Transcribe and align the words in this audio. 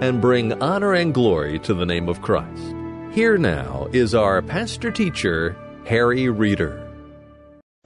and 0.00 0.20
bring 0.20 0.52
honor 0.62 0.94
and 0.94 1.14
glory 1.14 1.58
to 1.60 1.74
the 1.74 1.86
name 1.86 2.08
of 2.08 2.22
Christ. 2.22 2.74
Here 3.12 3.38
now 3.38 3.88
is 3.92 4.14
our 4.14 4.42
pastor 4.42 4.90
teacher, 4.90 5.56
Harry 5.86 6.28
Reeder. 6.28 6.84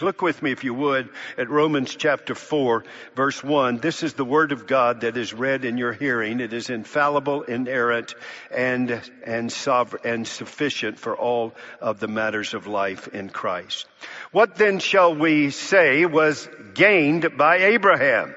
Look 0.01 0.23
with 0.23 0.43
me, 0.43 0.53
if 0.53 0.63
you 0.63 0.75
would, 0.75 1.09
at 1.37 1.51
Romans 1.51 1.97
chapter 1.97 2.37
4, 2.37 2.85
verse 3.17 3.43
1. 3.43 3.79
This 3.79 4.05
is 4.05 4.15
the 4.15 4.25
word 4.25 4.53
of 4.53 4.69
God 4.69 5.01
that 5.01 5.17
is 5.17 5.35
read 5.35 5.65
in 5.65 5.77
your 5.77 5.93
hearing. 5.93 6.39
It 6.39 6.53
is 6.53 6.71
infallible, 6.71 7.43
inerrant, 7.43 8.15
and, 8.55 9.03
and 9.25 9.51
sovereign, 9.51 10.03
and 10.05 10.29
sufficient 10.29 11.01
for 11.01 11.17
all 11.17 11.53
of 11.81 11.99
the 11.99 12.07
matters 12.07 12.55
of 12.55 12.69
life 12.69 13.09
in 13.09 13.29
Christ. 13.29 13.87
What 14.31 14.55
then 14.55 14.79
shall 14.79 15.17
we 15.17 15.51
say 15.51 16.07
was 16.07 16.49
gained 16.75 17.37
by 17.37 17.57
Abraham, 17.57 18.37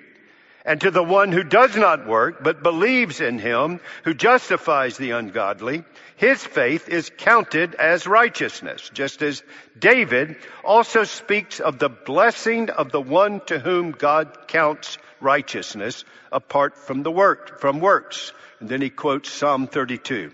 And 0.63 0.79
to 0.81 0.91
the 0.91 1.03
one 1.03 1.31
who 1.31 1.43
does 1.43 1.75
not 1.75 2.05
work, 2.05 2.43
but 2.43 2.61
believes 2.61 3.19
in 3.19 3.39
him 3.39 3.79
who 4.03 4.13
justifies 4.13 4.97
the 4.97 5.11
ungodly, 5.11 5.83
his 6.17 6.43
faith 6.43 6.87
is 6.87 7.11
counted 7.17 7.73
as 7.75 8.05
righteousness, 8.05 8.91
just 8.93 9.23
as 9.23 9.41
David 9.77 10.35
also 10.63 11.03
speaks 11.03 11.59
of 11.59 11.79
the 11.79 11.89
blessing 11.89 12.69
of 12.69 12.91
the 12.91 13.01
one 13.01 13.41
to 13.47 13.57
whom 13.57 13.91
God 13.91 14.47
counts 14.47 14.99
righteousness 15.19 16.03
apart 16.31 16.77
from 16.77 17.01
the 17.01 17.11
work, 17.11 17.59
from 17.59 17.79
works. 17.79 18.31
And 18.59 18.69
then 18.69 18.81
he 18.81 18.91
quotes 18.91 19.31
Psalm 19.31 19.65
32. 19.65 20.31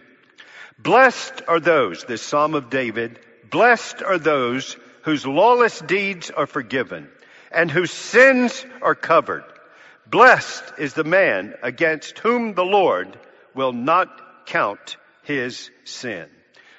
Blessed 0.78 1.41
are 1.47 1.62
those, 1.62 2.03
this 2.03 2.22
Psalm 2.22 2.53
of 2.53 2.69
David, 2.69 3.19
blessed 3.50 4.03
are 4.03 4.19
those 4.19 4.75
whose 5.03 5.25
lawless 5.25 5.80
deeds 5.80 6.30
are 6.31 6.47
forgiven 6.47 7.09
and 7.52 7.72
whose 7.72 7.91
sins 7.91 8.66
are 8.81 8.94
covered. 8.94 9.45
Blessed 10.09 10.63
is 10.77 10.94
the 10.94 11.03
man 11.03 11.53
against 11.61 12.19
whom 12.19 12.53
the 12.53 12.63
Lord 12.63 13.19
will 13.53 13.73
not 13.73 14.45
count 14.45 14.95
his 15.23 15.69
sin. 15.83 16.30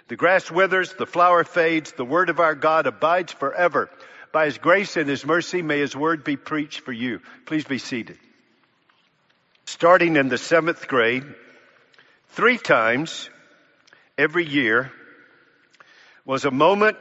The 0.08 0.16
grass 0.16 0.50
withers, 0.50 0.94
the 0.94 1.06
flower 1.06 1.44
fades, 1.44 1.92
the 1.92 2.06
word 2.06 2.30
of 2.30 2.40
our 2.40 2.54
God 2.54 2.86
abides 2.86 3.32
forever. 3.32 3.90
By 4.32 4.46
his 4.46 4.56
grace 4.56 4.96
and 4.96 5.08
his 5.08 5.26
mercy, 5.26 5.60
may 5.60 5.80
his 5.80 5.94
word 5.94 6.24
be 6.24 6.36
preached 6.36 6.80
for 6.80 6.92
you. 6.92 7.20
Please 7.44 7.64
be 7.64 7.78
seated. 7.78 8.18
Starting 9.66 10.16
in 10.16 10.30
the 10.30 10.38
seventh 10.38 10.88
grade, 10.88 11.24
three 12.30 12.56
times 12.56 13.28
every 14.16 14.46
year 14.46 14.90
was 16.24 16.46
a 16.46 16.50
moment 16.50 16.96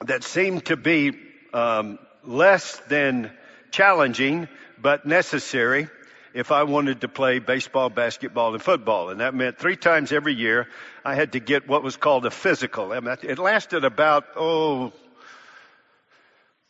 that 0.00 0.24
seemed 0.24 0.64
to 0.66 0.76
be 0.76 1.12
um, 1.52 2.00
less 2.24 2.80
than 2.88 3.30
challenging 3.70 4.48
but 4.80 5.06
necessary 5.06 5.88
if 6.34 6.52
I 6.52 6.64
wanted 6.64 7.00
to 7.00 7.08
play 7.08 7.38
baseball, 7.38 7.88
basketball, 7.88 8.52
and 8.52 8.62
football. 8.62 9.08
And 9.08 9.20
that 9.20 9.34
meant 9.34 9.58
three 9.58 9.76
times 9.76 10.12
every 10.12 10.34
year 10.34 10.68
I 11.04 11.14
had 11.14 11.32
to 11.32 11.40
get 11.40 11.66
what 11.66 11.82
was 11.82 11.96
called 11.96 12.26
a 12.26 12.30
physical. 12.30 12.92
It 12.92 13.38
lasted 13.38 13.84
about, 13.84 14.24
oh, 14.36 14.92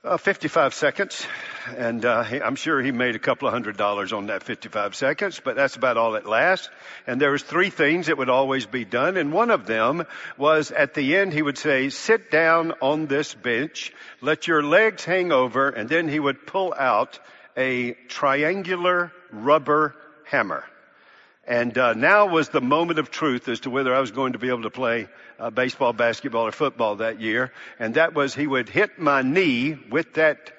uh, 0.07 0.17
55 0.17 0.73
seconds. 0.73 1.27
And 1.77 2.05
uh, 2.05 2.25
I'm 2.45 2.55
sure 2.55 2.81
he 2.81 2.93
made 2.93 3.17
a 3.17 3.19
couple 3.19 3.49
of 3.49 3.55
hundred 3.55 3.77
dollars 3.77 4.13
on 4.13 4.27
that 4.27 4.45
55 4.45 4.95
seconds, 4.95 5.41
but 5.43 5.57
that's 5.57 5.75
about 5.75 5.97
all 5.97 6.15
it 6.15 6.27
lasts. 6.27 6.71
And 7.09 7.21
there 7.21 7.33
was 7.33 7.43
three 7.43 7.71
things 7.71 8.07
that 8.07 8.17
would 8.17 8.31
always 8.31 8.67
be 8.67 8.85
done. 8.85 9.17
And 9.17 9.33
one 9.33 9.51
of 9.51 9.67
them 9.67 10.07
was 10.39 10.71
at 10.71 10.95
the 10.95 11.17
end, 11.17 11.33
he 11.33 11.43
would 11.43 11.59
say, 11.59 11.89
sit 11.89 12.31
down 12.31 12.73
on 12.81 13.07
this 13.07 13.35
bench, 13.35 13.93
let 14.21 14.47
your 14.47 14.63
legs 14.63 15.05
hang 15.05 15.33
over, 15.33 15.69
and 15.69 15.89
then 15.89 16.07
he 16.07 16.21
would 16.21 16.47
pull 16.47 16.73
out 16.73 17.19
a 17.57 17.93
triangular 18.09 19.13
rubber 19.31 19.95
hammer. 20.25 20.65
And 21.47 21.79
uh, 21.79 21.95
now 21.95 22.27
was 22.27 22.49
the 22.49 22.61
moment 22.61 22.99
of 22.99 23.11
truth 23.11 23.49
as 23.49 23.61
to 23.61 23.71
whether 23.71 23.95
I 23.95 24.01
was 24.01 24.11
going 24.11 24.33
to 24.33 24.39
be 24.39 24.49
able 24.49 24.63
to 24.63 24.71
play 24.71 25.09
uh, 25.39 25.51
baseball, 25.51 25.93
basketball, 25.93 26.47
or 26.47 26.53
football 26.53 26.97
that 26.97 27.21
year. 27.21 27.53
And 27.79 27.95
that 27.95 28.15
was 28.15 28.35
he 28.35 28.47
would 28.47 28.69
hit 28.69 28.99
my 28.99 29.23
knee 29.23 29.79
with 29.91 30.15
that 30.15 30.53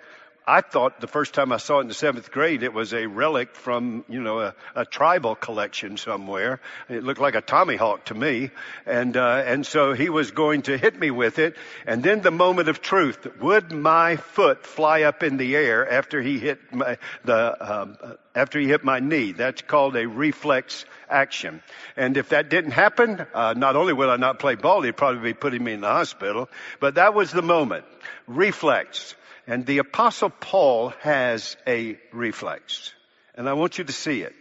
I 0.50 0.62
thought 0.62 1.02
the 1.02 1.08
first 1.08 1.34
time 1.34 1.52
I 1.52 1.58
saw 1.58 1.80
it 1.80 1.82
in 1.82 1.88
the 1.90 1.94
seventh 1.94 2.32
grade, 2.32 2.64
it 2.64 2.74
was 2.74 2.94
a 2.94 3.06
relic 3.06 3.54
from, 3.54 4.06
you 4.08 4.22
know, 4.22 4.40
a, 4.40 4.56
a 4.76 4.86
tribal 4.86 5.36
collection 5.36 5.98
somewhere. 5.98 6.62
It 6.88 7.04
looked 7.04 7.20
like 7.20 7.36
a 7.36 7.42
tomahawk 7.42 8.06
to 8.06 8.14
me. 8.14 8.52
And, 8.86 9.18
uh, 9.18 9.44
and 9.46 9.66
so 9.66 9.92
he 9.92 10.08
was 10.08 10.32
going 10.32 10.62
to 10.64 10.78
hit 10.78 10.98
me 10.98 11.12
with 11.12 11.38
it. 11.38 11.58
And 11.86 12.02
then 12.02 12.22
the 12.22 12.32
moment 12.32 12.70
of 12.70 12.82
truth, 12.82 13.28
would 13.42 13.74
my 13.74 14.16
foot 14.16 14.66
fly 14.66 15.02
up 15.02 15.22
in 15.22 15.36
the 15.36 15.54
air 15.54 15.92
after 15.92 16.22
he 16.22 16.40
hit 16.40 16.60
my, 16.72 16.98
the, 17.26 17.82
um, 17.82 17.98
after 18.34 18.58
he 18.58 18.70
hit 18.70 18.86
my 18.86 19.02
knee? 19.02 19.34
That's 19.34 19.62
called 19.64 19.98
a 19.98 20.08
reflex 20.08 20.86
action. 21.10 21.62
And 21.98 22.16
if 22.16 22.30
that 22.30 22.48
didn't 22.48 22.72
happen, 22.72 23.26
uh, 23.34 23.54
not 23.58 23.76
only 23.76 23.92
would 23.92 24.08
I 24.08 24.16
not 24.16 24.40
play 24.40 24.56
ball, 24.56 24.82
he'd 24.84 24.96
probably 24.96 25.34
be 25.34 25.34
putting 25.34 25.62
me 25.62 25.74
in 25.74 25.82
the 25.82 25.88
hospital, 25.88 26.48
but 26.80 26.96
that 26.96 27.14
was 27.14 27.34
the 27.34 27.42
moment. 27.42 27.84
Reflex. 28.28 29.14
And 29.48 29.66
the 29.66 29.78
apostle 29.78 30.30
Paul 30.30 30.90
has 31.00 31.56
a 31.66 31.98
reflex. 32.12 32.94
And 33.34 33.48
I 33.48 33.54
want 33.54 33.78
you 33.78 33.86
to 33.86 33.94
see 33.94 34.22
it. 34.22 34.36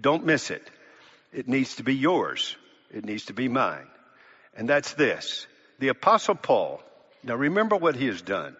Don't 0.00 0.24
miss 0.24 0.50
it. 0.50 0.66
It 1.32 1.48
needs 1.48 1.76
to 1.76 1.82
be 1.82 1.96
yours. 1.96 2.56
It 2.90 3.04
needs 3.04 3.26
to 3.26 3.32
be 3.32 3.48
mine. 3.48 3.88
And 4.56 4.68
that's 4.68 4.94
this. 4.94 5.46
The 5.80 5.88
apostle 5.88 6.36
Paul, 6.36 6.80
now 7.24 7.34
remember 7.34 7.76
what 7.76 7.96
he 7.96 8.06
has 8.06 8.22
done. 8.22 8.56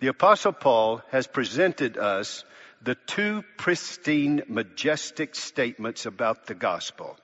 The 0.00 0.08
apostle 0.08 0.52
Paul 0.52 1.02
has 1.10 1.26
presented 1.26 1.96
us 1.96 2.44
the 2.82 2.94
two 2.94 3.44
pristine, 3.56 4.42
majestic 4.48 5.34
statements 5.34 6.06
about 6.06 6.46
the 6.46 6.54
gospel. 6.54 7.16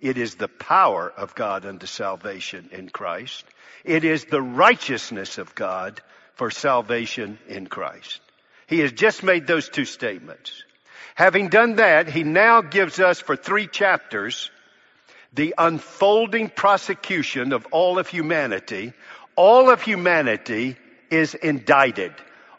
It 0.00 0.16
is 0.16 0.36
the 0.36 0.48
power 0.48 1.10
of 1.10 1.34
God 1.34 1.66
unto 1.66 1.86
salvation 1.86 2.70
in 2.72 2.88
Christ. 2.88 3.44
It 3.84 4.04
is 4.04 4.24
the 4.24 4.42
righteousness 4.42 5.38
of 5.38 5.54
God 5.54 6.00
for 6.38 6.50
salvation 6.50 7.38
in 7.48 7.66
Christ. 7.66 8.20
He 8.66 8.78
has 8.78 8.92
just 8.92 9.22
made 9.22 9.46
those 9.46 9.68
two 9.68 9.84
statements. 9.84 10.64
Having 11.14 11.48
done 11.48 11.76
that, 11.76 12.08
he 12.08 12.22
now 12.22 12.62
gives 12.62 13.00
us 13.00 13.20
for 13.20 13.36
three 13.36 13.66
chapters 13.66 14.50
the 15.34 15.54
unfolding 15.58 16.48
prosecution 16.48 17.52
of 17.52 17.66
all 17.70 17.98
of 17.98 18.08
humanity. 18.08 18.92
All 19.36 19.68
of 19.68 19.82
humanity 19.82 20.76
is 21.10 21.34
indicted. 21.34 22.12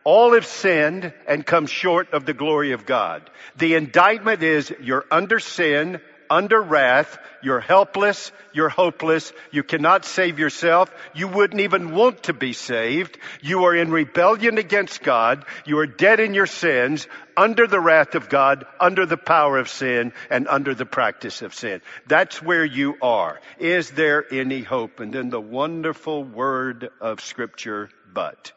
All 0.03 0.33
have 0.33 0.45
sinned 0.45 1.13
and 1.27 1.45
come 1.45 1.65
short 1.65 2.13
of 2.13 2.25
the 2.25 2.33
glory 2.33 2.73
of 2.73 2.85
God. 2.85 3.29
The 3.57 3.75
indictment 3.75 4.43
is 4.43 4.73
you're 4.81 5.05
under 5.09 5.39
sin, 5.39 5.99
under 6.29 6.61
wrath. 6.61 7.17
You're 7.41 7.59
helpless. 7.59 8.31
You're 8.53 8.69
hopeless. 8.69 9.31
You 9.51 9.63
cannot 9.63 10.05
save 10.05 10.39
yourself. 10.39 10.93
You 11.13 11.27
wouldn't 11.27 11.61
even 11.61 11.95
want 11.95 12.23
to 12.23 12.33
be 12.33 12.53
saved. 12.53 13.17
You 13.41 13.65
are 13.65 13.75
in 13.75 13.91
rebellion 13.91 14.57
against 14.57 15.01
God. 15.01 15.45
You 15.65 15.79
are 15.79 15.87
dead 15.87 16.19
in 16.19 16.33
your 16.33 16.45
sins, 16.45 17.07
under 17.37 17.67
the 17.67 17.79
wrath 17.79 18.15
of 18.15 18.29
God, 18.29 18.65
under 18.79 19.05
the 19.05 19.17
power 19.17 19.57
of 19.57 19.69
sin, 19.69 20.13
and 20.29 20.47
under 20.47 20.75
the 20.75 20.85
practice 20.85 21.41
of 21.41 21.53
sin. 21.53 21.81
That's 22.07 22.41
where 22.41 22.65
you 22.65 22.97
are. 23.01 23.39
Is 23.57 23.91
there 23.91 24.25
any 24.31 24.61
hope? 24.61 24.99
And 24.99 25.13
then 25.13 25.29
the 25.29 25.41
wonderful 25.41 26.23
word 26.23 26.89
of 26.99 27.21
scripture, 27.21 27.89
but. 28.13 28.51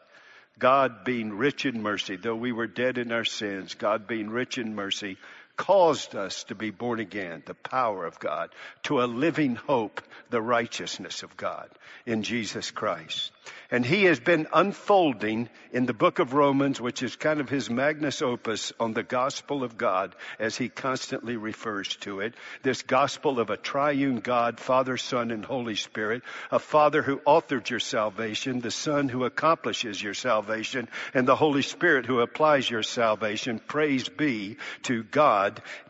God 0.59 1.03
being 1.03 1.33
rich 1.33 1.65
in 1.65 1.81
mercy, 1.81 2.15
though 2.15 2.35
we 2.35 2.51
were 2.51 2.67
dead 2.67 2.97
in 2.97 3.11
our 3.11 3.25
sins, 3.25 3.73
God 3.73 4.07
being 4.07 4.29
rich 4.29 4.57
in 4.57 4.75
mercy, 4.75 5.17
caused 5.55 6.15
us 6.15 6.43
to 6.45 6.55
be 6.55 6.71
born 6.71 6.99
again, 6.99 7.43
the 7.45 7.53
power 7.53 8.05
of 8.05 8.19
God, 8.19 8.49
to 8.83 9.01
a 9.01 9.05
living 9.05 9.55
hope, 9.55 10.01
the 10.29 10.41
righteousness 10.41 11.23
of 11.23 11.37
God 11.37 11.69
in 12.05 12.23
Jesus 12.23 12.71
Christ. 12.71 13.31
And 13.69 13.85
he 13.85 14.05
has 14.05 14.19
been 14.19 14.47
unfolding 14.53 15.49
in 15.71 15.85
the 15.85 15.93
book 15.93 16.19
of 16.19 16.33
Romans, 16.33 16.79
which 16.79 17.03
is 17.03 17.15
kind 17.15 17.39
of 17.39 17.49
his 17.49 17.69
magnus 17.69 18.21
opus 18.21 18.71
on 18.79 18.93
the 18.93 19.03
gospel 19.03 19.63
of 19.63 19.77
God, 19.77 20.15
as 20.39 20.55
he 20.57 20.69
constantly 20.69 21.37
refers 21.37 21.95
to 21.97 22.21
it. 22.21 22.33
This 22.61 22.81
gospel 22.81 23.39
of 23.39 23.49
a 23.49 23.57
triune 23.57 24.19
God, 24.19 24.59
Father, 24.59 24.97
Son, 24.97 25.31
and 25.31 25.43
Holy 25.43 25.75
Spirit, 25.75 26.23
a 26.51 26.59
Father 26.59 27.01
who 27.01 27.17
authored 27.19 27.69
your 27.69 27.79
salvation, 27.79 28.59
the 28.59 28.71
Son 28.71 29.09
who 29.09 29.25
accomplishes 29.25 30.01
your 30.01 30.13
salvation, 30.13 30.87
and 31.13 31.27
the 31.27 31.35
Holy 31.35 31.63
Spirit 31.63 32.05
who 32.05 32.21
applies 32.21 32.69
your 32.69 32.83
salvation. 32.83 33.59
Praise 33.59 34.07
be 34.07 34.57
to 34.83 35.03
God 35.03 35.42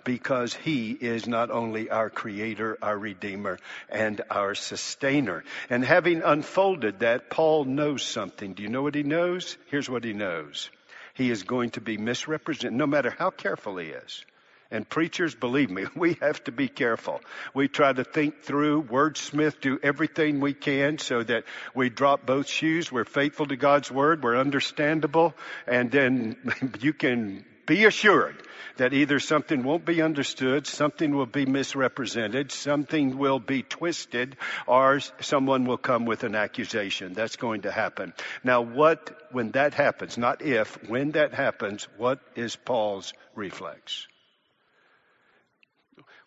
because 0.04 0.54
he 0.54 0.92
is 0.92 1.28
not 1.28 1.52
only 1.52 1.90
our 1.90 2.10
creator, 2.10 2.78
our 2.82 2.98
redeemer, 2.98 3.60
and 3.90 4.22
our 4.30 4.56
sustainer. 4.56 5.44
And 5.70 5.84
having 5.84 6.22
unfolded 6.22 7.00
that, 7.00 7.30
Paul 7.30 7.66
knows 7.66 8.04
something. 8.04 8.54
Do 8.54 8.64
you 8.64 8.70
know 8.70 8.82
what 8.82 8.96
he 8.96 9.04
knows? 9.04 9.58
Here's 9.68 9.90
what 9.90 10.04
he 10.04 10.14
knows. 10.14 10.70
He 11.14 11.30
is 11.30 11.44
going 11.44 11.72
to 11.72 11.82
be 11.82 11.98
misrepresented, 11.98 12.74
no 12.74 12.88
matter 12.88 13.14
how 13.18 13.30
careful 13.30 13.78
he 13.78 13.88
is. 13.88 14.26
And 14.74 14.90
preachers, 14.90 15.36
believe 15.36 15.70
me, 15.70 15.86
we 15.96 16.18
have 16.20 16.44
to 16.46 16.52
be 16.52 16.68
careful. 16.68 17.22
We 17.54 17.68
try 17.68 17.94
to 17.94 18.04
think 18.04 18.42
through, 18.42 18.84
wordsmith, 18.84 19.62
do 19.62 19.80
everything 19.82 20.40
we 20.40 20.56
can 20.56 20.98
so 20.98 21.22
that 21.24 21.44
we 21.76 21.90
drop 21.90 22.26
both 22.26 22.48
shoes. 22.48 22.92
We're 22.92 23.06
faithful 23.06 23.46
to 23.46 23.56
God's 23.56 23.92
word. 23.92 24.24
We're 24.24 24.38
understandable. 24.38 25.36
And 25.68 25.92
then 25.92 26.38
you 26.82 26.92
can 26.92 27.46
be 27.66 27.86
assured 27.86 28.36
that 28.78 28.94
either 28.94 29.20
something 29.20 29.64
won't 29.64 29.86
be 29.86 30.02
understood, 30.02 30.66
something 30.66 31.16
will 31.16 31.28
be 31.28 31.46
misrepresented, 31.46 32.52
something 32.52 33.18
will 33.18 33.40
be 33.40 33.62
twisted, 33.62 34.36
or 34.66 35.00
someone 35.20 35.66
will 35.66 35.78
come 35.78 36.06
with 36.06 36.24
an 36.24 36.36
accusation. 36.36 37.14
That's 37.14 37.36
going 37.36 37.62
to 37.62 37.72
happen. 37.72 38.14
Now 38.44 38.62
what, 38.62 39.16
when 39.32 39.52
that 39.52 39.74
happens, 39.74 40.18
not 40.18 40.42
if, 40.42 40.78
when 40.90 41.12
that 41.12 41.34
happens, 41.34 41.88
what 41.98 42.20
is 42.36 42.56
Paul's 42.56 43.14
reflex? 43.36 44.08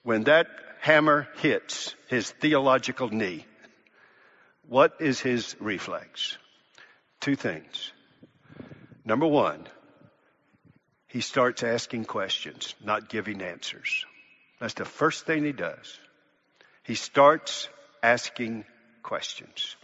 When 0.02 0.24
that 0.24 0.46
hammer 0.80 1.26
hits 1.38 1.94
his 2.08 2.30
theological 2.30 3.08
knee, 3.08 3.44
what 4.68 4.94
is 5.00 5.20
his 5.20 5.56
reflex? 5.58 6.38
Two 7.20 7.34
things. 7.34 7.92
Number 9.04 9.26
one, 9.26 9.66
he 11.16 11.22
starts 11.22 11.62
asking 11.62 12.04
questions, 12.04 12.74
not 12.84 13.08
giving 13.08 13.40
answers. 13.40 14.04
That's 14.60 14.74
the 14.74 14.84
first 14.84 15.24
thing 15.24 15.46
he 15.46 15.52
does. 15.52 15.98
He 16.82 16.94
starts 16.94 17.70
asking 18.02 18.66
questions. 19.02 19.76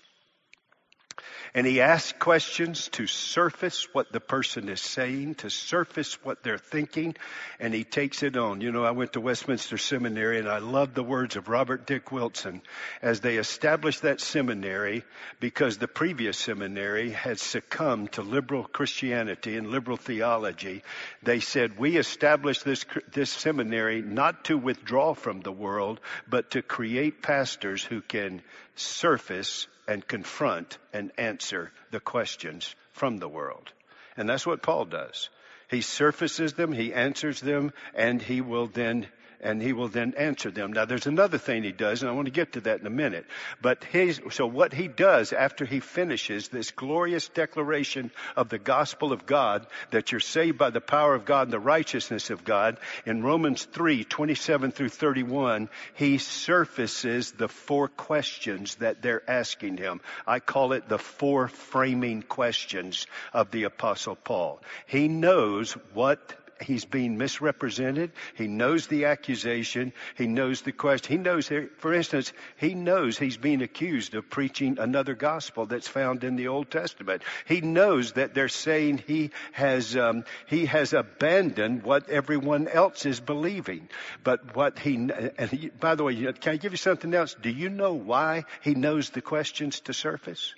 And 1.54 1.66
he 1.66 1.82
asks 1.82 2.14
questions 2.18 2.88
to 2.92 3.06
surface 3.06 3.86
what 3.92 4.10
the 4.10 4.20
person 4.20 4.70
is 4.70 4.80
saying, 4.80 5.34
to 5.36 5.50
surface 5.50 6.14
what 6.24 6.42
they're 6.42 6.56
thinking, 6.56 7.14
and 7.60 7.74
he 7.74 7.84
takes 7.84 8.22
it 8.22 8.38
on. 8.38 8.62
You 8.62 8.72
know, 8.72 8.84
I 8.84 8.92
went 8.92 9.12
to 9.12 9.20
Westminster 9.20 9.76
Seminary 9.76 10.38
and 10.38 10.48
I 10.48 10.58
love 10.58 10.94
the 10.94 11.02
words 11.02 11.36
of 11.36 11.48
Robert 11.48 11.86
Dick 11.86 12.10
Wilson 12.10 12.62
as 13.02 13.20
they 13.20 13.36
established 13.36 14.00
that 14.00 14.22
seminary 14.22 15.04
because 15.40 15.76
the 15.76 15.88
previous 15.88 16.38
seminary 16.38 17.10
had 17.10 17.38
succumbed 17.38 18.12
to 18.12 18.22
liberal 18.22 18.64
Christianity 18.64 19.58
and 19.58 19.70
liberal 19.70 19.98
theology. 19.98 20.82
They 21.22 21.40
said, 21.40 21.78
we 21.78 21.98
established 21.98 22.64
this, 22.64 22.86
this 23.12 23.28
seminary 23.28 24.00
not 24.00 24.44
to 24.44 24.56
withdraw 24.56 25.12
from 25.12 25.40
the 25.40 25.52
world, 25.52 26.00
but 26.26 26.52
to 26.52 26.62
create 26.62 27.20
pastors 27.20 27.84
who 27.84 28.00
can 28.00 28.40
surface 28.74 29.66
and 29.92 30.08
confront 30.08 30.78
and 30.94 31.12
answer 31.18 31.70
the 31.90 32.00
questions 32.00 32.74
from 32.92 33.18
the 33.18 33.28
world. 33.28 33.70
And 34.16 34.26
that's 34.26 34.46
what 34.46 34.62
Paul 34.62 34.86
does. 34.86 35.28
He 35.68 35.82
surfaces 35.82 36.54
them, 36.54 36.72
he 36.72 36.94
answers 36.94 37.40
them, 37.40 37.72
and 37.94 38.20
he 38.20 38.40
will 38.40 38.66
then 38.66 39.06
and 39.42 39.60
he 39.60 39.72
will 39.72 39.88
then 39.88 40.14
answer 40.16 40.50
them. 40.50 40.72
Now 40.72 40.84
there's 40.84 41.06
another 41.06 41.38
thing 41.38 41.62
he 41.62 41.72
does, 41.72 42.02
and 42.02 42.10
I 42.10 42.14
want 42.14 42.26
to 42.26 42.32
get 42.32 42.52
to 42.52 42.60
that 42.62 42.80
in 42.80 42.86
a 42.86 42.90
minute. 42.90 43.26
But 43.60 43.84
his, 43.84 44.20
so 44.30 44.46
what 44.46 44.72
he 44.72 44.88
does 44.88 45.32
after 45.32 45.64
he 45.64 45.80
finishes 45.80 46.48
this 46.48 46.70
glorious 46.70 47.28
declaration 47.28 48.10
of 48.36 48.48
the 48.48 48.58
gospel 48.58 49.12
of 49.12 49.26
God, 49.26 49.66
that 49.90 50.12
you're 50.12 50.20
saved 50.20 50.58
by 50.58 50.70
the 50.70 50.80
power 50.80 51.14
of 51.14 51.24
God 51.24 51.48
and 51.48 51.52
the 51.52 51.58
righteousness 51.58 52.30
of 52.30 52.44
God, 52.44 52.78
in 53.04 53.22
Romans 53.22 53.64
3, 53.64 54.04
27 54.04 54.70
through 54.70 54.88
31, 54.88 55.68
he 55.94 56.18
surfaces 56.18 57.32
the 57.32 57.48
four 57.48 57.88
questions 57.88 58.76
that 58.76 59.02
they're 59.02 59.28
asking 59.28 59.76
him. 59.76 60.00
I 60.26 60.38
call 60.38 60.72
it 60.72 60.88
the 60.88 60.98
four 60.98 61.48
framing 61.48 62.22
questions 62.22 63.06
of 63.32 63.50
the 63.50 63.64
apostle 63.64 64.16
Paul. 64.16 64.60
He 64.86 65.08
knows 65.08 65.72
what 65.94 66.34
he's 66.62 66.84
being 66.84 67.18
misrepresented. 67.18 68.12
He 68.34 68.46
knows 68.46 68.86
the 68.86 69.06
accusation. 69.06 69.92
He 70.16 70.26
knows 70.26 70.62
the 70.62 70.72
question. 70.72 71.16
He 71.16 71.22
knows, 71.22 71.50
for 71.78 71.92
instance, 71.92 72.32
he 72.56 72.74
knows 72.74 73.18
he's 73.18 73.36
being 73.36 73.62
accused 73.62 74.14
of 74.14 74.30
preaching 74.30 74.78
another 74.78 75.14
gospel 75.14 75.66
that's 75.66 75.88
found 75.88 76.24
in 76.24 76.36
the 76.36 76.48
Old 76.48 76.70
Testament. 76.70 77.22
He 77.46 77.60
knows 77.60 78.12
that 78.12 78.34
they're 78.34 78.48
saying 78.48 79.02
he 79.06 79.30
has, 79.52 79.96
um, 79.96 80.24
he 80.46 80.66
has 80.66 80.92
abandoned 80.92 81.82
what 81.82 82.08
everyone 82.08 82.68
else 82.68 83.06
is 83.06 83.20
believing. 83.20 83.88
But 84.24 84.54
what 84.56 84.78
he, 84.78 84.94
and 84.94 85.50
he, 85.50 85.68
by 85.68 85.94
the 85.94 86.04
way, 86.04 86.14
can 86.14 86.54
I 86.54 86.56
give 86.56 86.72
you 86.72 86.78
something 86.78 87.12
else? 87.14 87.34
Do 87.40 87.50
you 87.50 87.68
know 87.68 87.94
why 87.94 88.44
he 88.62 88.74
knows 88.74 89.10
the 89.10 89.22
questions 89.22 89.80
to 89.80 89.92
surface? 89.92 90.54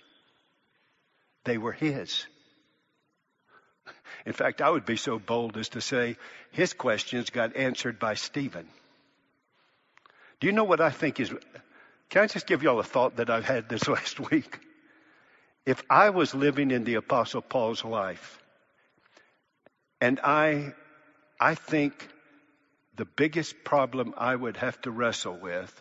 They 1.45 1.59
were 1.59 1.73
his. 1.73 2.27
In 4.27 4.33
fact, 4.33 4.63
I 4.63 4.71
would 4.71 4.87
be 4.87 4.97
so 4.97 5.19
bold 5.19 5.57
as 5.57 5.71
to 5.71 5.81
say 5.81 6.17
his 6.51 6.73
questions 6.73 7.31
got 7.31 7.57
answered 7.57 7.99
by 7.99 8.15
Stephen. 8.15 8.67
Do 10.41 10.47
you 10.47 10.53
know 10.53 10.65
what 10.65 10.81
I 10.81 10.91
think 10.91 11.21
is? 11.21 11.33
Can 12.11 12.23
I 12.23 12.27
just 12.27 12.47
give 12.47 12.63
y'all 12.63 12.79
a 12.79 12.85
thought 12.85 13.17
that 13.17 13.31
I've 13.31 13.45
had 13.45 13.69
this 13.69 13.89
last 13.97 14.21
week? 14.31 14.59
If 15.67 15.83
I 15.89 16.11
was 16.11 16.35
living 16.35 16.71
in 16.71 16.85
the 16.85 16.95
Apostle 16.95 17.43
Paul's 17.43 17.85
life, 17.85 18.39
and 20.01 20.21
I, 20.21 20.75
I 21.41 21.55
think 21.55 22.09
the 22.97 23.07
biggest 23.07 23.65
problem 23.65 24.15
I 24.17 24.35
would 24.35 24.59
have 24.59 24.81
to 24.83 24.91
wrestle 24.91 25.37
with 25.37 25.81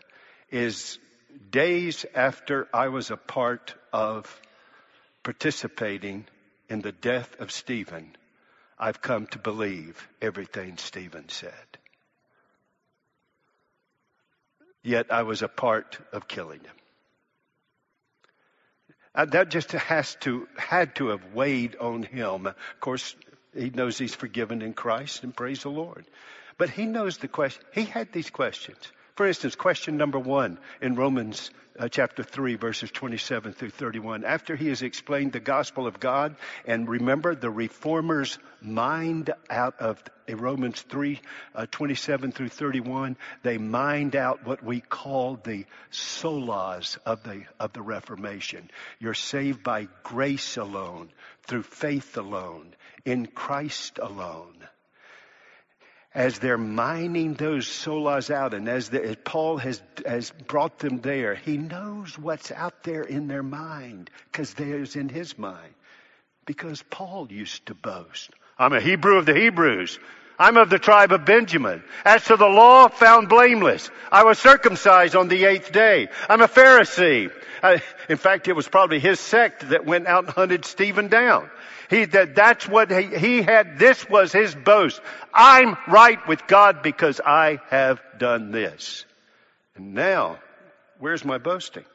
is 0.50 0.98
days 1.52 2.06
after 2.16 2.68
I 2.74 2.88
was 2.88 3.12
a 3.12 3.18
part 3.18 3.76
of 3.92 4.42
participating 5.24 6.26
in 6.70 6.82
the 6.82 6.92
death 6.92 7.40
of 7.40 7.52
Stephen, 7.52 8.16
I've 8.78 9.02
come 9.02 9.28
to 9.28 9.40
believe 9.40 10.08
everything 10.22 10.78
Stephen 10.78 11.30
said. 11.30 11.52
Yet 14.84 15.12
I 15.12 15.24
was 15.24 15.42
a 15.42 15.48
part 15.48 15.98
of 16.12 16.28
killing 16.28 16.60
him. 16.60 16.76
And 19.16 19.32
that 19.32 19.50
just 19.50 19.72
has 19.72 20.16
to, 20.22 20.48
had 20.58 20.96
to 20.96 21.10
have 21.10 21.34
weighed 21.34 21.76
on 21.76 22.04
him. 22.04 22.48
Of 22.48 22.56
course, 22.80 23.16
he 23.56 23.70
knows 23.70 23.98
he's 23.98 24.16
forgiven 24.16 24.62
in 24.62 24.74
Christ 24.74 25.24
and 25.24 25.36
praise 25.36 25.64
the 25.64 25.70
Lord. 25.70 26.06
But 26.58 26.70
he 26.70 26.86
knows 26.86 27.18
the 27.18 27.28
question. 27.28 27.64
He 27.74 27.86
had 27.86 28.12
these 28.12 28.30
questions. 28.30 28.80
For 29.16 29.28
instance, 29.28 29.56
question 29.56 29.98
number 29.98 30.18
one 30.18 30.58
in 30.82 30.96
Romans 30.96 31.52
uh, 31.78 31.88
chapter 31.88 32.24
3, 32.24 32.56
verses 32.56 32.90
27 32.92 33.54
through 33.54 33.70
31. 33.70 34.26
After 34.26 34.56
he 34.56 34.70
has 34.70 34.82
explained 34.82 35.34
the 35.34 35.40
gospel 35.40 35.86
of 35.86 36.00
God, 36.00 36.36
and 36.66 36.88
remember 36.88 37.36
the 37.36 37.50
reformer's 37.50 38.40
mind 38.62 39.32
out 39.52 39.80
of 39.80 40.04
Romans 40.28 40.82
3, 40.82 41.22
uh, 41.54 41.66
27 41.70 42.32
through 42.32 42.50
31, 42.50 43.16
they 43.44 43.60
mined 43.60 44.16
out 44.16 44.46
what 44.46 44.64
we 44.64 44.82
call 44.82 45.40
the 45.44 45.66
solas 45.92 46.98
of 47.06 47.24
the, 47.24 47.44
of 47.60 47.74
the 47.74 47.82
Reformation. 47.82 48.70
You're 49.00 49.14
saved 49.14 49.64
by 49.64 49.90
grace 50.04 50.58
alone, 50.58 51.10
through 51.44 51.64
faith 51.64 52.18
alone, 52.18 52.74
in 53.06 53.28
Christ 53.28 54.00
alone 54.00 54.56
as 56.16 56.40
they're 56.40 56.58
mining 56.58 57.34
those 57.34 57.68
solas 57.68 58.30
out 58.30 58.54
and 58.54 58.70
as, 58.70 58.90
the, 58.90 59.04
as, 59.04 59.18
Paul 59.24 59.58
has, 59.58 59.82
has 60.06 60.32
brought 60.48 60.80
them 60.80 61.00
there, 61.00 61.36
he 61.36 61.58
knows 61.58 62.18
what's 62.18 62.52
out 62.52 62.84
there 62.84 63.02
in 63.02 63.28
their 63.28 63.44
mind 63.44 64.10
because 64.32 64.54
there's 64.54 64.96
in 64.96 65.10
his 65.10 65.38
mind. 65.38 65.74
Because 66.46 66.84
Paul 66.90 67.32
used 67.32 67.66
to 67.68 67.74
boast. 67.74 68.30
I'm 68.60 68.74
a 68.74 68.82
Hebrew 68.82 69.18
of 69.18 69.26
the 69.26 69.34
Hebrews. 69.34 69.98
I'm 70.44 70.58
of 70.58 70.70
the 70.70 70.78
tribe 70.78 71.14
of 71.14 71.24
Benjamin. 71.24 71.82
As 72.04 72.26
to 72.26 72.36
the 72.36 72.50
law, 72.50 72.90
found 72.90 73.30
blameless. 73.30 73.90
I 74.12 74.26
was 74.26 74.38
circumcised 74.38 75.16
on 75.16 75.30
the 75.30 75.46
eighth 75.46 75.72
day. 75.72 76.10
I'm 76.28 76.42
a 76.42 76.50
Pharisee. 76.50 77.32
I, 77.64 77.82
in 78.10 78.18
fact, 78.18 78.50
it 78.50 78.54
was 78.54 78.68
probably 78.68 79.00
his 79.00 79.22
sect 79.22 79.70
that 79.70 79.86
went 79.86 80.06
out 80.06 80.26
and 80.26 80.34
hunted 80.34 80.66
Stephen 80.66 81.08
down. 81.08 81.50
He, 81.90 82.04
that, 82.04 82.36
that's 82.36 82.68
what 82.68 82.92
he, 82.92 83.18
he 83.18 83.42
had, 83.42 83.80
this 83.80 84.10
was 84.10 84.34
his 84.34 84.54
boast. 84.54 85.00
I'm 85.34 85.78
right 85.88 86.20
with 86.28 86.46
God 86.46 86.84
because 86.84 87.22
I 87.26 87.62
have 87.70 88.02
done 88.18 88.52
this. 88.52 89.06
And 89.78 89.94
now, 89.94 90.40
where's 91.00 91.24
my 91.24 91.38
boasting? 91.38 91.86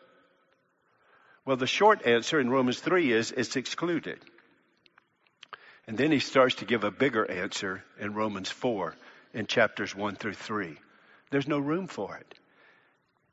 Well, 1.44 1.58
the 1.58 1.66
short 1.66 2.06
answer 2.06 2.40
in 2.40 2.48
Romans 2.48 2.80
3 2.80 3.12
is 3.12 3.30
it's 3.30 3.56
excluded. 3.56 4.20
And 5.88 5.96
then 5.96 6.12
he 6.12 6.18
starts 6.18 6.56
to 6.56 6.66
give 6.66 6.84
a 6.84 6.90
bigger 6.90 7.28
answer 7.28 7.82
in 7.98 8.12
Romans 8.12 8.50
4 8.50 8.94
in 9.32 9.46
chapters 9.46 9.94
1 9.94 10.16
through 10.16 10.34
3. 10.34 10.76
There's 11.30 11.48
no 11.48 11.58
room 11.58 11.86
for 11.86 12.14
it. 12.14 12.34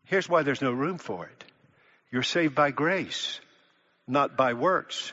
Here's 0.05 0.29
why 0.29 0.43
there's 0.43 0.61
no 0.61 0.71
room 0.71 0.97
for 0.97 1.25
it. 1.25 1.43
You're 2.11 2.23
saved 2.23 2.55
by 2.55 2.71
grace, 2.71 3.41
not 4.07 4.37
by 4.37 4.53
works. 4.53 5.11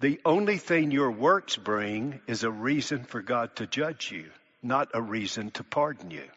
The 0.00 0.20
only 0.26 0.58
thing 0.58 0.90
your 0.90 1.10
works 1.10 1.56
bring 1.56 2.20
is 2.26 2.44
a 2.44 2.50
reason 2.50 3.04
for 3.04 3.22
God 3.22 3.56
to 3.56 3.66
judge 3.66 4.12
you, 4.12 4.26
not 4.62 4.90
a 4.92 5.00
reason 5.00 5.50
to 5.52 5.64
pardon 5.64 6.10
you. 6.10 6.28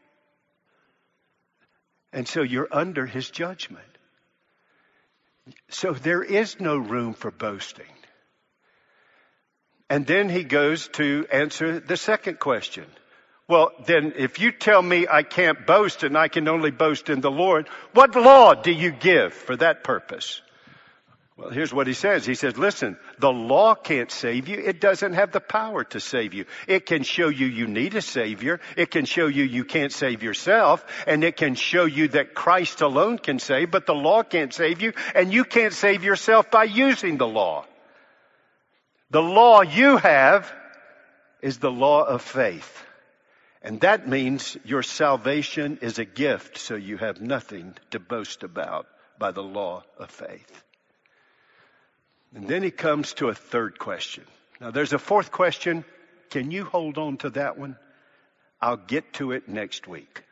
And 2.13 2.25
so 2.25 2.41
you're 2.41 2.69
under 2.71 3.05
his 3.05 3.29
judgment. 3.29 3.83
So 5.67 5.91
there 5.91 6.23
is 6.23 6.57
no 6.61 6.77
room 6.77 7.15
for 7.15 7.31
boasting. 7.31 7.85
And 9.91 10.07
then 10.07 10.29
he 10.29 10.45
goes 10.45 10.88
to 10.93 11.27
answer 11.29 11.81
the 11.81 11.98
second 11.98 12.39
question. 12.39 12.86
Well, 13.50 13.71
then 13.86 14.13
if 14.15 14.39
you 14.39 14.53
tell 14.53 14.81
me 14.81 15.05
I 15.05 15.24
can't 15.24 15.67
boast 15.67 16.03
and 16.03 16.17
I 16.17 16.29
can 16.29 16.48
only 16.48 16.71
boast 16.71 17.10
in 17.10 17.19
the 17.19 17.29
Lord, 17.29 17.67
what 17.91 18.15
law 18.15 18.53
do 18.53 18.71
you 18.71 18.91
give 18.91 19.33
for 19.33 19.57
that 19.57 19.83
purpose? 19.83 20.41
Well, 21.36 21.50
here's 21.50 21.74
what 21.74 21.88
he 21.88 21.93
says. 21.93 22.25
He 22.25 22.36
says, 22.36 22.57
listen, 22.57 22.95
the 23.19 23.33
law 23.33 23.75
can't 23.75 24.10
save 24.10 24.48
you. 24.48 24.60
It 24.60 24.79
doesn't 24.79 25.12
have 25.12 25.33
the 25.33 25.41
power 25.41 25.83
to 25.83 26.00
save 26.00 26.33
you. 26.33 26.45
It 26.69 26.86
can 26.86 27.03
show 27.03 27.27
you 27.27 27.48
you 27.48 27.67
need 27.67 27.93
a 27.95 28.01
savior. 28.01 28.62
It 28.77 28.91
can 28.91 29.03
show 29.03 29.27
you 29.27 29.43
you 29.43 29.65
can't 29.65 29.91
save 29.91 30.24
yourself. 30.24 30.86
And 31.05 31.21
it 31.25 31.36
can 31.36 31.55
show 31.55 31.83
you 31.83 32.07
that 32.10 32.33
Christ 32.33 32.79
alone 32.79 33.17
can 33.17 33.39
save, 33.39 33.71
but 33.71 33.88
the 33.88 33.93
law 33.93 34.24
can't 34.24 34.53
save 34.53 34.81
you. 34.81 34.93
And 35.13 35.33
you 35.33 35.43
can't 35.43 35.74
save 35.74 36.05
yourself 36.05 36.50
by 36.50 36.63
using 36.63 37.17
the 37.17 37.27
law. 37.27 37.65
The 39.12 39.22
law 39.22 39.62
you 39.62 39.98
have 39.98 40.51
is 41.41 41.60
the 41.60 41.72
law 41.72 42.03
of 42.03 42.22
faith. 42.22 42.86
And 43.62 43.82
that 43.82 44.08
means 44.08 44.58
your 44.63 44.84
salvation 44.84 45.80
is 45.82 46.00
a 46.00 46.06
gift, 46.06 46.58
so 46.58 46.75
you 46.75 46.98
have 46.98 47.22
nothing 47.22 47.75
to 47.91 48.00
boast 48.00 48.44
about 48.44 48.88
by 49.20 49.32
the 49.32 49.44
law 49.44 49.84
of 49.98 50.10
faith. 50.10 50.63
And 52.34 52.48
then 52.48 52.63
he 52.63 52.72
comes 52.72 53.13
to 53.15 53.27
a 53.27 53.36
third 53.36 53.77
question. 53.77 54.24
Now 54.62 54.72
there's 54.72 54.94
a 54.94 55.00
fourth 55.00 55.30
question. 55.30 55.84
Can 56.30 56.50
you 56.50 56.63
hold 56.63 56.98
on 56.98 57.18
to 57.18 57.32
that 57.32 57.58
one? 57.58 57.75
I'll 58.62 58.77
get 58.77 59.13
to 59.13 59.34
it 59.34 59.50
next 59.50 59.88
week. 59.88 60.24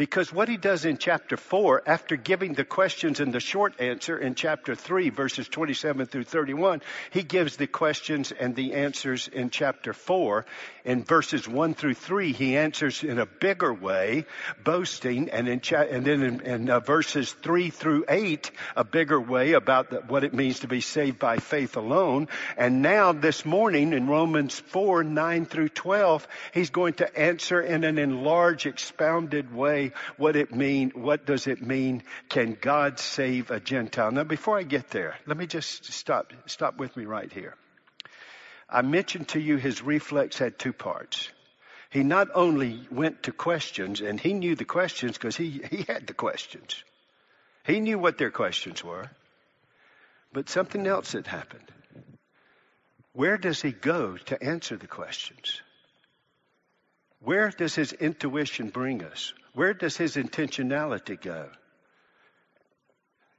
Because 0.00 0.32
what 0.32 0.48
he 0.48 0.56
does 0.56 0.86
in 0.86 0.96
chapter 0.96 1.36
4, 1.36 1.82
after 1.84 2.16
giving 2.16 2.54
the 2.54 2.64
questions 2.64 3.20
and 3.20 3.34
the 3.34 3.38
short 3.38 3.78
answer 3.82 4.16
in 4.16 4.34
chapter 4.34 4.74
3, 4.74 5.10
verses 5.10 5.46
27 5.46 6.06
through 6.06 6.24
31, 6.24 6.80
he 7.10 7.22
gives 7.22 7.58
the 7.58 7.66
questions 7.66 8.32
and 8.32 8.56
the 8.56 8.72
answers 8.72 9.28
in 9.28 9.50
chapter 9.50 9.92
4. 9.92 10.46
In 10.86 11.04
verses 11.04 11.46
1 11.46 11.74
through 11.74 11.92
3, 11.92 12.32
he 12.32 12.56
answers 12.56 13.04
in 13.04 13.18
a 13.18 13.26
bigger 13.26 13.74
way, 13.74 14.24
boasting, 14.64 15.28
and, 15.28 15.46
in 15.46 15.60
cha- 15.60 15.82
and 15.82 16.06
then 16.06 16.22
in, 16.22 16.40
in 16.40 16.70
uh, 16.70 16.80
verses 16.80 17.30
3 17.42 17.68
through 17.68 18.06
8, 18.08 18.50
a 18.76 18.84
bigger 18.84 19.20
way 19.20 19.52
about 19.52 19.90
the, 19.90 19.96
what 19.98 20.24
it 20.24 20.32
means 20.32 20.60
to 20.60 20.66
be 20.66 20.80
saved 20.80 21.18
by 21.18 21.36
faith 21.36 21.76
alone. 21.76 22.28
And 22.56 22.80
now 22.80 23.12
this 23.12 23.44
morning 23.44 23.92
in 23.92 24.06
Romans 24.06 24.58
4, 24.58 25.04
9 25.04 25.44
through 25.44 25.68
12, 25.68 26.26
he's 26.54 26.70
going 26.70 26.94
to 26.94 27.18
answer 27.18 27.60
in 27.60 27.84
an 27.84 27.98
enlarged, 27.98 28.64
expounded 28.64 29.54
way 29.54 29.89
what 30.16 30.36
it 30.36 30.54
mean, 30.54 30.90
what 30.94 31.26
does 31.26 31.46
it 31.46 31.62
mean? 31.62 32.02
Can 32.28 32.56
God 32.60 32.98
save 32.98 33.50
a 33.50 33.60
Gentile? 33.60 34.10
Now 34.10 34.24
before 34.24 34.58
I 34.58 34.62
get 34.62 34.90
there, 34.90 35.16
let 35.26 35.36
me 35.36 35.46
just 35.46 35.92
stop, 35.92 36.32
stop 36.46 36.78
with 36.78 36.96
me 36.96 37.04
right 37.04 37.32
here. 37.32 37.54
I 38.68 38.82
mentioned 38.82 39.28
to 39.28 39.40
you 39.40 39.56
his 39.56 39.82
reflex 39.82 40.38
had 40.38 40.58
two 40.58 40.72
parts. 40.72 41.28
He 41.90 42.04
not 42.04 42.28
only 42.34 42.86
went 42.90 43.24
to 43.24 43.32
questions, 43.32 44.00
and 44.00 44.20
he 44.20 44.32
knew 44.32 44.54
the 44.54 44.64
questions 44.64 45.18
because 45.18 45.36
he, 45.36 45.60
he 45.70 45.82
had 45.88 46.06
the 46.06 46.14
questions. 46.14 46.84
He 47.64 47.80
knew 47.80 47.98
what 47.98 48.16
their 48.16 48.30
questions 48.30 48.84
were. 48.84 49.10
But 50.32 50.48
something 50.48 50.86
else 50.86 51.12
had 51.12 51.26
happened. 51.26 51.68
Where 53.12 53.36
does 53.36 53.60
he 53.60 53.72
go 53.72 54.16
to 54.16 54.40
answer 54.40 54.76
the 54.76 54.86
questions? 54.86 55.60
Where 57.20 57.50
does 57.50 57.74
his 57.74 57.92
intuition 57.92 58.70
bring 58.70 59.04
us? 59.04 59.34
Where 59.52 59.74
does 59.74 59.96
his 59.96 60.16
intentionality 60.16 61.20
go? 61.20 61.50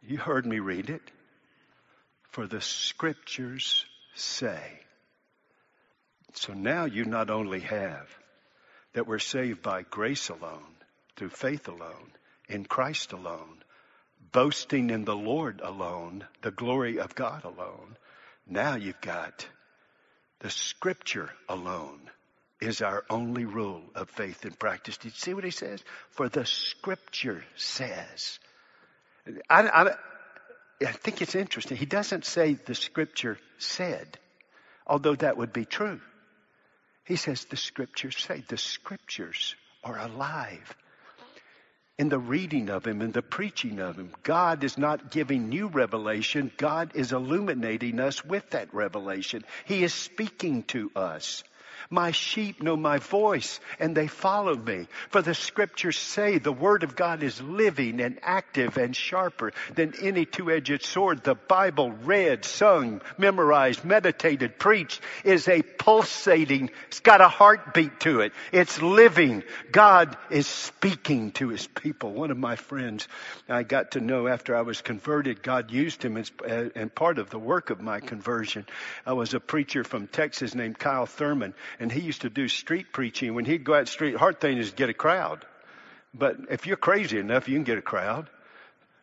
You 0.02 0.18
heard 0.18 0.46
me 0.46 0.60
read 0.60 0.90
it. 0.90 1.02
For 2.30 2.48
the 2.48 2.62
scriptures 2.62 3.86
say. 4.16 4.80
So 6.34 6.54
now 6.54 6.86
you 6.86 7.06
not 7.06 7.30
only 7.30 7.60
have 7.62 8.08
that 8.94 9.08
we're 9.08 9.20
saved 9.20 9.62
by 9.62 9.82
grace 9.84 10.30
alone, 10.30 10.76
through 11.16 11.30
faith 11.30 11.68
alone, 11.68 12.12
in 12.48 12.66
Christ 12.66 13.12
alone, 13.14 13.64
boasting 14.32 14.92
in 14.92 15.06
the 15.06 15.16
Lord 15.16 15.62
alone, 15.62 16.26
the 16.42 16.52
glory 16.52 17.00
of 17.00 17.16
God 17.16 17.44
alone. 17.44 17.98
Now 18.48 18.76
you've 18.76 19.02
got 19.02 19.48
the 20.40 20.50
scripture 20.50 21.30
alone 21.50 22.10
is 22.62 22.82
our 22.82 23.04
only 23.10 23.46
rule 23.46 23.82
of 23.96 24.10
faith 24.10 24.46
and 24.46 24.58
practice. 24.58 24.98
Did 24.98 25.10
you 25.10 25.18
see 25.18 25.34
what 25.34 25.44
he 25.44 25.52
says? 25.52 25.84
For 26.12 26.30
the 26.30 26.46
scripture 26.46 27.44
says. 27.56 28.40
I, 29.50 29.68
I, 29.68 29.96
I 30.86 30.92
think 30.92 31.22
it's 31.22 31.36
interesting. 31.36 31.78
He 31.78 31.88
doesn't 31.88 32.26
say 32.26 32.54
the 32.54 32.76
scripture 32.76 33.38
said, 33.58 34.20
although 34.86 35.16
that 35.16 35.38
would 35.38 35.54
be 35.54 35.66
true. 35.66 36.00
He 37.04 37.16
says 37.16 37.46
the 37.46 37.58
scriptures 37.58 38.18
say. 38.18 38.44
The 38.48 38.58
scriptures 38.58 39.56
are 39.84 39.98
alive. 39.98 40.76
In 41.98 42.10
the 42.10 42.20
reading 42.20 42.70
of 42.70 42.86
Him, 42.86 43.02
in 43.02 43.12
the 43.12 43.22
preaching 43.22 43.80
of 43.80 43.98
Him, 43.98 44.12
God 44.24 44.64
is 44.64 44.78
not 44.78 45.12
giving 45.12 45.50
new 45.50 45.68
revelation. 45.68 46.52
God 46.58 46.92
is 46.96 47.12
illuminating 47.12 48.00
us 48.00 48.24
with 48.24 48.50
that 48.52 48.74
revelation. 48.74 49.44
He 49.66 49.84
is 49.84 49.94
speaking 49.94 50.64
to 50.64 50.92
us. 50.96 51.44
My 51.90 52.12
sheep 52.12 52.62
know 52.62 52.78
my 52.78 52.98
voice 52.98 53.60
and 53.80 53.96
they 53.96 54.08
follow 54.08 54.56
me. 54.56 54.88
For 55.10 55.22
the 55.22 55.34
scriptures 55.34 55.98
say 55.98 56.38
the 56.38 56.52
word 56.52 56.84
of 56.84 56.96
God 56.96 57.24
is 57.24 57.42
living 57.42 58.02
and 58.02 58.20
active 58.22 58.78
and 58.78 58.96
sharper 58.96 59.54
than 59.76 59.94
any 60.02 60.26
two-edged 60.26 60.84
sword. 60.84 61.24
The 61.24 61.36
Bible 61.36 61.92
read, 61.92 62.46
sung, 62.46 63.02
memorized, 63.18 63.84
meditated, 63.84 64.60
preached 64.60 65.02
is 65.24 65.48
a 65.48 65.62
pulsating, 65.62 66.72
it's 66.88 67.00
got 67.00 67.22
a 67.22 67.28
heartbeat 67.28 68.00
to 68.02 68.22
it. 68.22 68.34
It's 68.52 68.82
living. 68.82 69.44
God 69.72 70.18
is 70.30 70.48
speaking 70.48 71.32
to 71.34 71.50
his 71.50 71.68
people. 71.68 72.14
One 72.14 72.32
of 72.32 72.38
my 72.38 72.56
friends 72.56 73.08
I 73.50 73.64
got 73.64 73.92
to 73.92 74.00
know 74.00 74.28
after 74.28 74.56
I 74.56 74.62
was 74.62 74.82
converted, 74.82 75.44
God 75.44 75.72
used 75.72 76.04
him 76.04 76.18
as, 76.18 76.32
uh, 76.48 76.70
and 76.76 76.94
part 76.94 77.18
of 77.18 77.30
the 77.30 77.40
work 77.40 77.70
of 77.70 77.82
my 77.82 78.00
conversion. 78.00 78.66
I 79.06 79.14
was 79.14 79.34
a 79.34 79.40
preacher 79.40 79.84
from 79.84 80.08
Texas 80.08 80.56
named 80.56 80.78
Kyle 80.78 81.06
Thurman 81.06 81.54
and 81.80 81.92
he 81.92 82.02
used 82.02 82.22
to 82.22 82.30
do 82.30 82.48
street 82.48 82.92
preaching. 82.92 83.34
When 83.34 83.46
he'd 83.46 83.64
go 83.64 83.74
out 83.76 83.88
street, 83.88 84.16
hard 84.16 84.40
thing 84.40 84.58
is 84.58 84.72
get 84.72 84.90
a 84.90 84.94
crowd. 84.94 85.46
But 86.14 86.38
if 86.50 86.68
you're 86.68 86.78
crazy 86.78 87.20
enough, 87.20 87.48
you 87.48 87.56
can 87.56 87.64
get 87.64 87.78
a 87.78 87.82
crowd. 87.82 88.30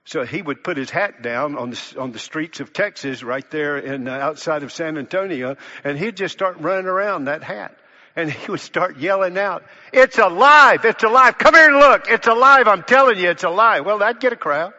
So 0.04 0.24
he 0.24 0.40
would 0.40 0.64
put 0.64 0.78
his 0.78 0.88
hat 0.88 1.20
down 1.20 1.56
on 1.56 1.70
the, 1.70 1.94
on 1.98 2.12
the 2.12 2.18
streets 2.18 2.60
of 2.60 2.72
Texas 2.72 3.22
right 3.22 3.48
there 3.50 3.76
in 3.76 4.08
uh, 4.08 4.12
outside 4.12 4.62
of 4.62 4.72
San 4.72 4.96
Antonio 4.96 5.56
and 5.84 5.98
he'd 5.98 6.16
just 6.16 6.32
start 6.32 6.56
running 6.60 6.86
around 6.86 7.24
that 7.24 7.42
hat. 7.42 7.76
And 8.16 8.30
he 8.32 8.50
would 8.50 8.60
start 8.60 8.98
yelling 8.98 9.36
out, 9.36 9.64
it's 9.92 10.18
alive! 10.18 10.84
It's 10.84 11.04
alive! 11.04 11.36
Come 11.36 11.54
here 11.54 11.68
and 11.68 11.78
look! 11.78 12.06
It's 12.08 12.26
alive! 12.26 12.68
I'm 12.68 12.84
telling 12.84 13.18
you, 13.18 13.28
it's 13.30 13.44
alive! 13.44 13.84
Well, 13.84 13.98
that'd 13.98 14.20
get 14.20 14.32
a 14.32 14.36
crowd. 14.36 14.72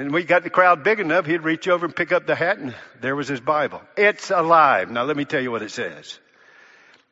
And 0.00 0.14
we 0.14 0.24
got 0.24 0.44
the 0.44 0.48
crowd 0.48 0.82
big 0.82 0.98
enough, 0.98 1.26
he'd 1.26 1.42
reach 1.42 1.68
over 1.68 1.84
and 1.84 1.94
pick 1.94 2.10
up 2.10 2.26
the 2.26 2.34
hat 2.34 2.56
and 2.56 2.74
there 3.02 3.14
was 3.14 3.28
his 3.28 3.38
Bible. 3.38 3.82
It's 3.98 4.30
alive. 4.30 4.90
Now 4.90 5.02
let 5.02 5.14
me 5.14 5.26
tell 5.26 5.42
you 5.42 5.50
what 5.50 5.60
it 5.60 5.72
says. 5.72 6.18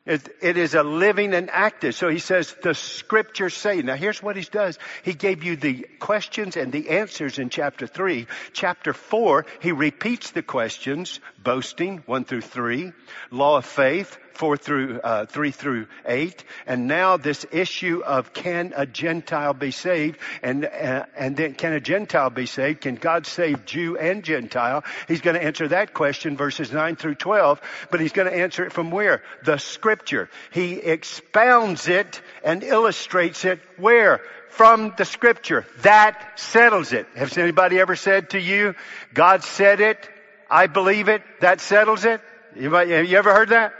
It, 0.07 0.27
it 0.41 0.57
is 0.57 0.73
a 0.73 0.81
living 0.81 1.35
and 1.35 1.51
active. 1.51 1.93
So 1.93 2.09
he 2.09 2.17
says 2.17 2.55
the 2.63 2.73
scriptures 2.73 3.53
say. 3.53 3.83
Now 3.83 3.93
here's 3.93 4.23
what 4.23 4.37
he 4.37 4.41
does. 4.41 4.79
He 5.03 5.13
gave 5.13 5.43
you 5.43 5.55
the 5.55 5.85
questions 5.99 6.57
and 6.57 6.71
the 6.71 6.89
answers 6.89 7.37
in 7.37 7.51
chapter 7.51 7.85
three. 7.85 8.25
Chapter 8.53 8.93
four, 8.93 9.45
he 9.59 9.71
repeats 9.71 10.31
the 10.31 10.41
questions, 10.41 11.19
boasting, 11.43 12.01
one 12.07 12.25
through 12.25 12.41
three, 12.41 12.93
law 13.29 13.57
of 13.57 13.65
faith, 13.67 14.17
4 14.33 14.57
through, 14.57 14.99
uh, 14.99 15.25
3 15.25 15.51
through 15.51 15.87
8. 16.05 16.43
And 16.65 16.87
now 16.87 17.17
this 17.17 17.45
issue 17.51 18.01
of 18.05 18.33
can 18.33 18.73
a 18.75 18.85
Gentile 18.85 19.53
be 19.53 19.71
saved? 19.71 20.19
And, 20.43 20.65
uh, 20.65 21.05
and 21.17 21.35
then 21.35 21.53
can 21.53 21.73
a 21.73 21.79
Gentile 21.79 22.29
be 22.29 22.45
saved? 22.45 22.81
Can 22.81 22.95
God 22.95 23.25
save 23.25 23.65
Jew 23.65 23.97
and 23.97 24.23
Gentile? 24.23 24.83
He's 25.07 25.21
going 25.21 25.35
to 25.35 25.43
answer 25.43 25.67
that 25.69 25.93
question, 25.93 26.37
verses 26.37 26.71
9 26.71 26.95
through 26.95 27.15
12. 27.15 27.61
But 27.91 27.99
he's 27.99 28.11
going 28.11 28.29
to 28.29 28.37
answer 28.37 28.65
it 28.65 28.73
from 28.73 28.91
where? 28.91 29.23
The 29.43 29.57
scripture. 29.57 30.29
He 30.51 30.73
expounds 30.73 31.87
it 31.87 32.21
and 32.43 32.63
illustrates 32.63 33.45
it 33.45 33.59
where? 33.77 34.21
from 34.49 34.93
the 34.97 35.05
scripture. 35.05 35.65
That 35.83 36.37
settles 36.39 36.91
it. 36.91 37.07
Has 37.15 37.37
anybody 37.37 37.79
ever 37.79 37.95
said 37.95 38.31
to 38.31 38.39
you, 38.39 38.75
God 39.13 39.43
said 39.43 39.79
it, 39.79 40.09
I 40.49 40.67
believe 40.67 41.07
it, 41.07 41.21
that 41.39 41.61
settles 41.61 42.03
it? 42.03 42.19
You, 42.55 42.77
you 42.77 43.17
ever 43.17 43.33
heard 43.33 43.49
that? 43.49 43.73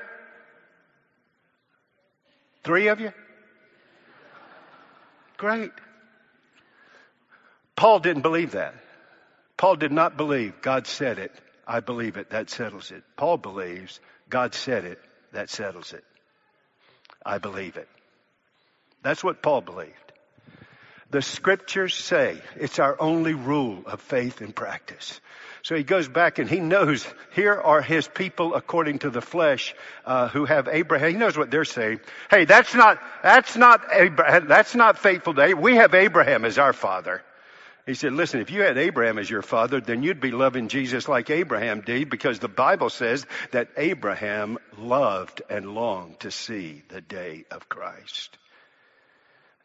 Three 2.63 2.87
of 2.87 2.99
you? 2.99 3.13
Great. 5.37 5.71
Paul 7.75 7.99
didn't 7.99 8.23
believe 8.23 8.51
that. 8.51 8.75
Paul 9.55 9.75
did 9.75 9.91
not 9.91 10.17
believe 10.17 10.61
God 10.61 10.87
said 10.87 11.19
it, 11.19 11.33
I 11.67 11.79
believe 11.79 12.17
it, 12.17 12.31
that 12.31 12.49
settles 12.49 12.91
it. 12.91 13.03
Paul 13.15 13.37
believes 13.37 13.99
God 14.29 14.53
said 14.53 14.85
it, 14.85 14.99
that 15.31 15.49
settles 15.49 15.93
it. 15.93 16.03
I 17.25 17.37
believe 17.37 17.77
it. 17.77 17.87
That's 19.01 19.23
what 19.23 19.41
Paul 19.41 19.61
believed. 19.61 20.08
The 21.11 21.21
scriptures 21.23 21.95
say 21.95 22.39
it's 22.55 22.77
our 22.77 22.95
only 22.99 23.33
rule 23.33 23.83
of 23.87 23.99
faith 23.99 24.41
and 24.41 24.55
practice. 24.55 25.19
So 25.63 25.75
he 25.75 25.83
goes 25.83 26.07
back 26.07 26.37
and 26.37 26.49
he 26.49 26.59
knows 26.59 27.05
here 27.33 27.59
are 27.59 27.81
his 27.81 28.07
people 28.07 28.53
according 28.53 28.99
to 28.99 29.09
the 29.09 29.21
flesh 29.21 29.75
uh, 30.05 30.29
who 30.29 30.45
have 30.45 30.67
Abraham. 30.67 31.11
He 31.11 31.17
knows 31.17 31.37
what 31.37 31.49
they're 31.51 31.65
saying. 31.65 31.99
Hey, 32.29 32.45
that's 32.45 32.75
not 32.75 33.01
that's 33.23 33.55
not 33.57 33.81
Abraham, 33.91 34.47
that's 34.47 34.75
not 34.75 34.99
faithful 34.99 35.33
to 35.33 35.41
Abraham. 35.41 35.63
We 35.63 35.75
have 35.77 35.95
Abraham 35.95 36.45
as 36.45 36.57
our 36.57 36.73
father. 36.73 37.23
He 37.85 37.95
said, 37.95 38.13
listen, 38.13 38.39
if 38.39 38.51
you 38.51 38.61
had 38.61 38.77
Abraham 38.77 39.17
as 39.17 39.27
your 39.27 39.41
father, 39.41 39.81
then 39.81 40.03
you'd 40.03 40.21
be 40.21 40.29
loving 40.29 40.67
Jesus 40.67 41.07
like 41.07 41.31
Abraham 41.31 41.81
did 41.81 42.07
because 42.07 42.37
the 42.37 42.47
Bible 42.47 42.91
says 42.91 43.25
that 43.49 43.69
Abraham 43.77 44.59
loved 44.77 45.41
and 45.49 45.73
longed 45.73 46.19
to 46.19 46.29
see 46.29 46.83
the 46.89 47.01
day 47.01 47.45
of 47.49 47.67
Christ. 47.67 48.37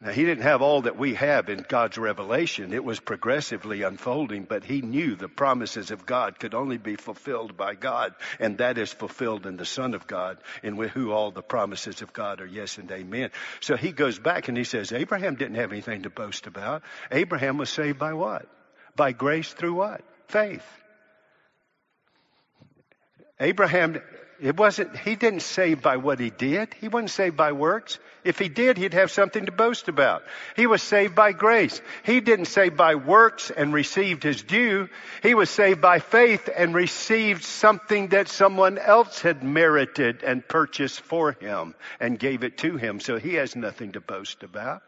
Now, 0.00 0.10
he 0.10 0.24
didn't 0.24 0.42
have 0.42 0.60
all 0.60 0.82
that 0.82 0.98
we 0.98 1.14
have 1.14 1.48
in 1.48 1.64
God's 1.66 1.96
revelation. 1.96 2.74
It 2.74 2.84
was 2.84 3.00
progressively 3.00 3.82
unfolding, 3.82 4.44
but 4.44 4.64
he 4.64 4.82
knew 4.82 5.14
the 5.14 5.28
promises 5.28 5.90
of 5.90 6.04
God 6.04 6.38
could 6.38 6.52
only 6.52 6.78
be 6.78 6.96
fulfilled 6.96 7.56
by 7.56 7.74
God, 7.74 8.14
and 8.38 8.58
that 8.58 8.76
is 8.76 8.92
fulfilled 8.92 9.46
in 9.46 9.56
the 9.56 9.64
Son 9.64 9.94
of 9.94 10.06
God, 10.06 10.38
in 10.62 10.76
who 10.76 11.12
all 11.12 11.30
the 11.30 11.42
promises 11.42 12.02
of 12.02 12.12
God 12.12 12.40
are 12.40 12.46
yes 12.46 12.76
and 12.76 12.90
amen. 12.90 13.30
So 13.60 13.76
he 13.76 13.92
goes 13.92 14.18
back 14.18 14.48
and 14.48 14.58
he 14.58 14.64
says, 14.64 14.92
Abraham 14.92 15.36
didn't 15.36 15.56
have 15.56 15.72
anything 15.72 16.02
to 16.02 16.10
boast 16.10 16.46
about. 16.46 16.82
Abraham 17.10 17.56
was 17.56 17.70
saved 17.70 17.98
by 17.98 18.12
what? 18.12 18.46
By 18.96 19.12
grace 19.12 19.52
through 19.52 19.74
what? 19.74 20.02
Faith. 20.28 20.66
Abraham 23.40 24.00
it 24.44 24.58
wasn't, 24.58 24.94
he 24.94 25.16
didn't 25.16 25.40
save 25.40 25.80
by 25.80 25.96
what 25.96 26.20
he 26.20 26.28
did. 26.28 26.74
He 26.78 26.88
wasn't 26.88 27.12
saved 27.12 27.34
by 27.34 27.52
works. 27.52 27.98
If 28.24 28.38
he 28.38 28.50
did, 28.50 28.76
he'd 28.76 28.92
have 28.92 29.10
something 29.10 29.46
to 29.46 29.52
boast 29.52 29.88
about. 29.88 30.22
He 30.54 30.66
was 30.66 30.82
saved 30.82 31.14
by 31.14 31.32
grace. 31.32 31.80
He 32.02 32.20
didn't 32.20 32.44
save 32.44 32.76
by 32.76 32.96
works 32.96 33.50
and 33.50 33.72
received 33.72 34.22
his 34.22 34.42
due. 34.42 34.90
He 35.22 35.34
was 35.34 35.48
saved 35.48 35.80
by 35.80 35.98
faith 35.98 36.50
and 36.54 36.74
received 36.74 37.42
something 37.42 38.08
that 38.08 38.28
someone 38.28 38.76
else 38.76 39.22
had 39.22 39.42
merited 39.42 40.22
and 40.22 40.46
purchased 40.46 41.00
for 41.00 41.32
him 41.32 41.74
and 41.98 42.18
gave 42.18 42.44
it 42.44 42.58
to 42.58 42.76
him. 42.76 43.00
So 43.00 43.16
he 43.16 43.36
has 43.36 43.56
nothing 43.56 43.92
to 43.92 44.02
boast 44.02 44.42
about. 44.42 44.82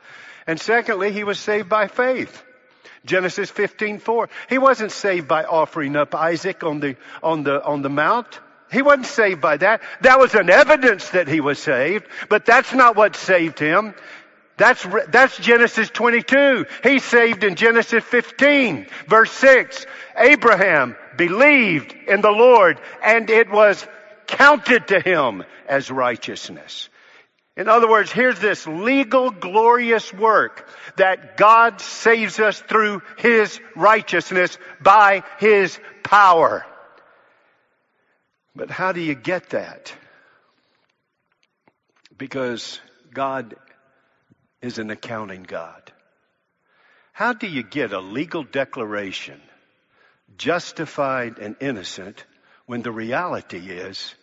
And 0.46 0.60
secondly, 0.60 1.12
he 1.12 1.25
was 1.25 1.38
saved 1.38 1.70
by 1.70 1.88
faith. 1.88 2.44
Genesis 3.06 3.50
15:4. 3.50 4.28
He 4.50 4.58
wasn't 4.58 4.92
saved 4.92 5.26
by 5.26 5.44
offering 5.44 5.96
up 5.96 6.14
Isaac 6.14 6.62
on 6.62 6.80
the 6.80 6.96
on 7.22 7.42
the 7.42 7.64
on 7.64 7.80
the 7.80 7.88
mount. 7.88 8.40
He 8.70 8.82
wasn't 8.82 9.06
saved 9.06 9.40
by 9.40 9.56
that. 9.58 9.82
That 10.00 10.18
was 10.18 10.35
an 10.35 10.50
evidence 10.50 11.11
that 11.11 11.28
he 11.28 11.40
was 11.40 11.58
saved, 11.58 12.06
but 12.28 12.44
that's 12.44 12.73
not 12.73 12.96
what 12.96 13.16
saved 13.16 13.58
him. 13.58 13.94
That's, 14.56 14.85
that's 15.08 15.37
Genesis 15.38 15.90
22. 15.90 16.66
He's 16.82 17.04
saved 17.04 17.44
in 17.44 17.56
Genesis 17.56 18.02
15, 18.04 18.87
verse 19.06 19.30
6. 19.32 19.87
Abraham 20.16 20.96
believed 21.16 21.92
in 21.92 22.23
the 22.23 22.30
Lord 22.30 22.80
and 23.02 23.28
it 23.28 23.50
was 23.50 23.86
counted 24.26 24.88
to 24.88 25.00
him 25.00 25.45
as 25.69 25.91
righteousness. 25.91 26.88
In 27.56 27.69
other 27.69 27.88
words, 27.88 28.12
here's 28.12 28.38
this 28.38 28.67
legal, 28.67 29.30
glorious 29.30 30.12
work 30.12 30.69
that 30.97 31.38
God 31.38 31.80
saves 31.80 32.38
us 32.38 32.60
through 32.60 33.00
His 33.17 33.58
righteousness 33.75 34.58
by 34.82 35.23
His 35.38 35.78
power. 36.02 36.67
But 38.56 38.71
how 38.71 38.92
do 38.92 39.00
you 39.00 39.14
get 39.14 39.50
that? 39.50 39.92
Because 42.16 42.80
God 43.12 43.54
is 44.62 44.78
an 44.78 44.90
accounting 44.90 45.42
God. 45.42 45.92
How 47.12 47.34
do 47.34 47.47
you 47.47 47.62
get 47.62 47.92
a 47.92 48.00
legal 48.00 48.45
declaration, 48.45 49.40
justified 50.38 51.38
and 51.38 51.56
innocent, 51.60 52.25
when 52.64 52.80
the 52.80 52.90
reality 52.90 53.58
is 53.58 54.14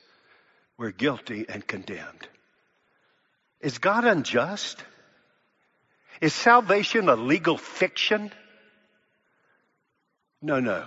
we're 0.77 0.91
guilty 0.91 1.45
and 1.47 1.65
condemned? 1.65 2.27
Is 3.61 3.77
God 3.77 4.03
unjust? 4.03 4.83
Is 6.21 6.33
salvation 6.33 7.07
a 7.07 7.15
legal 7.15 7.57
fiction? 7.57 8.31
No, 10.41 10.59
no. 10.59 10.85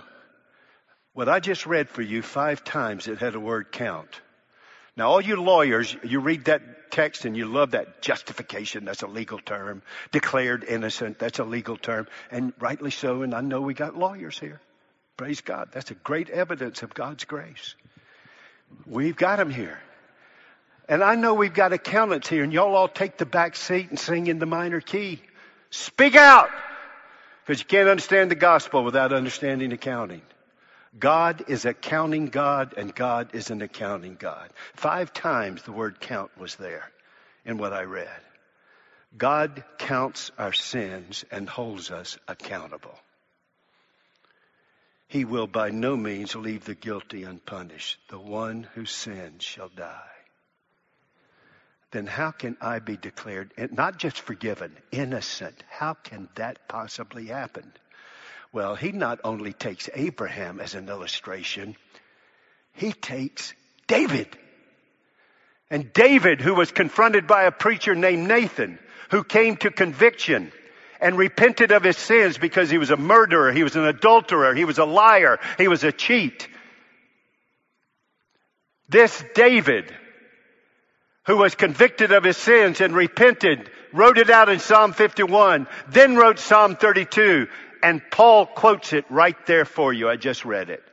What 1.17 1.27
I 1.27 1.39
just 1.39 1.65
read 1.65 1.89
for 1.89 2.03
you 2.03 2.21
five 2.21 2.63
times, 2.63 3.07
it 3.07 3.17
had 3.17 3.33
a 3.33 3.39
word 3.39 3.71
count. 3.71 4.21
Now, 4.95 5.09
all 5.09 5.19
you 5.19 5.41
lawyers, 5.41 5.97
you 6.03 6.19
read 6.19 6.45
that 6.45 6.91
text 6.91 7.25
and 7.25 7.35
you 7.35 7.47
love 7.47 7.71
that 7.71 8.03
justification. 8.03 8.85
That's 8.85 9.01
a 9.01 9.07
legal 9.07 9.39
term. 9.39 9.81
Declared 10.11 10.63
innocent. 10.63 11.17
That's 11.17 11.39
a 11.39 11.43
legal 11.43 11.75
term. 11.75 12.05
And 12.29 12.53
rightly 12.59 12.91
so. 12.91 13.23
And 13.23 13.33
I 13.33 13.41
know 13.41 13.61
we 13.61 13.73
got 13.73 13.97
lawyers 13.97 14.37
here. 14.37 14.61
Praise 15.17 15.41
God. 15.41 15.69
That's 15.71 15.89
a 15.89 15.95
great 15.95 16.29
evidence 16.29 16.83
of 16.83 16.93
God's 16.93 17.25
grace. 17.25 17.73
We've 18.85 19.17
got 19.17 19.37
them 19.37 19.49
here. 19.49 19.79
And 20.87 21.03
I 21.03 21.15
know 21.15 21.33
we've 21.33 21.51
got 21.51 21.73
accountants 21.73 22.29
here 22.29 22.43
and 22.43 22.53
y'all 22.53 22.75
all 22.75 22.87
take 22.87 23.17
the 23.17 23.25
back 23.25 23.55
seat 23.55 23.89
and 23.89 23.97
sing 23.97 24.27
in 24.27 24.37
the 24.37 24.45
minor 24.45 24.81
key. 24.81 25.23
Speak 25.71 26.15
out! 26.15 26.51
Because 27.43 27.59
you 27.59 27.65
can't 27.65 27.89
understand 27.89 28.29
the 28.29 28.35
gospel 28.35 28.83
without 28.83 29.13
understanding 29.13 29.73
accounting. 29.73 30.21
God 30.97 31.45
is 31.47 31.65
a 31.65 31.73
counting 31.73 32.27
God 32.27 32.73
and 32.77 32.93
God 32.93 33.33
is 33.33 33.51
an 33.51 33.61
accounting 33.61 34.15
God. 34.15 34.49
Five 34.73 35.13
times 35.13 35.63
the 35.63 35.71
word 35.71 35.99
count 35.99 36.31
was 36.37 36.55
there 36.55 36.89
in 37.45 37.57
what 37.57 37.73
I 37.73 37.83
read. 37.83 38.09
God 39.17 39.63
counts 39.77 40.31
our 40.37 40.53
sins 40.53 41.23
and 41.31 41.47
holds 41.47 41.91
us 41.91 42.17
accountable. 42.27 42.97
He 45.07 45.23
will 45.23 45.47
by 45.47 45.69
no 45.69 45.95
means 45.95 46.35
leave 46.35 46.65
the 46.65 46.75
guilty 46.75 47.23
unpunished. 47.23 47.97
The 48.09 48.19
one 48.19 48.67
who 48.73 48.85
sins 48.85 49.43
shall 49.43 49.69
die. 49.69 50.01
Then 51.91 52.05
how 52.05 52.31
can 52.31 52.57
I 52.59 52.79
be 52.79 52.97
declared, 52.97 53.53
not 53.71 53.97
just 53.97 54.19
forgiven, 54.19 54.75
innocent? 54.91 55.63
How 55.69 55.93
can 55.93 56.27
that 56.35 56.67
possibly 56.67 57.27
happen? 57.27 57.71
Well, 58.57 58.73
he 58.73 58.91
not 58.91 59.19
only 59.23 59.53
takes 59.53 59.87
Abraham 59.93 60.59
as 60.59 60.73
an 60.73 60.89
illustration, 60.89 61.75
he 62.73 62.91
takes 62.91 63.53
David. 63.85 64.35
And 65.69 65.93
David, 65.93 66.41
who 66.41 66.55
was 66.55 66.71
confronted 66.71 67.27
by 67.27 67.43
a 67.43 67.51
preacher 67.51 67.93
named 67.93 68.27
Nathan, 68.27 68.79
who 69.11 69.23
came 69.23 69.57
to 69.57 69.69
conviction 69.69 70.51
and 70.99 71.19
repented 71.19 71.71
of 71.71 71.83
his 71.83 71.97
sins 71.97 72.39
because 72.39 72.71
he 72.71 72.79
was 72.79 72.89
a 72.89 72.97
murderer, 72.97 73.51
he 73.51 73.61
was 73.61 73.75
an 73.75 73.85
adulterer, 73.85 74.55
he 74.55 74.65
was 74.65 74.79
a 74.79 74.85
liar, 74.85 75.37
he 75.59 75.67
was 75.67 75.83
a 75.83 75.91
cheat. 75.91 76.47
This 78.89 79.23
David, 79.35 79.93
who 81.27 81.37
was 81.37 81.53
convicted 81.53 82.11
of 82.11 82.23
his 82.23 82.37
sins 82.37 82.81
and 82.81 82.95
repented, 82.95 83.69
wrote 83.93 84.17
it 84.17 84.31
out 84.31 84.49
in 84.49 84.57
Psalm 84.57 84.93
51, 84.93 85.67
then 85.89 86.15
wrote 86.15 86.39
Psalm 86.39 86.75
32, 86.75 87.47
and 87.83 88.01
Paul 88.11 88.45
quotes 88.45 88.93
it 88.93 89.05
right 89.09 89.37
there 89.45 89.65
for 89.65 89.93
you. 89.93 90.09
I 90.09 90.15
just 90.15 90.45
read 90.45 90.69
it. 90.69 90.83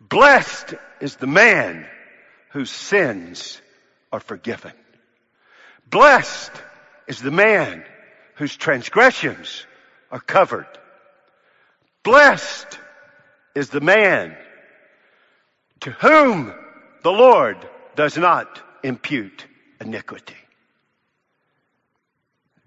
Blessed 0.00 0.74
is 1.00 1.16
the 1.16 1.26
man 1.26 1.86
whose 2.50 2.70
sins 2.70 3.60
are 4.12 4.20
forgiven. 4.20 4.72
Blessed 5.88 6.52
is 7.06 7.20
the 7.20 7.30
man 7.30 7.84
whose 8.34 8.56
transgressions 8.56 9.66
are 10.10 10.20
covered. 10.20 10.66
Blessed 12.02 12.78
is 13.54 13.68
the 13.68 13.80
man 13.80 14.36
to 15.80 15.90
whom 15.90 16.54
the 17.02 17.12
Lord 17.12 17.56
does 17.96 18.16
not 18.16 18.60
impute 18.82 19.46
iniquity. 19.80 20.36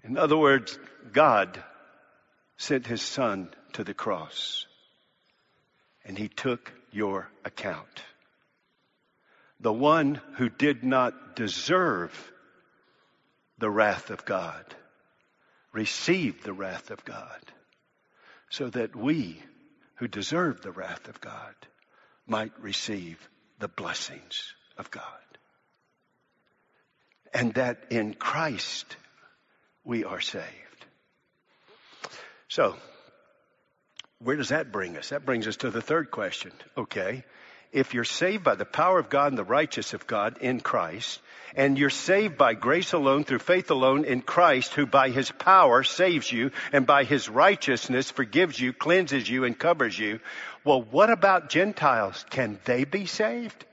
In 0.02 0.18
other 0.18 0.36
words, 0.36 0.78
God 1.12 1.62
sent 2.64 2.86
his 2.86 3.02
son 3.02 3.50
to 3.74 3.84
the 3.84 3.92
cross 3.92 4.66
and 6.04 6.16
he 6.16 6.28
took 6.28 6.72
your 6.90 7.28
account. 7.44 8.02
The 9.60 9.72
one 9.72 10.20
who 10.36 10.48
did 10.48 10.82
not 10.82 11.36
deserve 11.36 12.32
the 13.58 13.68
wrath 13.68 14.08
of 14.08 14.24
God 14.24 14.64
received 15.72 16.42
the 16.42 16.54
wrath 16.54 16.90
of 16.90 17.04
God 17.04 17.40
so 18.48 18.70
that 18.70 18.96
we 18.96 19.42
who 19.96 20.08
deserve 20.08 20.62
the 20.62 20.72
wrath 20.72 21.06
of 21.08 21.20
God 21.20 21.54
might 22.26 22.58
receive 22.58 23.28
the 23.58 23.68
blessings 23.68 24.54
of 24.78 24.90
God. 24.90 25.02
And 27.34 27.52
that 27.54 27.84
in 27.90 28.14
Christ 28.14 28.96
we 29.84 30.04
are 30.04 30.20
saved. 30.20 30.63
So, 32.48 32.76
where 34.18 34.36
does 34.36 34.48
that 34.50 34.72
bring 34.72 34.96
us? 34.96 35.10
That 35.10 35.26
brings 35.26 35.46
us 35.46 35.56
to 35.58 35.70
the 35.70 35.82
third 35.82 36.10
question. 36.10 36.52
Okay. 36.76 37.24
If 37.72 37.92
you're 37.92 38.04
saved 38.04 38.44
by 38.44 38.54
the 38.54 38.64
power 38.64 39.00
of 39.00 39.10
God 39.10 39.32
and 39.32 39.38
the 39.38 39.42
righteousness 39.42 39.94
of 39.94 40.06
God 40.06 40.38
in 40.38 40.60
Christ, 40.60 41.20
and 41.56 41.76
you're 41.76 41.90
saved 41.90 42.38
by 42.38 42.54
grace 42.54 42.92
alone 42.92 43.24
through 43.24 43.40
faith 43.40 43.70
alone 43.72 44.04
in 44.04 44.22
Christ, 44.22 44.74
who 44.74 44.86
by 44.86 45.10
his 45.10 45.32
power 45.32 45.82
saves 45.82 46.30
you 46.30 46.52
and 46.72 46.86
by 46.86 47.02
his 47.02 47.28
righteousness 47.28 48.12
forgives 48.12 48.60
you, 48.60 48.72
cleanses 48.72 49.28
you, 49.28 49.42
and 49.42 49.58
covers 49.58 49.98
you, 49.98 50.20
well, 50.64 50.82
what 50.82 51.10
about 51.10 51.50
Gentiles? 51.50 52.24
Can 52.30 52.60
they 52.64 52.84
be 52.84 53.06
saved? 53.06 53.64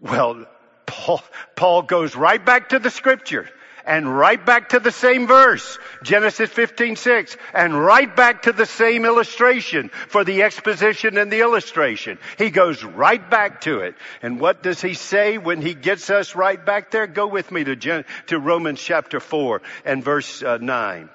Well, 0.00 0.46
Paul, 0.86 1.22
Paul 1.54 1.82
goes 1.82 2.16
right 2.16 2.44
back 2.44 2.70
to 2.70 2.78
the 2.78 2.90
scripture 2.90 3.48
and 3.84 4.16
right 4.16 4.44
back 4.44 4.70
to 4.70 4.80
the 4.80 4.92
same 4.92 5.26
verse, 5.26 5.78
Genesis 6.02 6.50
15, 6.50 6.96
6, 6.96 7.36
and 7.54 7.74
right 7.74 8.14
back 8.14 8.42
to 8.42 8.52
the 8.52 8.66
same 8.66 9.04
illustration 9.04 9.90
for 10.08 10.24
the 10.24 10.42
exposition 10.42 11.18
and 11.18 11.32
the 11.32 11.40
illustration. 11.40 12.18
He 12.38 12.50
goes 12.50 12.84
right 12.84 13.28
back 13.30 13.62
to 13.62 13.80
it. 13.80 13.94
And 14.22 14.40
what 14.40 14.62
does 14.62 14.80
he 14.80 14.94
say 14.94 15.38
when 15.38 15.60
he 15.62 15.74
gets 15.74 16.10
us 16.10 16.34
right 16.34 16.64
back 16.64 16.90
there? 16.90 17.06
Go 17.06 17.26
with 17.26 17.50
me 17.50 17.64
to, 17.64 17.76
Gen- 17.76 18.04
to 18.28 18.38
Romans 18.38 18.80
chapter 18.80 19.20
4 19.20 19.62
and 19.84 20.04
verse 20.04 20.42
uh, 20.42 20.58
9. 20.58 21.08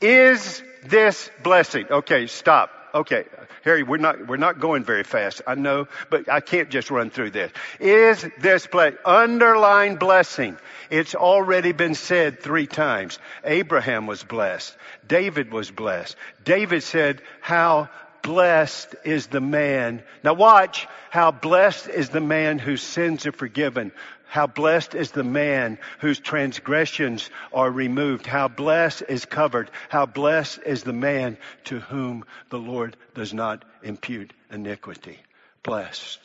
Is 0.00 0.62
this 0.84 1.30
blessing? 1.42 1.86
Okay, 1.90 2.26
stop. 2.26 2.70
Okay, 2.94 3.24
Harry, 3.64 3.82
we're 3.82 3.98
not, 3.98 4.26
we're 4.26 4.36
not 4.36 4.58
going 4.58 4.84
very 4.84 5.04
fast. 5.04 5.42
I 5.46 5.54
know, 5.54 5.86
but 6.10 6.28
I 6.28 6.40
can't 6.40 6.70
just 6.70 6.90
run 6.90 7.10
through 7.10 7.30
this. 7.30 7.52
Is 7.78 8.26
this 8.38 8.66
blessing, 8.66 8.98
underlying 9.04 9.96
blessing? 9.96 10.56
It's 10.90 11.14
already 11.14 11.72
been 11.72 11.94
said 11.94 12.40
three 12.40 12.66
times. 12.66 13.18
Abraham 13.44 14.06
was 14.06 14.24
blessed. 14.24 14.76
David 15.06 15.52
was 15.52 15.70
blessed. 15.70 16.16
David 16.44 16.82
said, 16.82 17.22
how 17.40 17.88
blessed 18.22 18.94
is 19.04 19.28
the 19.28 19.40
man. 19.40 20.02
Now 20.22 20.34
watch, 20.34 20.86
how 21.10 21.30
blessed 21.30 21.88
is 21.88 22.08
the 22.10 22.20
man 22.20 22.58
whose 22.58 22.82
sins 22.82 23.26
are 23.26 23.32
forgiven, 23.32 23.92
how 24.30 24.46
blessed 24.46 24.94
is 24.94 25.10
the 25.10 25.24
man 25.24 25.76
whose 25.98 26.20
transgressions 26.20 27.28
are 27.52 27.68
removed. 27.68 28.26
How 28.26 28.46
blessed 28.46 29.02
is 29.08 29.24
covered. 29.24 29.72
How 29.88 30.06
blessed 30.06 30.60
is 30.64 30.84
the 30.84 30.92
man 30.92 31.36
to 31.64 31.80
whom 31.80 32.24
the 32.48 32.58
Lord 32.58 32.96
does 33.14 33.34
not 33.34 33.64
impute 33.82 34.32
iniquity. 34.48 35.18
Blessed. 35.64 36.20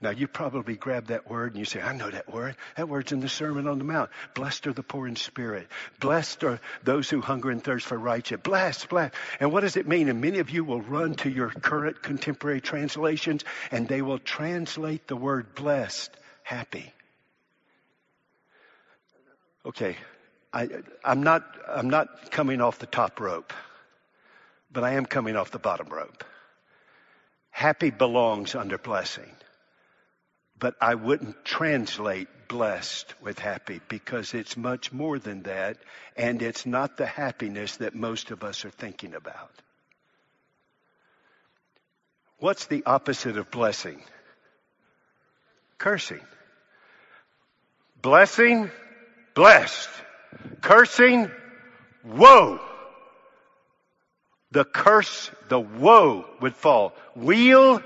Now 0.00 0.10
you 0.10 0.28
probably 0.28 0.76
grab 0.76 1.08
that 1.08 1.28
word 1.28 1.50
and 1.50 1.58
you 1.58 1.64
say, 1.64 1.82
I 1.82 1.96
know 1.96 2.08
that 2.08 2.32
word. 2.32 2.54
That 2.76 2.88
word's 2.88 3.10
in 3.10 3.18
the 3.18 3.28
Sermon 3.28 3.66
on 3.66 3.78
the 3.78 3.84
Mount. 3.84 4.10
Blessed 4.34 4.68
are 4.68 4.72
the 4.72 4.84
poor 4.84 5.08
in 5.08 5.16
spirit. 5.16 5.66
Blessed 5.98 6.44
are 6.44 6.60
those 6.84 7.10
who 7.10 7.20
hunger 7.20 7.50
and 7.50 7.62
thirst 7.62 7.86
for 7.86 7.98
righteousness. 7.98 8.42
Blessed, 8.44 8.88
blessed. 8.88 9.14
And 9.40 9.50
what 9.50 9.62
does 9.62 9.76
it 9.76 9.88
mean? 9.88 10.08
And 10.08 10.20
many 10.20 10.38
of 10.38 10.50
you 10.50 10.62
will 10.62 10.80
run 10.80 11.16
to 11.16 11.28
your 11.28 11.50
current 11.50 12.02
contemporary 12.02 12.60
translations 12.60 13.44
and 13.72 13.88
they 13.88 14.00
will 14.00 14.20
translate 14.20 15.08
the 15.08 15.16
word 15.16 15.56
blessed 15.56 16.16
happy. 16.44 16.92
Okay, 19.64 19.96
I, 20.52 20.68
I'm 21.04 21.22
not, 21.22 21.44
I'm 21.68 21.90
not 21.90 22.30
coming 22.30 22.60
off 22.60 22.78
the 22.78 22.86
top 22.86 23.20
rope, 23.20 23.52
but 24.72 24.84
I 24.84 24.92
am 24.92 25.04
coming 25.04 25.36
off 25.36 25.50
the 25.50 25.58
bottom 25.58 25.88
rope. 25.88 26.24
Happy 27.50 27.90
belongs 27.90 28.54
under 28.54 28.78
blessing, 28.78 29.30
but 30.58 30.76
I 30.80 30.94
wouldn't 30.94 31.44
translate 31.44 32.28
blessed 32.48 33.14
with 33.20 33.38
happy 33.38 33.80
because 33.88 34.32
it's 34.32 34.56
much 34.56 34.92
more 34.92 35.18
than 35.18 35.42
that, 35.42 35.76
and 36.16 36.40
it's 36.40 36.64
not 36.64 36.96
the 36.96 37.06
happiness 37.06 37.76
that 37.76 37.94
most 37.94 38.30
of 38.30 38.42
us 38.42 38.64
are 38.64 38.70
thinking 38.70 39.14
about. 39.14 39.52
What's 42.38 42.66
the 42.66 42.82
opposite 42.86 43.36
of 43.36 43.50
blessing? 43.50 44.02
Cursing. 45.76 46.20
Blessing 48.00 48.70
blessed. 49.34 49.88
Cursing, 50.60 51.30
woe. 52.04 52.60
The 54.52 54.64
curse, 54.64 55.30
the 55.48 55.60
woe 55.60 56.24
would 56.40 56.56
fall. 56.56 56.94
Wheel, 57.14 57.82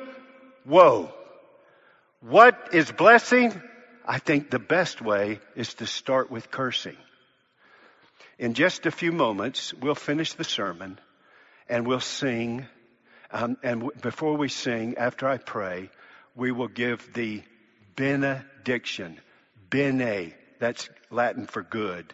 woe. 0.65 1.13
What 2.21 2.71
is 2.73 2.91
blessing? 2.91 3.61
I 4.07 4.19
think 4.19 4.51
the 4.51 4.59
best 4.59 5.03
way 5.03 5.41
is 5.57 5.75
to 5.75 5.87
start 5.87 6.31
with 6.31 6.51
cursing. 6.51 6.97
In 8.39 8.55
just 8.55 8.87
a 8.87 8.91
few 8.91 9.13
moments, 9.13 9.73
we'll 9.75 9.95
finish 9.95 10.33
the 10.33 10.45
sermon 10.45 10.99
and 11.69 11.87
we'll 11.87 12.01
sing. 12.01 12.67
Um, 13.31 13.57
and 13.63 13.81
w- 13.81 14.01
before 14.01 14.37
we 14.37 14.49
sing, 14.49 14.97
after 14.97 15.29
I 15.29 15.39
pray, 15.39 15.91
we 16.35 16.51
will 16.51 16.69
give 16.69 17.13
the 17.15 17.43
benediction. 17.97 19.21
Bene, 19.71 20.33
that's 20.59 20.89
Latin 21.15 21.47
for 21.47 21.63
good. 21.63 22.13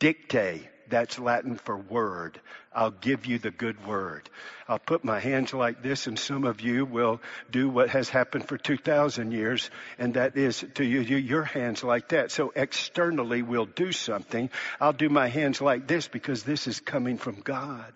Dicte, 0.00 0.66
that's 0.88 1.18
Latin 1.18 1.56
for 1.56 1.76
word. 1.76 2.40
I'll 2.74 2.90
give 2.90 3.26
you 3.26 3.38
the 3.38 3.50
good 3.50 3.86
word. 3.86 4.28
I'll 4.68 4.78
put 4.78 5.04
my 5.04 5.20
hands 5.20 5.54
like 5.54 5.82
this 5.82 6.06
and 6.06 6.18
some 6.18 6.44
of 6.44 6.60
you 6.60 6.84
will 6.84 7.20
do 7.50 7.68
what 7.68 7.90
has 7.90 8.08
happened 8.08 8.48
for 8.48 8.58
2,000 8.58 9.32
years 9.32 9.70
and 9.98 10.14
that 10.14 10.36
is 10.36 10.64
to 10.74 10.84
you, 10.84 11.00
your 11.00 11.44
hands 11.44 11.84
like 11.84 12.08
that. 12.08 12.30
So 12.30 12.52
externally 12.54 13.42
we'll 13.42 13.66
do 13.66 13.92
something. 13.92 14.50
I'll 14.80 14.92
do 14.92 15.08
my 15.08 15.28
hands 15.28 15.60
like 15.60 15.86
this 15.86 16.08
because 16.08 16.42
this 16.42 16.66
is 16.66 16.80
coming 16.80 17.18
from 17.18 17.40
God 17.40 17.92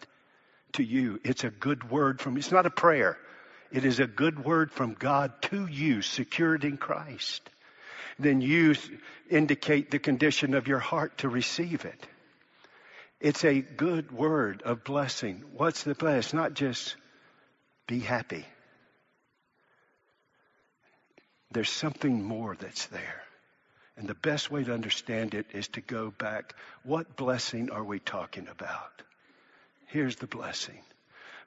to 0.75 0.83
you. 0.83 1.20
It's 1.25 1.44
a 1.44 1.51
good 1.51 1.90
word 1.90 2.20
from, 2.20 2.37
it's 2.37 2.53
not 2.53 2.66
a 2.66 2.70
prayer. 2.70 3.18
It 3.72 3.85
is 3.85 3.99
a 3.99 4.07
good 4.07 4.44
word 4.44 4.70
from 4.70 4.94
God 4.94 5.33
to 5.42 5.66
you, 5.66 6.01
secured 6.01 6.64
in 6.64 6.77
Christ 6.77 7.51
then 8.18 8.40
you 8.40 8.74
indicate 9.31 9.90
the 9.90 9.98
condition 9.98 10.55
of 10.55 10.68
your 10.68 10.79
heart 10.79 11.18
to 11.18 11.29
receive 11.29 11.85
it. 11.85 12.07
It's 13.20 13.44
a 13.44 13.61
good 13.61 14.12
word 14.12 14.62
of 14.62 14.85
blessing. 14.85 15.42
What's 15.52 15.83
the 15.83 15.94
bless? 15.94 16.33
Not 16.33 16.55
just 16.55 16.96
be 17.87 18.00
happy. 18.00 18.44
There's 21.50 21.70
something 21.70 22.22
more 22.22 22.57
that's 22.59 22.87
there. 22.87 23.22
And 23.96 24.07
the 24.07 24.14
best 24.14 24.50
way 24.50 24.62
to 24.64 24.74
understand 24.74 25.33
it 25.33 25.46
is 25.55 25.68
to 25.68 25.81
go 25.81 26.11
back. 26.11 26.55
What 26.83 27.16
blessing 27.16 27.70
are 27.70 27.85
we 27.85 27.98
talking 27.98 28.48
about? 28.48 29.02
Here's 29.87 30.16
the 30.16 30.26
blessing. 30.26 30.81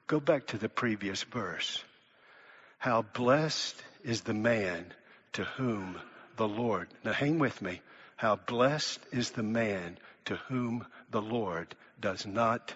Go 0.08 0.18
back 0.18 0.48
to 0.48 0.58
the 0.58 0.68
previous 0.68 1.22
verse. 1.22 1.84
How 2.78 3.02
blessed 3.02 3.76
is 4.02 4.22
the 4.22 4.34
man 4.34 4.86
to 5.34 5.44
whom 5.44 6.00
the 6.40 6.48
Lord. 6.48 6.88
Now 7.04 7.12
hang 7.12 7.38
with 7.38 7.60
me. 7.60 7.82
How 8.16 8.36
blessed 8.36 8.98
is 9.12 9.28
the 9.32 9.42
man 9.42 9.98
to 10.24 10.36
whom 10.48 10.86
the 11.10 11.20
Lord 11.20 11.74
does 12.00 12.24
not 12.24 12.72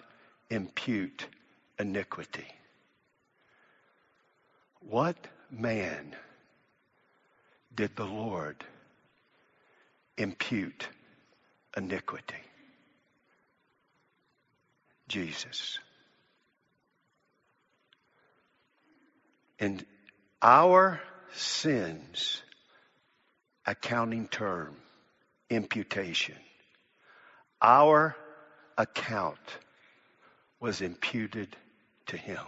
impute 0.51 1.25
iniquity. 1.79 2.45
What 4.87 5.17
man 5.49 6.15
did 7.75 7.95
the 7.95 8.05
Lord 8.05 8.63
impute 10.15 10.87
iniquity? 11.75 12.35
Jesus. 15.07 15.79
And 19.59 19.83
our 20.39 21.01
sins 21.33 22.43
accounting 23.65 24.27
term, 24.27 24.75
imputation. 25.49 26.35
Our 27.61 28.15
account 28.77 29.39
was 30.59 30.81
imputed 30.81 31.55
to 32.07 32.17
him. 32.17 32.39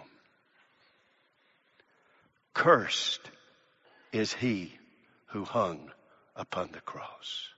Cursed 2.54 3.22
is 4.12 4.34
he 4.34 4.74
who 5.28 5.44
hung 5.44 5.92
upon 6.36 6.72
the 6.72 6.82
cross. 6.82 7.50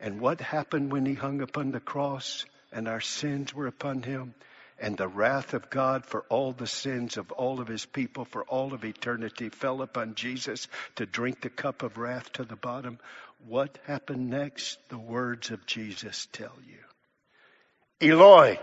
And 0.00 0.20
what 0.20 0.40
happened 0.40 0.90
when 0.90 1.06
he 1.06 1.14
hung 1.14 1.40
upon 1.40 1.70
the 1.70 1.80
cross 1.80 2.44
and 2.72 2.88
our 2.88 3.00
sins 3.00 3.54
were 3.54 3.68
upon 3.68 4.02
him? 4.02 4.34
And 4.82 4.96
the 4.96 5.06
wrath 5.06 5.54
of 5.54 5.70
God 5.70 6.04
for 6.04 6.22
all 6.28 6.50
the 6.50 6.66
sins 6.66 7.16
of 7.16 7.30
all 7.30 7.60
of 7.60 7.68
his 7.68 7.86
people 7.86 8.24
for 8.24 8.42
all 8.42 8.74
of 8.74 8.84
eternity 8.84 9.48
fell 9.48 9.80
upon 9.80 10.16
Jesus 10.16 10.66
to 10.96 11.06
drink 11.06 11.40
the 11.40 11.50
cup 11.50 11.84
of 11.84 11.98
wrath 11.98 12.32
to 12.32 12.44
the 12.44 12.56
bottom. 12.56 12.98
What 13.46 13.78
happened 13.86 14.28
next? 14.28 14.78
The 14.88 14.98
words 14.98 15.52
of 15.52 15.64
Jesus 15.66 16.26
tell 16.32 16.56
you. 16.66 18.10
Eloi, 18.10 18.58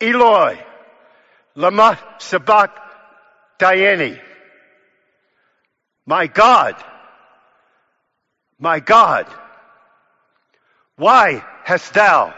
Eloi, 0.00 0.64
lama 1.56 1.98
sabach 2.18 2.70
Diane. 3.58 4.20
My 6.06 6.28
God, 6.28 6.76
my 8.56 8.78
God, 8.78 9.26
why 10.94 11.44
hast 11.64 11.92
thou 11.94 12.32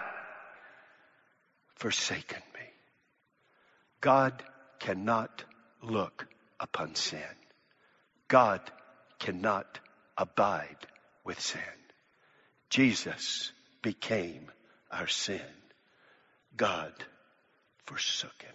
forsaken? 1.77 2.41
God 4.01 4.43
cannot 4.79 5.45
look 5.83 6.27
upon 6.59 6.95
sin. 6.95 7.21
God 8.29 8.61
cannot 9.19 9.79
abide 10.17 10.77
with 11.25 11.41
sin. 11.41 11.61
Jesus 12.71 13.53
became 13.83 14.51
our 14.91 15.07
sin. 15.07 15.41
God 16.57 16.93
forsook 17.85 18.43
him. 18.43 18.55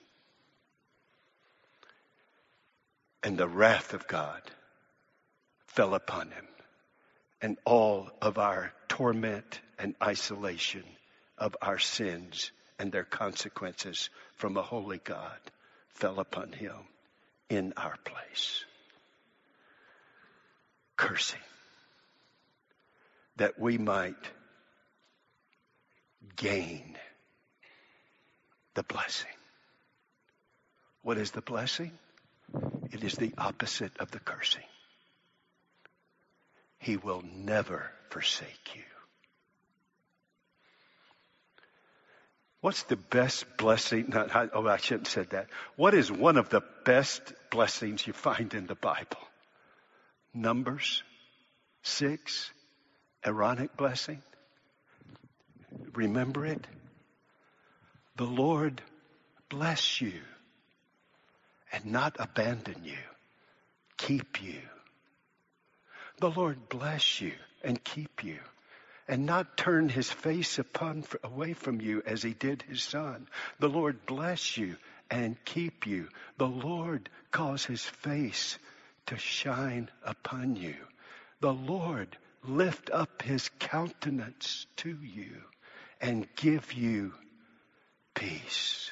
And 3.24 3.38
the 3.38 3.48
wrath 3.48 3.94
of 3.94 4.08
God 4.08 4.42
fell 5.68 5.94
upon 5.96 6.32
him. 6.32 6.48
And 7.42 7.58
all 7.66 8.10
of 8.22 8.38
our 8.38 8.72
torment 8.88 9.60
and 9.78 9.96
isolation 10.02 10.84
of 11.38 11.56
our 11.62 11.80
sins 11.80 12.52
and 12.80 12.92
their 12.92 13.04
consequences 13.04 14.10
from 14.36 14.58
a 14.58 14.62
holy 14.62 15.00
God 15.04 15.40
fell 15.90 16.20
upon 16.20 16.52
him 16.52 16.76
in 17.50 17.74
our 17.78 17.96
place. 18.04 18.64
Cursing 20.98 21.40
that 23.38 23.60
we 23.60 23.78
might 23.78 24.16
gain 26.36 26.98
the 28.76 28.84
blessing. 28.84 29.28
What 31.02 31.18
is 31.18 31.32
the 31.32 31.42
blessing? 31.42 31.92
It 32.92 33.04
is 33.04 33.14
the 33.14 33.34
opposite 33.38 33.92
of 34.00 34.12
the 34.12 34.20
cursing. 34.20 34.64
He 36.80 36.98
will 36.98 37.24
never 37.36 37.92
forsake 38.10 38.76
you. 38.76 38.95
What's 42.66 42.82
the 42.82 42.96
best 42.96 43.46
blessing? 43.58 44.06
Not, 44.08 44.50
oh, 44.52 44.68
I 44.68 44.78
shouldn't 44.78 45.06
have 45.06 45.14
said 45.14 45.30
that. 45.30 45.50
What 45.76 45.94
is 45.94 46.12
one 46.12 46.36
of 46.36 46.50
the 46.50 46.64
best 46.84 47.22
blessings 47.52 48.08
you 48.08 48.12
find 48.12 48.52
in 48.56 48.66
the 48.66 48.74
Bible? 48.74 49.22
Numbers 50.34 51.04
six, 51.84 52.50
Aaronic 53.24 53.78
blessing. 53.78 54.20
Remember 55.94 56.44
it? 56.44 56.66
The 58.16 58.26
Lord 58.26 58.82
bless 59.48 60.02
you 60.02 60.20
and 61.72 61.86
not 61.86 62.16
abandon 62.18 62.84
you, 62.84 62.98
keep 63.96 64.42
you. 64.42 64.62
The 66.18 66.32
Lord 66.32 66.68
bless 66.68 67.22
you 67.22 67.34
and 67.64 67.84
keep 67.84 68.24
you 68.24 68.40
and 69.08 69.26
not 69.26 69.58
turn 69.58 69.90
his 69.90 70.10
face 70.10 70.58
upon 70.60 71.04
away 71.24 71.54
from 71.54 71.80
you 71.82 72.02
as 72.06 72.24
he 72.24 72.34
did 72.34 72.64
his 72.64 72.84
son. 72.84 73.28
The 73.60 73.70
Lord 73.70 74.06
bless 74.06 74.58
you 74.58 74.78
and 75.10 75.38
keep 75.46 75.86
you. 75.86 76.10
The 76.38 76.48
Lord 76.48 77.10
cause 77.32 77.66
his 77.66 77.84
face 77.84 78.58
to 79.08 79.18
shine 79.18 79.90
upon 80.04 80.56
you. 80.56 80.76
The 81.40 81.54
Lord 81.54 82.18
lift 82.44 82.90
up 82.90 83.22
his 83.22 83.50
countenance 83.60 84.66
to 84.78 84.90
you 84.90 85.42
and 86.02 86.28
give 86.36 86.74
you 86.74 87.14
peace. 88.14 88.92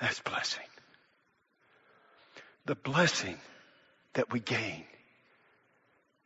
That's 0.00 0.20
blessing. 0.20 0.64
The 2.64 2.74
blessing 2.74 3.36
that 4.14 4.32
we 4.32 4.40
gain, 4.40 4.84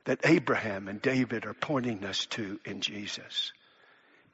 that 0.05 0.21
Abraham 0.25 0.89
and 0.89 1.01
David 1.01 1.47
are 1.47 1.55
pointing 1.55 2.05
us 2.05 2.27
to 2.27 2.61
in 2.65 2.81
Jesus, 2.81 3.53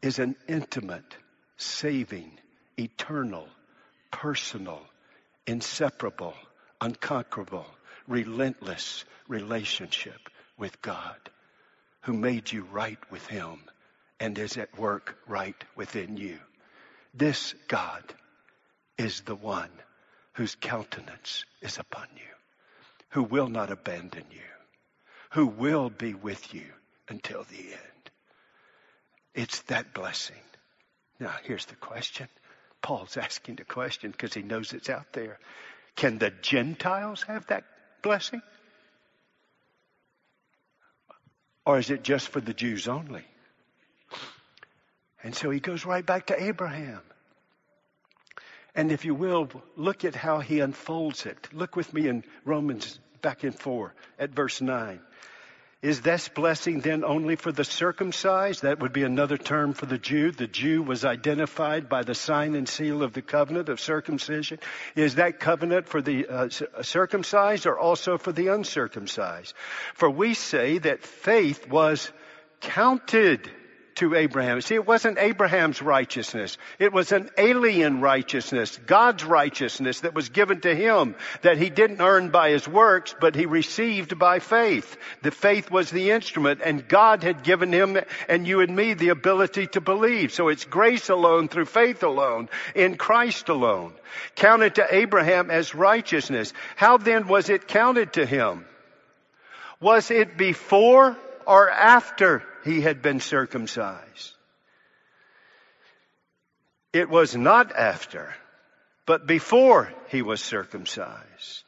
is 0.03 0.19
an 0.19 0.37
intimate, 0.49 1.17
saving, 1.57 2.33
eternal, 2.79 3.47
personal, 4.11 4.81
inseparable, 5.47 6.35
unconquerable, 6.81 7.67
relentless 8.09 9.05
relationship 9.29 10.29
with 10.59 10.81
God 10.83 11.17
who 12.03 12.15
made 12.15 12.51
you 12.51 12.63
right 12.73 12.99
with 13.11 13.27
him 13.27 13.61
and 14.19 14.39
is 14.39 14.57
at 14.57 14.79
work 14.79 15.19
right 15.27 15.63
within 15.77 16.17
you. 16.17 16.39
This 17.15 17.55
God 17.69 18.03
is 18.99 19.23
the 19.23 19.35
one 19.35 19.71
whose 20.35 20.55
countenance 20.55 21.45
is 21.61 21.79
upon 21.79 22.07
you, 22.17 22.33
who 23.11 23.23
will 23.23 23.49
not 23.49 23.71
abandon 23.71 24.25
you, 24.31 24.41
who 25.31 25.47
will 25.47 25.91
be 25.91 26.15
with 26.15 26.55
you 26.55 26.67
until 27.09 27.45
the 27.45 27.73
end. 27.73 28.11
It's 29.35 29.63
that 29.63 29.95
blessing. 29.95 30.37
Now, 31.19 31.35
here's 31.45 31.67
the 31.67 31.77
question. 31.77 32.29
Paul's 32.83 33.17
asking 33.17 33.57
the 33.57 33.65
question 33.65 34.11
because 34.11 34.35
he 34.35 34.43
knows 34.43 34.73
it's 34.73 34.89
out 34.89 35.13
there. 35.13 35.39
Can 35.97 36.19
the 36.19 36.31
Gentiles 36.31 37.23
have 37.25 37.47
that 37.49 37.65
blessing? 38.03 38.43
Or 41.67 41.79
is 41.79 41.91
it 41.91 42.03
just 42.03 42.29
for 42.29 42.41
the 42.41 42.55
Jews 42.55 42.89
only? 42.89 43.25
And 45.23 45.35
so 45.35 45.51
he 45.51 45.61
goes 45.61 45.85
right 45.85 46.05
back 46.05 46.27
to 46.27 46.43
Abraham. 46.43 47.03
And 48.75 48.91
if 48.91 49.05
you 49.05 49.15
will, 49.15 49.49
look 49.77 50.05
at 50.05 50.15
how 50.15 50.41
he 50.41 50.61
unfolds 50.61 51.27
it. 51.27 51.49
Look 51.53 51.77
with 51.77 51.93
me 51.93 52.09
in 52.09 52.25
Romans 52.45 52.99
back 53.23 53.45
and 53.45 53.59
forth 53.59 53.93
at 54.19 54.31
verse 54.31 54.61
9. 54.61 55.01
Is 55.83 56.03
this 56.03 56.29
blessing 56.29 56.81
then 56.81 57.05
only 57.05 57.37
for 57.37 57.53
the 57.53 57.65
circumcised? 57.65 58.63
That 58.63 58.81
would 58.81 58.93
be 58.93 59.03
another 59.03 59.39
term 59.39 59.73
for 59.73 59.87
the 59.87 59.97
Jew. 59.97 60.31
The 60.31 60.47
Jew 60.47 60.83
was 60.83 61.07
identified 61.07 61.89
by 61.89 62.03
the 62.03 62.15
sign 62.15 62.55
and 62.55 62.69
seal 62.69 63.03
of 63.03 63.15
the 63.15 63.23
covenant 63.23 63.71
of 63.71 63.81
circumcision. 63.81 64.59
Is 64.95 65.15
that 65.15 65.41
covenant 65.41 65.89
for 65.89 66.03
the 66.03 66.27
uh, 66.27 66.49
circumcised 66.83 67.65
or 67.65 67.79
also 67.79 68.19
for 68.19 68.31
the 68.31 68.49
uncircumcised? 68.49 69.55
For 69.95 70.11
we 70.11 70.35
say 70.35 70.77
that 70.79 71.03
faith 71.03 71.67
was 71.67 72.13
counted 72.61 73.51
to 73.97 74.15
Abraham. 74.15 74.61
See, 74.61 74.75
it 74.75 74.87
wasn't 74.87 75.19
Abraham's 75.19 75.83
righteousness. 75.83 76.59
It 76.79 76.93
was 76.93 77.13
an 77.13 77.31
alien 77.37 78.01
righteousness, 78.01 78.79
God's 78.87 79.25
righteousness 79.25 80.01
that 80.01 80.15
was 80.15 80.29
given 80.29 80.61
to 80.63 80.75
him 80.75 81.15
that 81.43 81.59
he 81.59 81.71
didn't 81.71 82.01
earn 82.01 82.31
by 82.31 82.51
his 82.51 82.67
works, 82.67 83.15
but 83.21 83.35
he 83.35 83.47
received 83.47 84.19
by 84.19 84.39
faith. 84.39 84.97
The 85.23 85.31
faith 85.31 85.71
was 85.71 85.91
the 85.91 86.11
instrument 86.11 86.61
and 86.65 86.89
God 86.89 87.23
had 87.23 87.43
given 87.43 87.73
him 87.73 87.99
and 88.29 88.47
you 88.47 88.61
and 88.61 88.75
me 88.75 88.95
the 88.95 89.11
ability 89.11 89.67
to 89.69 89.81
believe. 89.81 90.33
So 90.33 90.49
it's 90.49 90.65
grace 90.65 91.09
alone 91.09 91.49
through 91.49 91.67
faith 91.67 92.03
alone 92.03 92.49
in 92.75 92.97
Christ 92.97 93.49
alone. 93.49 93.93
Counted 94.35 94.77
to 94.77 94.95
Abraham 94.95 95.51
as 95.51 95.75
righteousness. 95.75 96.53
How 96.77 96.97
then 96.97 97.29
was 97.29 97.49
it 97.49 97.69
counted 97.69 98.15
to 98.15 98.27
him? 98.27 98.65
Was 99.81 100.11
it 100.11 100.37
before 100.37 101.17
or 101.47 101.71
after 101.71 102.43
he 102.65 102.81
had 102.81 103.03
been 103.03 103.21
circumcised. 103.21 104.35
It 106.93 107.09
was 107.09 107.37
not 107.37 107.73
after, 107.73 108.35
but 109.07 109.27
before 109.27 109.93
he 110.09 110.23
was 110.23 110.41
circumcised. 110.41 111.65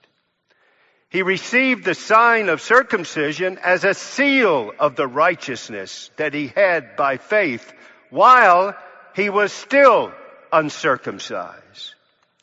He 1.09 1.23
received 1.23 1.85
the 1.85 1.95
sign 1.95 2.49
of 2.49 2.63
circumcision 2.63 3.59
as 3.59 3.85
a 3.85 3.95
seal 3.95 4.73
of 4.79 4.97
the 4.97 5.07
righteousness 5.07 6.11
that 6.17 6.33
he 6.33 6.49
had 6.49 6.97
by 6.97 7.19
faith 7.19 7.71
while 8.11 8.75
he 9.15 9.29
was 9.29 9.53
still 9.53 10.13
uncircumcised. 10.51 11.95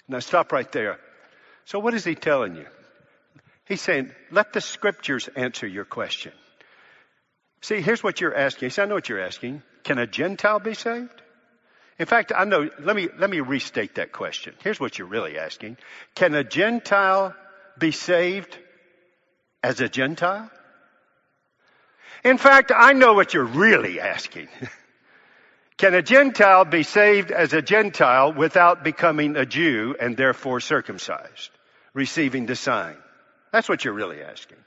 Now 0.07 0.19
stop 0.19 0.51
right 0.51 0.71
there. 0.71 0.99
So 1.65 1.79
what 1.79 1.93
is 1.93 2.03
he 2.03 2.15
telling 2.15 2.55
you? 2.55 2.65
He's 3.65 3.81
saying, 3.81 4.12
let 4.31 4.53
the 4.53 4.62
scriptures 4.62 5.29
answer 5.35 5.67
your 5.67 5.85
question. 5.85 6.31
See, 7.62 7.82
here's 7.82 8.04
what 8.04 8.22
you're 8.22 8.36
asking. 8.36 8.69
See, 8.69 8.82
I 8.82 8.86
know 8.86 8.95
what 8.95 9.10
you're 9.10 9.22
asking. 9.22 9.63
Can 9.84 9.98
a 9.98 10.08
Gentile 10.08 10.60
be 10.60 10.74
saved? 10.74 11.22
In 11.98 12.06
fact, 12.06 12.32
I 12.36 12.45
know, 12.45 12.69
let 12.80 12.95
me, 12.95 13.10
let 13.17 13.30
me 13.30 13.41
restate 13.41 13.95
that 13.95 14.13
question. 14.13 14.56
Here's 14.63 14.80
what 14.80 14.98
you're 14.98 15.08
really 15.08 15.38
asking. 15.38 15.78
Can 16.15 16.34
a 16.34 16.45
Gentile 16.45 17.36
be 17.78 17.91
saved 17.91 18.58
as 19.62 19.82
a 19.82 19.89
Gentile? 19.89 20.50
In 22.24 22.38
fact, 22.38 22.72
I 22.76 22.93
know 22.93 23.13
what 23.13 23.34
you're 23.34 23.43
really 23.43 24.00
asking. 24.00 24.48
Can 25.78 25.93
a 25.93 26.02
Gentile 26.02 26.65
be 26.65 26.84
saved 26.84 27.32
as 27.32 27.54
a 27.54 27.62
Gentile 27.62 28.34
without 28.34 28.84
becoming 28.84 29.38
a 29.38 29.45
Jew 29.45 29.95
and 30.00 30.17
therefore 30.17 30.60
circumcised, 30.60 31.52
receiving 31.93 32.45
the 32.45 32.56
sign? 32.56 32.98
That's 33.52 33.69
what 33.69 33.86
you're 33.86 33.93
really 33.93 34.22
asking. 34.22 34.58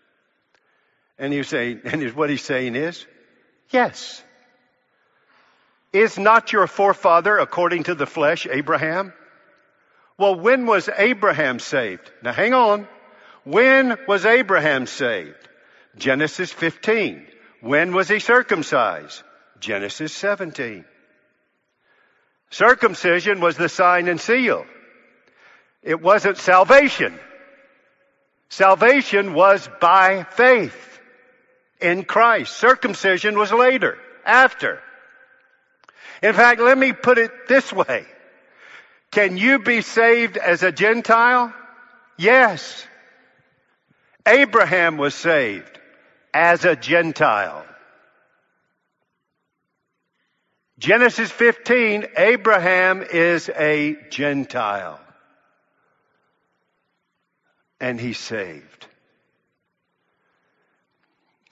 And 1.22 1.32
you 1.32 1.44
say, 1.44 1.78
and 1.84 2.02
what 2.14 2.30
he's 2.30 2.42
saying 2.42 2.74
is, 2.74 3.06
yes. 3.70 4.20
Is 5.92 6.18
not 6.18 6.52
your 6.52 6.66
forefather, 6.66 7.38
according 7.38 7.84
to 7.84 7.94
the 7.94 8.06
flesh, 8.06 8.48
Abraham? 8.50 9.12
Well, 10.18 10.34
when 10.34 10.66
was 10.66 10.88
Abraham 10.88 11.60
saved? 11.60 12.10
Now 12.24 12.32
hang 12.32 12.54
on. 12.54 12.88
When 13.44 13.96
was 14.08 14.26
Abraham 14.26 14.86
saved? 14.86 15.48
Genesis 15.96 16.52
15. 16.52 17.24
When 17.60 17.94
was 17.94 18.08
he 18.08 18.18
circumcised? 18.18 19.22
Genesis 19.60 20.12
17. 20.12 20.84
Circumcision 22.50 23.40
was 23.40 23.56
the 23.56 23.68
sign 23.68 24.08
and 24.08 24.20
seal. 24.20 24.66
It 25.84 26.02
wasn't 26.02 26.38
salvation. 26.38 27.16
Salvation 28.48 29.34
was 29.34 29.68
by 29.80 30.24
faith 30.24 30.91
in 31.82 32.04
Christ. 32.04 32.56
Circumcision 32.56 33.38
was 33.38 33.52
later, 33.52 33.98
after. 34.24 34.80
In 36.22 36.32
fact, 36.34 36.60
let 36.60 36.78
me 36.78 36.92
put 36.92 37.18
it 37.18 37.48
this 37.48 37.72
way. 37.72 38.06
Can 39.10 39.36
you 39.36 39.58
be 39.58 39.82
saved 39.82 40.36
as 40.36 40.62
a 40.62 40.72
Gentile? 40.72 41.52
Yes. 42.16 42.86
Abraham 44.26 44.96
was 44.96 45.14
saved 45.14 45.78
as 46.32 46.64
a 46.64 46.76
Gentile. 46.76 47.66
Genesis 50.78 51.30
15, 51.30 52.06
Abraham 52.16 53.02
is 53.02 53.48
a 53.48 53.96
Gentile. 54.10 55.00
And 57.80 58.00
he's 58.00 58.18
saved. 58.18 58.86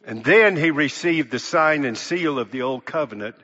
And 0.04 0.24
then 0.24 0.56
he 0.56 0.70
received 0.70 1.30
the 1.30 1.38
sign 1.38 1.84
and 1.84 1.96
seal 1.96 2.38
of 2.38 2.50
the 2.50 2.62
old 2.62 2.84
covenant, 2.84 3.36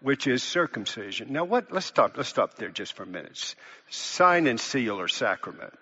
which 0.00 0.26
is 0.26 0.42
circumcision. 0.42 1.32
Now 1.32 1.44
what, 1.44 1.72
let's 1.72 1.86
stop, 1.86 2.16
let's 2.16 2.28
stop 2.28 2.54
there 2.54 2.70
just 2.70 2.94
for 2.94 3.02
a 3.02 3.06
minute. 3.06 3.54
Sign 3.90 4.46
and 4.46 4.58
seal 4.58 4.98
or 4.98 5.08
sacrament. 5.08 5.74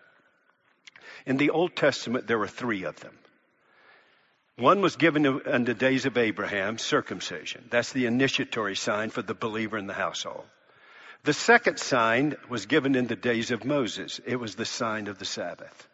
In 1.24 1.36
the 1.36 1.50
Old 1.50 1.76
Testament, 1.76 2.26
there 2.26 2.38
were 2.38 2.48
three 2.48 2.84
of 2.84 2.98
them. 3.00 3.16
One 4.56 4.80
was 4.80 4.96
given 4.96 5.24
in 5.24 5.64
the 5.64 5.74
days 5.74 6.04
of 6.04 6.18
Abraham, 6.18 6.78
circumcision. 6.78 7.66
That's 7.70 7.92
the 7.92 8.06
initiatory 8.06 8.74
sign 8.74 9.10
for 9.10 9.22
the 9.22 9.34
believer 9.34 9.78
in 9.78 9.86
the 9.86 9.94
household. 9.94 10.44
The 11.22 11.32
second 11.32 11.78
sign 11.78 12.34
was 12.48 12.66
given 12.66 12.96
in 12.96 13.06
the 13.06 13.16
days 13.16 13.52
of 13.52 13.64
Moses. 13.64 14.20
It 14.26 14.36
was 14.36 14.56
the 14.56 14.64
sign 14.64 15.06
of 15.06 15.18
the 15.18 15.24
Sabbath. 15.24 15.88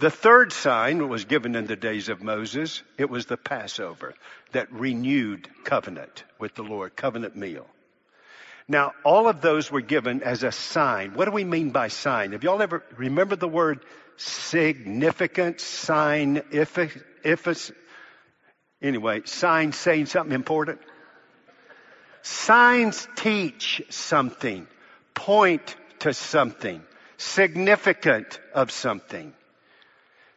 The 0.00 0.10
third 0.10 0.50
sign 0.54 1.10
was 1.10 1.26
given 1.26 1.54
in 1.54 1.66
the 1.66 1.76
days 1.76 2.08
of 2.08 2.22
Moses. 2.22 2.82
It 2.96 3.10
was 3.10 3.26
the 3.26 3.36
Passover, 3.36 4.14
that 4.52 4.72
renewed 4.72 5.46
covenant 5.62 6.24
with 6.38 6.54
the 6.54 6.62
Lord, 6.62 6.96
covenant 6.96 7.36
meal. 7.36 7.66
Now, 8.66 8.94
all 9.04 9.28
of 9.28 9.42
those 9.42 9.70
were 9.70 9.82
given 9.82 10.22
as 10.22 10.42
a 10.42 10.52
sign. 10.52 11.12
What 11.12 11.26
do 11.26 11.32
we 11.32 11.44
mean 11.44 11.68
by 11.68 11.88
sign? 11.88 12.32
Have 12.32 12.42
y'all 12.42 12.62
ever 12.62 12.82
remember 12.96 13.36
the 13.36 13.46
word 13.46 13.84
significant 14.16 15.60
sign? 15.60 16.44
If, 16.50 16.78
if, 17.22 17.70
Anyway, 18.80 19.20
sign 19.26 19.72
saying 19.72 20.06
something 20.06 20.34
important. 20.34 20.80
Signs 22.22 23.06
teach 23.16 23.82
something, 23.90 24.66
point 25.12 25.76
to 25.98 26.14
something, 26.14 26.82
significant 27.18 28.40
of 28.54 28.70
something. 28.70 29.34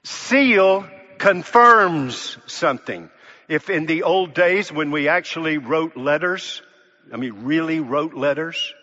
Seal 0.03 0.87
confirms 1.17 2.37
something. 2.45 3.09
If 3.47 3.69
in 3.69 3.85
the 3.85 4.03
old 4.03 4.33
days 4.33 4.71
when 4.71 4.91
we 4.91 5.07
actually 5.07 5.57
wrote 5.57 5.95
letters, 5.95 6.61
I 7.11 7.17
mean 7.17 7.43
really 7.43 7.79
wrote 7.79 8.13
letters, 8.13 8.73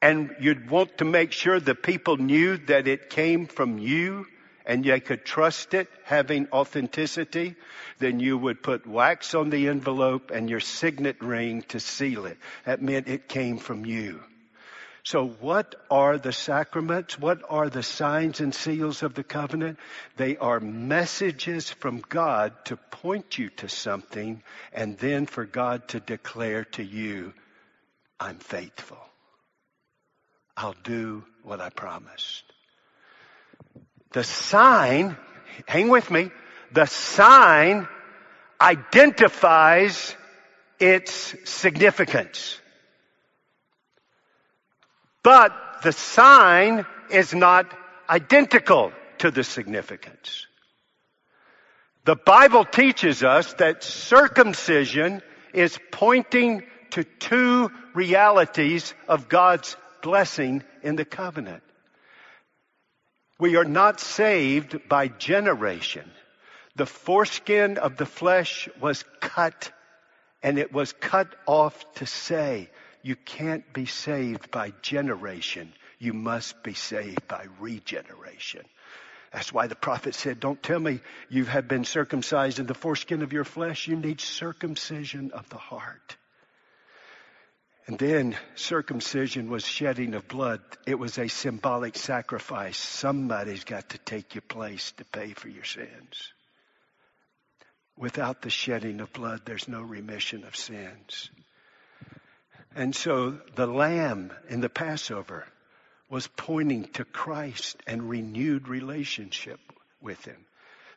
and 0.00 0.34
you'd 0.40 0.70
want 0.70 0.98
to 0.98 1.04
make 1.04 1.32
sure 1.32 1.58
the 1.58 1.74
people 1.74 2.16
knew 2.16 2.58
that 2.66 2.86
it 2.86 3.10
came 3.10 3.46
from 3.46 3.78
you, 3.78 4.26
and 4.66 4.84
they 4.84 5.00
could 5.00 5.24
trust 5.24 5.74
it 5.74 5.88
having 6.04 6.48
authenticity, 6.52 7.54
then 7.98 8.20
you 8.20 8.36
would 8.36 8.62
put 8.62 8.86
wax 8.86 9.34
on 9.34 9.50
the 9.50 9.68
envelope 9.68 10.30
and 10.30 10.50
your 10.50 10.60
signet 10.60 11.22
ring 11.22 11.62
to 11.62 11.80
seal 11.80 12.26
it. 12.26 12.36
That 12.64 12.82
meant 12.82 13.08
it 13.08 13.28
came 13.28 13.58
from 13.58 13.86
you. 13.86 14.20
So 15.06 15.24
what 15.24 15.76
are 15.88 16.18
the 16.18 16.32
sacraments? 16.32 17.16
What 17.16 17.40
are 17.48 17.70
the 17.70 17.84
signs 17.84 18.40
and 18.40 18.52
seals 18.52 19.04
of 19.04 19.14
the 19.14 19.22
covenant? 19.22 19.78
They 20.16 20.36
are 20.36 20.58
messages 20.58 21.70
from 21.70 22.02
God 22.08 22.52
to 22.64 22.76
point 22.76 23.38
you 23.38 23.50
to 23.50 23.68
something 23.68 24.42
and 24.72 24.98
then 24.98 25.26
for 25.26 25.44
God 25.44 25.86
to 25.90 26.00
declare 26.00 26.64
to 26.72 26.82
you, 26.82 27.34
I'm 28.18 28.38
faithful. 28.38 28.98
I'll 30.56 30.74
do 30.82 31.22
what 31.44 31.60
I 31.60 31.70
promised. 31.70 32.42
The 34.10 34.24
sign, 34.24 35.16
hang 35.66 35.88
with 35.88 36.10
me, 36.10 36.32
the 36.72 36.86
sign 36.86 37.86
identifies 38.60 40.16
its 40.80 41.36
significance. 41.44 42.58
But 45.26 45.82
the 45.82 45.90
sign 45.90 46.86
is 47.10 47.34
not 47.34 47.66
identical 48.08 48.92
to 49.18 49.32
the 49.32 49.42
significance. 49.42 50.46
The 52.04 52.14
Bible 52.14 52.64
teaches 52.64 53.24
us 53.24 53.52
that 53.54 53.82
circumcision 53.82 55.22
is 55.52 55.80
pointing 55.90 56.62
to 56.90 57.02
two 57.02 57.72
realities 57.92 58.94
of 59.08 59.28
God's 59.28 59.76
blessing 60.00 60.62
in 60.84 60.94
the 60.94 61.04
covenant. 61.04 61.64
We 63.40 63.56
are 63.56 63.64
not 63.64 63.98
saved 63.98 64.88
by 64.88 65.08
generation. 65.08 66.08
The 66.76 66.86
foreskin 66.86 67.78
of 67.78 67.96
the 67.96 68.06
flesh 68.06 68.68
was 68.80 69.04
cut 69.20 69.72
and 70.40 70.56
it 70.56 70.72
was 70.72 70.92
cut 70.92 71.34
off 71.46 71.94
to 71.94 72.06
say, 72.06 72.70
you 73.06 73.14
can't 73.14 73.72
be 73.72 73.86
saved 73.86 74.50
by 74.50 74.72
generation. 74.82 75.72
You 76.00 76.12
must 76.12 76.64
be 76.64 76.74
saved 76.74 77.28
by 77.28 77.46
regeneration. 77.60 78.64
That's 79.32 79.52
why 79.52 79.68
the 79.68 79.76
prophet 79.76 80.16
said, 80.16 80.40
don't 80.40 80.60
tell 80.60 80.80
me 80.80 80.98
you 81.28 81.44
have 81.44 81.68
been 81.68 81.84
circumcised 81.84 82.58
in 82.58 82.66
the 82.66 82.74
foreskin 82.74 83.22
of 83.22 83.32
your 83.32 83.44
flesh. 83.44 83.86
You 83.86 83.94
need 83.94 84.20
circumcision 84.20 85.30
of 85.30 85.48
the 85.50 85.56
heart. 85.56 86.16
And 87.86 87.96
then 87.96 88.36
circumcision 88.56 89.50
was 89.50 89.64
shedding 89.64 90.14
of 90.14 90.26
blood. 90.26 90.62
It 90.84 90.98
was 90.98 91.16
a 91.16 91.28
symbolic 91.28 91.96
sacrifice. 91.96 92.76
Somebody's 92.76 93.62
got 93.62 93.90
to 93.90 93.98
take 93.98 94.34
your 94.34 94.42
place 94.42 94.90
to 94.96 95.04
pay 95.04 95.32
for 95.32 95.48
your 95.48 95.62
sins. 95.62 96.32
Without 97.96 98.42
the 98.42 98.50
shedding 98.50 99.00
of 99.00 99.12
blood, 99.12 99.42
there's 99.44 99.68
no 99.68 99.80
remission 99.80 100.42
of 100.42 100.56
sins. 100.56 101.30
And 102.76 102.94
so 102.94 103.38
the 103.54 103.66
lamb 103.66 104.32
in 104.50 104.60
the 104.60 104.68
Passover 104.68 105.46
was 106.10 106.26
pointing 106.28 106.84
to 106.92 107.06
Christ 107.06 107.82
and 107.86 108.10
renewed 108.10 108.68
relationship 108.68 109.58
with 110.02 110.22
him. 110.26 110.36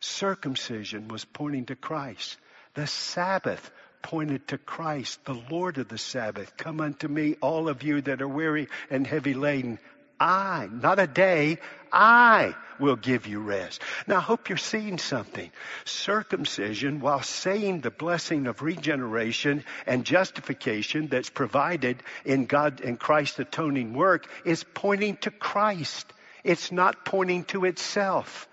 Circumcision 0.02 1.08
was 1.08 1.24
pointing 1.24 1.68
to 1.68 1.78
Christ. 1.78 2.38
The 2.74 2.86
Sabbath 2.86 3.72
pointed 4.02 4.50
to 4.50 4.58
Christ, 4.58 5.24
the 5.24 5.42
Lord 5.50 5.78
of 5.78 5.88
the 5.88 5.98
Sabbath. 5.98 6.58
Come 6.58 6.82
unto 6.82 7.08
me, 7.08 7.38
all 7.42 7.70
of 7.70 7.82
you 7.82 8.02
that 8.02 8.22
are 8.22 8.28
weary 8.28 8.68
and 8.90 9.08
heavy 9.08 9.34
laden. 9.34 9.80
I, 10.20 10.68
not 10.72 11.00
a 11.00 11.08
day, 11.08 11.58
I 11.92 12.56
will 12.80 12.96
give 12.96 13.28
you 13.28 13.42
rest. 13.42 13.82
Now 14.08 14.18
I 14.18 14.22
hope 14.22 14.50
you're 14.50 14.58
seeing 14.58 14.98
something. 14.98 15.52
Circumcision, 15.86 17.00
while 17.00 17.22
saying 17.22 17.82
the 17.82 17.92
blessing 17.92 18.48
of 18.48 18.62
regeneration 18.62 19.64
and 19.86 20.06
justification 20.06 21.08
that's 21.08 21.30
provided 21.30 22.02
in 22.26 22.46
God 22.46 22.82
and 22.82 23.00
Christ's 23.00 23.40
atoning 23.40 23.94
work, 23.94 24.28
is 24.46 24.64
pointing 24.74 25.18
to 25.18 25.32
Christ. 25.32 26.12
It's 26.44 26.72
not 26.72 27.06
pointing 27.06 27.44
to 27.46 27.66
itself. 27.66 28.48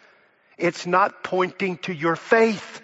It's 0.58 0.86
not 0.86 1.22
pointing 1.22 1.78
to 1.78 1.94
your 1.94 2.16
faith. 2.16 2.82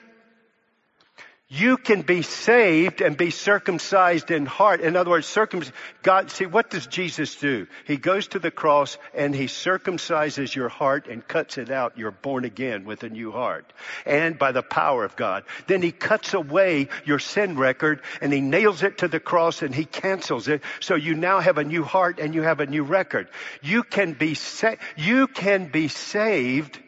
You 1.55 1.77
can 1.77 2.01
be 2.01 2.23
saved 2.23 3.03
and 3.03 3.15
be 3.15 3.29
circumcised 3.29 4.31
in 4.31 4.47
heart. 4.47 4.81
In 4.81 4.97
other 4.97 5.11
words, 5.11 5.27
circum, 5.27 5.63
God, 6.03 6.31
see, 6.31 6.47
what 6.47 6.71
does 6.71 6.87
Jesus 6.87 7.37
do? 7.37 7.67
He 7.87 7.99
goes 7.99 8.29
to 8.29 8.39
the 8.39 8.51
cross 8.51 8.97
and 9.13 9.35
he 9.35 9.45
circumcises 9.45 10.55
your 10.55 10.71
heart 10.71 11.09
and 11.09 11.29
cuts 11.29 11.59
it 11.59 11.71
out. 11.71 11.99
You're 11.99 12.11
born 12.11 12.47
again 12.47 12.87
with 12.87 13.03
a 13.03 13.11
new 13.11 13.33
heart. 13.33 13.71
And 14.07 14.39
by 14.39 14.53
the 14.53 14.63
power 14.63 15.05
of 15.05 15.15
God. 15.15 15.45
Then 15.67 15.83
he 15.83 15.93
cuts 15.93 16.33
away 16.33 16.89
your 17.05 17.19
sin 17.19 17.59
record 17.59 18.01
and 18.23 18.33
he 18.33 18.41
nails 18.41 18.83
it 18.83 18.99
to 18.99 19.09
the 19.09 19.21
cross 19.21 19.61
and 19.61 19.75
he 19.75 19.85
cancels 19.85 20.49
it. 20.49 20.63
So 20.81 20.95
you 20.95 21.13
now 21.13 21.41
have 21.41 21.59
a 21.59 21.65
new 21.65 21.85
heart 21.85 22.19
and 22.19 22.35
you 22.35 22.41
have 22.41 22.61
a 22.61 22.67
new 22.67 22.83
record. 22.83 23.29
You 23.61 23.83
can 23.83 24.15
be, 24.15 24.37
sa- 24.37 24.77
you 24.97 25.27
can 25.27 25.67
be 25.67 25.89
saved 25.89 26.81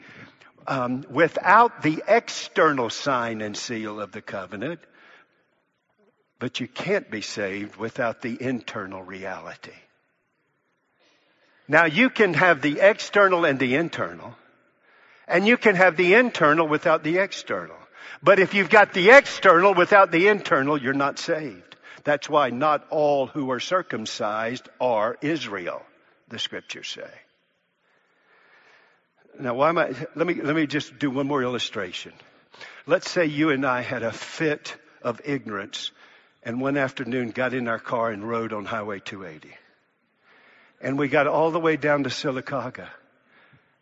um, 0.66 1.04
without 1.10 1.82
the 1.82 2.02
external 2.06 2.90
sign 2.90 3.40
and 3.40 3.56
seal 3.56 4.00
of 4.00 4.12
the 4.12 4.22
covenant, 4.22 4.80
but 6.38 6.60
you 6.60 6.68
can't 6.68 7.10
be 7.10 7.20
saved 7.20 7.76
without 7.76 8.22
the 8.22 8.36
internal 8.40 9.02
reality. 9.02 9.72
Now 11.66 11.86
you 11.86 12.10
can 12.10 12.34
have 12.34 12.60
the 12.60 12.80
external 12.80 13.44
and 13.44 13.58
the 13.58 13.76
internal, 13.76 14.34
and 15.26 15.46
you 15.46 15.56
can 15.56 15.76
have 15.76 15.96
the 15.96 16.14
internal 16.14 16.68
without 16.68 17.02
the 17.02 17.18
external. 17.18 17.76
But 18.22 18.38
if 18.38 18.54
you've 18.54 18.70
got 18.70 18.92
the 18.92 19.10
external 19.10 19.74
without 19.74 20.10
the 20.10 20.28
internal, 20.28 20.80
you're 20.80 20.92
not 20.92 21.18
saved. 21.18 21.76
That's 22.04 22.28
why 22.28 22.50
not 22.50 22.86
all 22.90 23.26
who 23.26 23.50
are 23.50 23.60
circumcised 23.60 24.68
are 24.80 25.16
Israel, 25.22 25.82
the 26.28 26.38
scriptures 26.38 26.88
say. 26.88 27.10
Now, 29.38 29.54
why 29.54 29.68
am 29.68 29.78
I, 29.78 29.94
let 30.14 30.26
me, 30.26 30.34
let 30.34 30.54
me 30.54 30.66
just 30.66 30.98
do 30.98 31.10
one 31.10 31.26
more 31.26 31.42
illustration. 31.42 32.12
Let's 32.86 33.10
say 33.10 33.26
you 33.26 33.50
and 33.50 33.66
I 33.66 33.80
had 33.80 34.02
a 34.02 34.12
fit 34.12 34.76
of 35.02 35.20
ignorance 35.24 35.90
and 36.42 36.60
one 36.60 36.76
afternoon 36.76 37.30
got 37.30 37.54
in 37.54 37.68
our 37.68 37.78
car 37.78 38.10
and 38.10 38.28
rode 38.28 38.52
on 38.52 38.64
Highway 38.64 39.00
280. 39.00 39.54
And 40.80 40.98
we 40.98 41.08
got 41.08 41.26
all 41.26 41.50
the 41.50 41.60
way 41.60 41.76
down 41.76 42.04
to 42.04 42.10
Sylacauga 42.10 42.88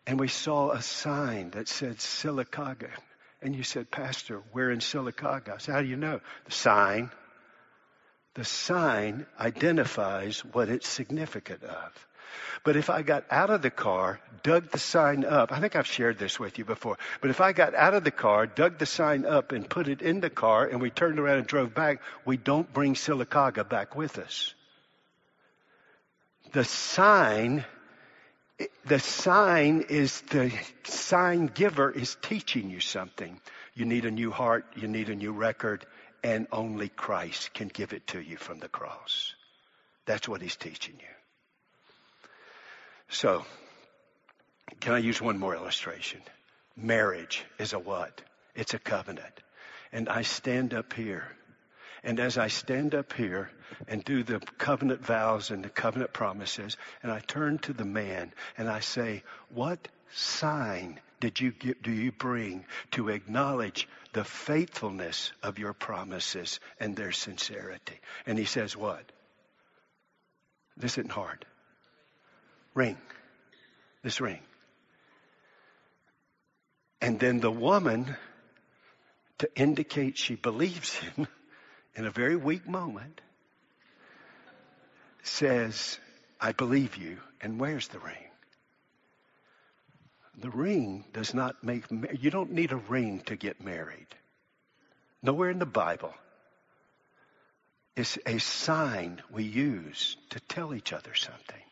and 0.06 0.18
we 0.18 0.28
saw 0.28 0.70
a 0.70 0.82
sign 0.82 1.50
that 1.50 1.68
said 1.68 1.98
Sylacauga. 1.98 2.90
And 3.40 3.54
you 3.54 3.62
said, 3.62 3.90
Pastor, 3.90 4.42
we're 4.52 4.70
in 4.70 4.78
Sylacauga. 4.78 5.54
I 5.54 5.58
said, 5.58 5.74
how 5.74 5.82
do 5.82 5.88
you 5.88 5.96
know? 5.96 6.20
The 6.44 6.52
sign. 6.52 7.10
The 8.34 8.44
sign 8.44 9.26
identifies 9.38 10.44
what 10.44 10.68
it's 10.68 10.88
significant 10.88 11.64
of. 11.64 12.06
But 12.64 12.76
if 12.76 12.90
I 12.90 13.02
got 13.02 13.24
out 13.30 13.50
of 13.50 13.62
the 13.62 13.70
car, 13.70 14.20
dug 14.42 14.70
the 14.70 14.78
sign 14.78 15.24
up, 15.24 15.52
I 15.52 15.60
think 15.60 15.76
I've 15.76 15.86
shared 15.86 16.18
this 16.18 16.38
with 16.38 16.58
you 16.58 16.64
before, 16.64 16.98
but 17.20 17.30
if 17.30 17.40
I 17.40 17.52
got 17.52 17.74
out 17.74 17.94
of 17.94 18.04
the 18.04 18.10
car, 18.10 18.46
dug 18.46 18.78
the 18.78 18.86
sign 18.86 19.24
up 19.24 19.52
and 19.52 19.68
put 19.68 19.88
it 19.88 20.02
in 20.02 20.20
the 20.20 20.30
car 20.30 20.66
and 20.66 20.80
we 20.80 20.90
turned 20.90 21.18
around 21.18 21.38
and 21.38 21.46
drove 21.46 21.74
back, 21.74 22.00
we 22.24 22.36
don't 22.36 22.72
bring 22.72 22.94
Sylacauga 22.94 23.68
back 23.68 23.96
with 23.96 24.18
us. 24.18 24.54
The 26.52 26.64
sign, 26.64 27.64
the 28.84 28.98
sign 28.98 29.86
is 29.88 30.20
the 30.22 30.52
sign 30.84 31.46
giver 31.46 31.90
is 31.90 32.16
teaching 32.20 32.70
you 32.70 32.80
something. 32.80 33.40
You 33.74 33.86
need 33.86 34.04
a 34.04 34.10
new 34.10 34.30
heart, 34.30 34.66
you 34.76 34.86
need 34.86 35.08
a 35.08 35.14
new 35.14 35.32
record, 35.32 35.86
and 36.22 36.46
only 36.52 36.88
Christ 36.88 37.54
can 37.54 37.68
give 37.68 37.92
it 37.92 38.06
to 38.08 38.20
you 38.20 38.36
from 38.36 38.58
the 38.58 38.68
cross. 38.68 39.34
That's 40.04 40.28
what 40.28 40.42
he's 40.42 40.56
teaching 40.56 40.96
you. 40.98 41.21
So, 43.12 43.44
can 44.80 44.94
I 44.94 44.98
use 44.98 45.20
one 45.20 45.38
more 45.38 45.54
illustration? 45.54 46.22
Marriage 46.74 47.44
is 47.58 47.74
a 47.74 47.78
what? 47.78 48.22
It's 48.54 48.72
a 48.72 48.78
covenant. 48.78 49.42
And 49.92 50.08
I 50.08 50.22
stand 50.22 50.72
up 50.72 50.94
here. 50.94 51.30
And 52.02 52.18
as 52.18 52.38
I 52.38 52.48
stand 52.48 52.94
up 52.94 53.12
here 53.12 53.50
and 53.86 54.02
do 54.02 54.22
the 54.22 54.40
covenant 54.56 55.04
vows 55.04 55.50
and 55.50 55.62
the 55.62 55.68
covenant 55.68 56.14
promises, 56.14 56.78
and 57.02 57.12
I 57.12 57.20
turn 57.20 57.58
to 57.58 57.74
the 57.74 57.84
man 57.84 58.32
and 58.56 58.68
I 58.68 58.80
say, 58.80 59.22
what 59.50 59.88
sign 60.14 60.98
did 61.20 61.38
you 61.38 61.52
get, 61.52 61.82
do 61.82 61.92
you 61.92 62.12
bring 62.12 62.64
to 62.92 63.10
acknowledge 63.10 63.88
the 64.14 64.24
faithfulness 64.24 65.32
of 65.42 65.58
your 65.58 65.74
promises 65.74 66.60
and 66.80 66.96
their 66.96 67.12
sincerity? 67.12 68.00
And 68.24 68.38
he 68.38 68.46
says, 68.46 68.74
what? 68.74 69.04
This 70.78 70.92
isn't 70.92 71.12
hard 71.12 71.44
ring. 72.74 72.96
This 74.02 74.20
ring. 74.20 74.40
And 77.00 77.18
then 77.18 77.40
the 77.40 77.50
woman, 77.50 78.16
to 79.38 79.50
indicate 79.56 80.16
she 80.18 80.36
believes 80.36 80.94
him 80.94 81.26
in 81.96 82.06
a 82.06 82.10
very 82.10 82.36
weak 82.36 82.68
moment, 82.68 83.20
says, 85.22 85.98
I 86.40 86.52
believe 86.52 86.96
you, 86.96 87.18
and 87.40 87.58
wears 87.58 87.88
the 87.88 87.98
ring. 87.98 88.14
The 90.38 90.50
ring 90.50 91.04
does 91.12 91.34
not 91.34 91.62
make, 91.62 91.84
you 92.20 92.30
don't 92.30 92.52
need 92.52 92.72
a 92.72 92.76
ring 92.76 93.20
to 93.26 93.36
get 93.36 93.62
married. 93.62 94.06
Nowhere 95.22 95.50
in 95.50 95.58
the 95.58 95.66
Bible 95.66 96.14
is 97.94 98.18
a 98.26 98.38
sign 98.38 99.22
we 99.30 99.44
use 99.44 100.16
to 100.30 100.40
tell 100.40 100.74
each 100.74 100.92
other 100.92 101.14
something. 101.14 101.62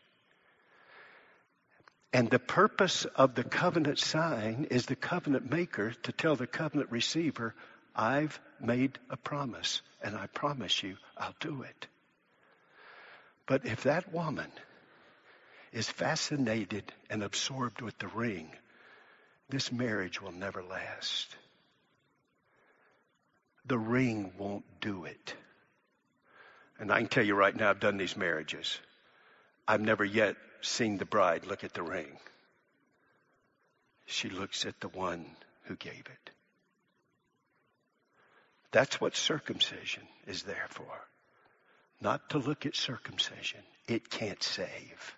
And 2.13 2.29
the 2.29 2.39
purpose 2.39 3.05
of 3.05 3.35
the 3.35 3.43
covenant 3.43 3.99
sign 3.99 4.67
is 4.69 4.85
the 4.85 4.95
covenant 4.95 5.49
maker 5.49 5.93
to 6.03 6.11
tell 6.11 6.35
the 6.35 6.47
covenant 6.47 6.91
receiver, 6.91 7.55
I've 7.95 8.39
made 8.59 8.99
a 9.09 9.17
promise 9.17 9.81
and 10.01 10.15
I 10.15 10.27
promise 10.27 10.83
you 10.83 10.97
I'll 11.17 11.35
do 11.39 11.63
it. 11.63 11.87
But 13.47 13.65
if 13.65 13.83
that 13.83 14.11
woman 14.11 14.51
is 15.71 15.89
fascinated 15.89 16.91
and 17.09 17.23
absorbed 17.23 17.81
with 17.81 17.97
the 17.97 18.07
ring, 18.07 18.51
this 19.49 19.71
marriage 19.71 20.21
will 20.21 20.31
never 20.33 20.63
last. 20.63 21.35
The 23.65 23.77
ring 23.77 24.33
won't 24.37 24.65
do 24.81 25.05
it. 25.05 25.33
And 26.79 26.91
I 26.91 26.99
can 26.99 27.07
tell 27.07 27.25
you 27.25 27.35
right 27.35 27.55
now, 27.55 27.69
I've 27.69 27.79
done 27.79 27.97
these 27.97 28.17
marriages. 28.17 28.77
I've 29.67 29.81
never 29.81 30.03
yet 30.03 30.35
seen 30.61 30.97
the 30.97 31.05
bride 31.05 31.45
look 31.45 31.63
at 31.63 31.73
the 31.73 31.83
ring. 31.83 32.17
She 34.05 34.29
looks 34.29 34.65
at 34.65 34.79
the 34.79 34.89
one 34.89 35.25
who 35.63 35.75
gave 35.75 36.05
it. 36.05 36.31
That's 38.71 39.01
what 39.01 39.15
circumcision 39.15 40.03
is 40.27 40.43
there 40.43 40.67
for. 40.69 41.07
Not 41.99 42.29
to 42.31 42.39
look 42.39 42.65
at 42.65 42.75
circumcision. 42.75 43.61
It 43.87 44.09
can't 44.09 44.41
save. 44.41 45.15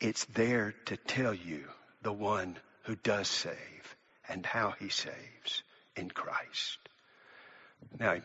It's 0.00 0.24
there 0.26 0.74
to 0.86 0.96
tell 0.96 1.34
you 1.34 1.64
the 2.02 2.12
one 2.12 2.56
who 2.82 2.96
does 2.96 3.28
save 3.28 3.96
and 4.28 4.44
how 4.44 4.74
he 4.78 4.88
saves 4.88 5.62
in 5.96 6.10
Christ. 6.10 6.78
Now, 7.98 8.16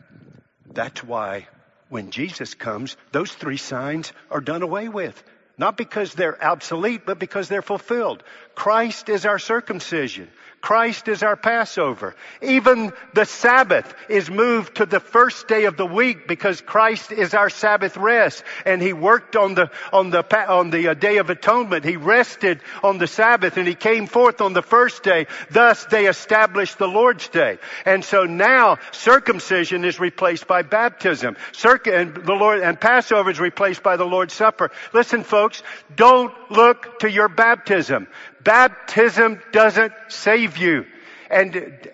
that's 0.66 1.02
why 1.04 1.46
when 1.90 2.10
Jesus 2.10 2.54
comes, 2.54 2.96
those 3.12 3.30
three 3.30 3.58
signs 3.58 4.12
are 4.30 4.40
done 4.40 4.62
away 4.62 4.88
with. 4.88 5.22
Not 5.58 5.76
because 5.76 6.14
they're 6.14 6.42
obsolete, 6.42 7.04
but 7.04 7.18
because 7.18 7.48
they're 7.48 7.60
fulfilled. 7.60 8.22
Christ 8.60 9.08
is 9.08 9.24
our 9.24 9.38
circumcision. 9.38 10.28
Christ 10.60 11.08
is 11.08 11.22
our 11.22 11.36
Passover. 11.36 12.14
Even 12.42 12.92
the 13.14 13.24
Sabbath 13.24 13.94
is 14.10 14.30
moved 14.30 14.76
to 14.76 14.84
the 14.84 15.00
first 15.00 15.48
day 15.48 15.64
of 15.64 15.78
the 15.78 15.86
week 15.86 16.28
because 16.28 16.60
Christ 16.60 17.12
is 17.12 17.32
our 17.32 17.48
Sabbath 17.48 17.96
rest. 17.96 18.44
And 18.66 18.82
He 18.82 18.92
worked 18.92 19.36
on 19.36 19.54
the, 19.54 19.70
on 19.92 20.10
the, 20.10 20.22
on 20.50 20.68
the 20.68 20.88
uh, 20.88 20.94
day 20.94 21.16
of 21.16 21.30
atonement. 21.30 21.86
He 21.86 21.96
rested 21.96 22.60
on 22.82 22.98
the 22.98 23.06
Sabbath 23.06 23.56
and 23.56 23.66
He 23.66 23.74
came 23.74 24.06
forth 24.06 24.42
on 24.42 24.52
the 24.52 24.60
first 24.60 25.02
day. 25.02 25.26
Thus 25.50 25.86
they 25.86 26.06
established 26.06 26.76
the 26.76 26.88
Lord's 26.88 27.28
day. 27.28 27.58
And 27.86 28.04
so 28.04 28.24
now 28.24 28.76
circumcision 28.92 29.86
is 29.86 29.98
replaced 29.98 30.46
by 30.46 30.60
baptism. 30.60 31.36
Circ- 31.52 31.86
and 31.86 32.14
the 32.14 32.34
Lord, 32.34 32.60
and 32.60 32.78
Passover 32.78 33.30
is 33.30 33.40
replaced 33.40 33.82
by 33.82 33.96
the 33.96 34.04
Lord's 34.04 34.34
Supper. 34.34 34.70
Listen 34.92 35.24
folks, 35.24 35.62
don't 35.96 36.34
look 36.50 36.98
to 36.98 37.10
your 37.10 37.28
baptism. 37.28 38.06
Baptism 38.44 39.40
doesn't 39.52 39.92
save 40.08 40.56
you. 40.56 40.86
And, 41.30 41.90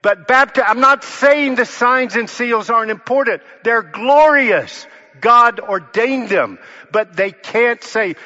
but 0.00 0.26
baptism, 0.26 0.66
I'm 0.68 0.80
not 0.80 1.04
saying 1.04 1.54
the 1.54 1.66
signs 1.66 2.16
and 2.16 2.28
seals 2.28 2.70
aren't 2.70 2.90
important. 2.90 3.42
They're 3.62 3.82
glorious. 3.82 4.86
God 5.20 5.60
ordained 5.60 6.28
them, 6.28 6.58
but 6.90 7.16
they 7.16 7.30
can't 7.30 7.82
say, 7.84 8.16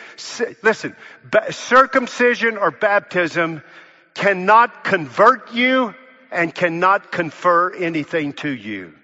listen, 0.63 0.97
circumcision 1.51 2.57
or 2.57 2.71
baptism 2.71 3.63
cannot 4.15 4.85
convert 4.85 5.53
you 5.53 5.95
and 6.31 6.55
cannot 6.55 7.13
confer 7.13 7.75
anything 7.75 8.33
to 8.35 8.49
you, 8.49 8.95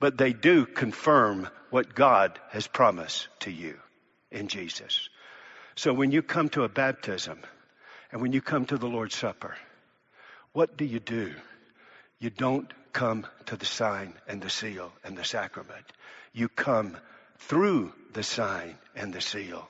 but 0.00 0.18
they 0.18 0.32
do 0.32 0.66
confirm 0.66 1.48
what 1.70 1.94
God 1.94 2.38
has 2.50 2.66
promised 2.66 3.28
to 3.40 3.50
you 3.50 3.78
in 4.30 4.48
Jesus. 4.48 5.08
So 5.76 5.92
when 5.92 6.12
you 6.12 6.22
come 6.22 6.48
to 6.50 6.64
a 6.64 6.68
baptism, 6.68 7.38
and 8.14 8.22
when 8.22 8.32
you 8.32 8.40
come 8.40 8.64
to 8.66 8.78
the 8.78 8.86
Lord's 8.86 9.16
Supper, 9.16 9.56
what 10.52 10.76
do 10.76 10.84
you 10.84 11.00
do? 11.00 11.34
You 12.20 12.30
don't 12.30 12.72
come 12.92 13.26
to 13.46 13.56
the 13.56 13.66
sign 13.66 14.14
and 14.28 14.40
the 14.40 14.48
seal 14.48 14.92
and 15.02 15.18
the 15.18 15.24
sacrament. 15.24 15.84
You 16.32 16.48
come 16.48 16.96
through 17.38 17.92
the 18.12 18.22
sign 18.22 18.78
and 18.94 19.12
the 19.12 19.20
seal 19.20 19.68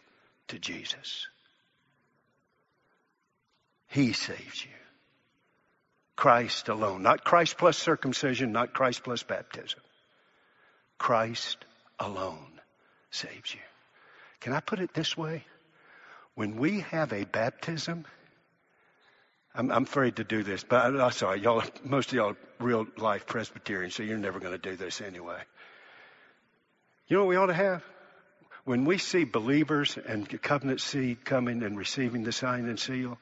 to 0.48 0.58
Jesus. 0.58 1.26
He 3.88 4.12
saves 4.12 4.62
you. 4.62 4.70
Christ 6.14 6.68
alone. 6.68 7.02
Not 7.02 7.24
Christ 7.24 7.56
plus 7.56 7.78
circumcision, 7.78 8.52
not 8.52 8.74
Christ 8.74 9.04
plus 9.04 9.22
baptism. 9.22 9.80
Christ 10.98 11.64
alone 11.98 12.60
saves 13.10 13.54
you. 13.54 13.62
Can 14.40 14.52
I 14.52 14.60
put 14.60 14.80
it 14.80 14.92
this 14.92 15.16
way? 15.16 15.46
When 16.34 16.56
we 16.56 16.80
have 16.80 17.14
a 17.14 17.24
baptism, 17.24 18.04
I'm, 19.54 19.70
I'm 19.70 19.84
afraid 19.84 20.16
to 20.16 20.24
do 20.24 20.42
this, 20.42 20.64
but 20.64 20.94
uh, 20.94 21.04
I'm 21.04 21.12
sorry, 21.12 21.40
y'all, 21.40 21.62
most 21.84 22.08
of 22.08 22.14
y'all 22.14 22.30
are 22.30 22.36
real 22.58 22.86
life 22.96 23.26
Presbyterians, 23.26 23.94
so 23.94 24.02
you're 24.02 24.18
never 24.18 24.40
going 24.40 24.52
to 24.52 24.58
do 24.58 24.76
this 24.76 25.00
anyway. 25.00 25.40
You 27.06 27.16
know 27.16 27.24
what 27.24 27.30
we 27.30 27.36
ought 27.36 27.46
to 27.46 27.54
have? 27.54 27.82
When 28.64 28.84
we 28.84 28.98
see 28.98 29.24
believers 29.24 29.98
and 30.06 30.26
covenant 30.42 30.80
seed 30.80 31.24
coming 31.24 31.62
and 31.62 31.76
receiving 31.76 32.24
the 32.24 32.32
sign 32.32 32.66
and 32.66 32.80
seal, 32.80 33.18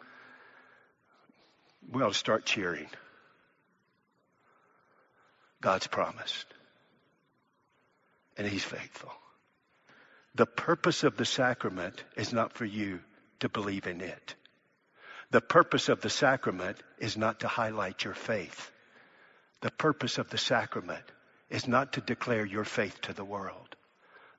we 1.91 2.01
ought 2.01 2.12
to 2.12 2.18
start 2.18 2.47
cheering. 2.47 2.87
God's 5.61 5.89
promised. 5.89 6.47
And 8.37 8.47
He's 8.47 8.64
faithful. 8.64 9.11
The 10.35 10.47
purpose 10.47 11.03
of 11.03 11.16
the 11.16 11.24
sacrament 11.26 12.03
is 12.16 12.33
not 12.33 12.55
for 12.55 12.64
you 12.64 13.01
to 13.41 13.49
believe 13.49 13.87
in 13.87 14.01
it. 14.01 14.35
The 15.33 15.41
purpose 15.41 15.89
of 15.89 16.03
the 16.03 16.11
sacrament 16.11 16.76
is 16.99 17.16
not 17.16 17.41
to 17.41 17.49
highlight 17.49 18.05
your 18.05 18.12
faith. 18.12 18.70
The 19.62 19.70
purpose 19.70 20.18
of 20.18 20.28
the 20.28 20.37
sacrament 20.37 21.05
is 21.49 21.66
not 21.66 21.95
to 21.95 22.03
declare 22.03 22.45
your 22.45 22.64
faith 22.64 23.01
to 23.03 23.14
the 23.14 23.24
world. 23.24 23.74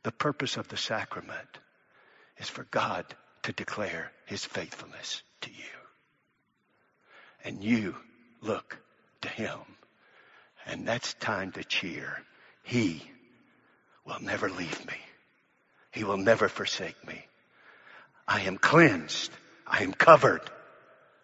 The 0.04 0.12
purpose 0.12 0.56
of 0.56 0.68
the 0.68 0.78
sacrament 0.78 1.50
is 2.38 2.48
for 2.48 2.68
God 2.70 3.06
to 3.41 3.54
declare 3.54 4.12
his 4.28 4.46
faithfulness 4.46 5.24
to 5.41 5.50
you. 5.50 5.74
And 7.44 7.64
you 7.64 7.96
look 8.41 8.78
to 9.22 9.30
him. 9.30 9.58
And 10.68 10.88
that's 10.88 11.16
time 11.16 11.54
to 11.54 11.64
cheer. 11.64 12.22
He 12.62 13.02
will 14.06 14.20
never 14.22 14.48
leave 14.48 14.86
me. 14.86 14.98
He 15.89 16.04
will 16.04 16.18
never 16.18 16.48
forsake 16.48 17.04
me. 17.08 17.26
I 18.28 18.41
am 18.41 18.60
cleansed. 18.60 19.32
I 19.66 19.82
am 19.82 19.94
covered. 19.94 20.41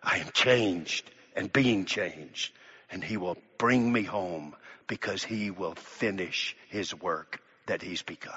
I 0.03 0.17
am 0.17 0.31
changed 0.31 1.09
and 1.35 1.51
being 1.51 1.85
changed. 1.85 2.53
And 2.91 3.03
he 3.03 3.17
will 3.17 3.37
bring 3.57 3.91
me 3.91 4.03
home 4.03 4.55
because 4.87 5.23
he 5.23 5.51
will 5.51 5.75
finish 5.75 6.55
his 6.69 6.93
work 6.95 7.41
that 7.67 7.81
he's 7.81 8.01
begun. 8.01 8.33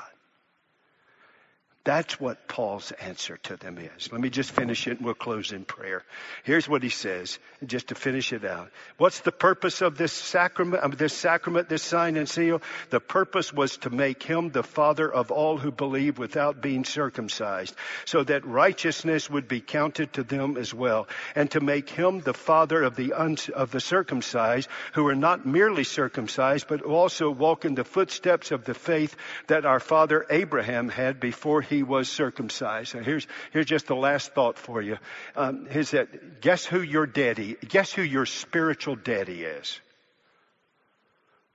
That's 1.84 2.20
what 2.20 2.46
Paul's 2.46 2.92
answer 2.92 3.38
to 3.44 3.56
them 3.56 3.76
is. 3.76 4.12
Let 4.12 4.20
me 4.20 4.30
just 4.30 4.52
finish 4.52 4.86
it 4.86 4.98
and 4.98 5.04
we'll 5.04 5.14
close 5.14 5.50
in 5.50 5.64
prayer. 5.64 6.04
Here's 6.44 6.68
what 6.68 6.84
he 6.84 6.90
says, 6.90 7.40
just 7.66 7.88
to 7.88 7.96
finish 7.96 8.32
it 8.32 8.44
out. 8.44 8.70
What's 8.98 9.18
the 9.20 9.32
purpose 9.32 9.82
of 9.82 9.98
this 9.98 10.12
sacrament, 10.12 10.84
of 10.84 10.96
this 10.96 11.12
sacrament, 11.12 11.68
this 11.68 11.82
sign 11.82 12.16
and 12.16 12.28
seal? 12.28 12.62
The 12.90 13.00
purpose 13.00 13.52
was 13.52 13.78
to 13.78 13.90
make 13.90 14.22
him 14.22 14.50
the 14.50 14.62
father 14.62 15.12
of 15.12 15.32
all 15.32 15.58
who 15.58 15.72
believe 15.72 16.18
without 16.18 16.62
being 16.62 16.84
circumcised, 16.84 17.74
so 18.04 18.22
that 18.22 18.46
righteousness 18.46 19.28
would 19.28 19.48
be 19.48 19.60
counted 19.60 20.12
to 20.12 20.22
them 20.22 20.56
as 20.56 20.72
well, 20.72 21.08
and 21.34 21.50
to 21.50 21.60
make 21.60 21.90
him 21.90 22.20
the 22.20 22.32
father 22.32 22.80
of 22.84 22.94
the 22.94 23.12
uns, 23.12 23.48
of 23.48 23.72
the 23.72 23.80
circumcised, 23.80 24.68
who 24.92 25.08
are 25.08 25.16
not 25.16 25.44
merely 25.44 25.82
circumcised, 25.82 26.68
but 26.68 26.82
also 26.82 27.28
walk 27.28 27.64
in 27.64 27.74
the 27.74 27.82
footsteps 27.82 28.52
of 28.52 28.64
the 28.64 28.74
faith 28.74 29.16
that 29.48 29.66
our 29.66 29.80
father 29.80 30.24
Abraham 30.30 30.88
had 30.88 31.18
before 31.18 31.71
he 31.72 31.82
was 31.82 32.08
circumcised. 32.08 32.94
And 32.94 33.04
here's, 33.04 33.26
here's 33.52 33.66
just 33.66 33.86
the 33.86 33.96
last 33.96 34.34
thought 34.34 34.58
for 34.58 34.82
you. 34.82 34.98
Um, 35.34 35.66
is 35.68 35.92
that 35.92 36.40
guess 36.40 36.66
who 36.66 36.82
your 36.82 37.06
daddy, 37.06 37.56
guess 37.66 37.92
who 37.92 38.02
your 38.02 38.26
spiritual 38.26 38.94
daddy 38.94 39.42
is? 39.42 39.80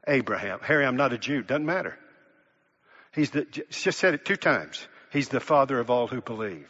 Abraham. 0.08 0.60
Harry, 0.64 0.86
I'm 0.86 0.96
not 0.96 1.14
a 1.14 1.18
Jew. 1.18 1.44
Doesn't 1.44 1.66
matter. 1.66 1.98
He's 3.14 3.32
the, 3.32 3.46
just 3.70 4.00
said 4.00 4.16
it 4.16 4.26
two 4.26 4.38
times. 4.38 4.88
He's 5.12 5.30
the 5.30 5.40
father 5.40 5.80
of 5.80 5.90
all 5.90 6.08
who 6.08 6.22
believe. 6.22 6.68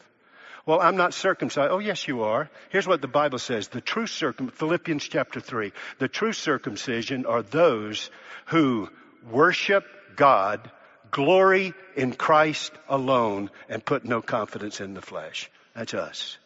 Well, 0.65 0.81
I'm 0.81 0.97
not 0.97 1.13
circumcised. 1.13 1.71
Oh, 1.71 1.79
yes, 1.79 2.07
you 2.07 2.23
are. 2.23 2.49
Here's 2.69 2.87
what 2.87 3.01
the 3.01 3.07
Bible 3.07 3.39
says. 3.39 3.69
The 3.69 3.79
true 3.79 4.07
circum, 4.07 4.49
Philippians 4.49 5.07
chapter 5.07 5.39
3. 5.39 5.71
The 5.99 6.09
true 6.09 6.33
circumcision 6.33 7.25
are 7.25 7.41
those 7.41 8.09
who 8.47 8.89
worship 9.31 9.85
God 10.17 10.69
glory 11.11 11.73
in 11.95 12.13
Christ 12.13 12.71
alone 12.87 13.49
and 13.69 13.83
put 13.83 14.05
no 14.05 14.21
confidence 14.21 14.81
in 14.81 14.93
the 14.93 15.01
flesh. 15.01 15.49
That's 15.75 15.93
us. 15.93 16.37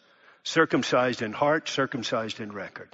Circumcised 0.44 1.22
in 1.22 1.34
heart, 1.34 1.70
circumcised 1.70 2.40
in 2.40 2.52
record. 2.52 2.90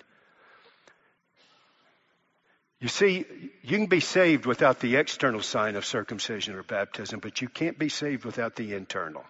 You 2.80 2.90
see, 2.90 3.26
you 3.64 3.78
can 3.78 3.88
be 3.88 4.02
saved 4.02 4.46
without 4.46 4.80
the 4.80 4.98
external 4.98 5.42
sign 5.42 5.76
of 5.76 5.86
circumcision 5.86 6.54
or 6.56 6.64
baptism, 6.64 7.20
but 7.20 7.42
you 7.42 7.50
can't 7.50 7.80
be 7.80 7.90
saved 7.90 8.24
without 8.24 8.56
the 8.56 8.74
internal. 8.74 9.26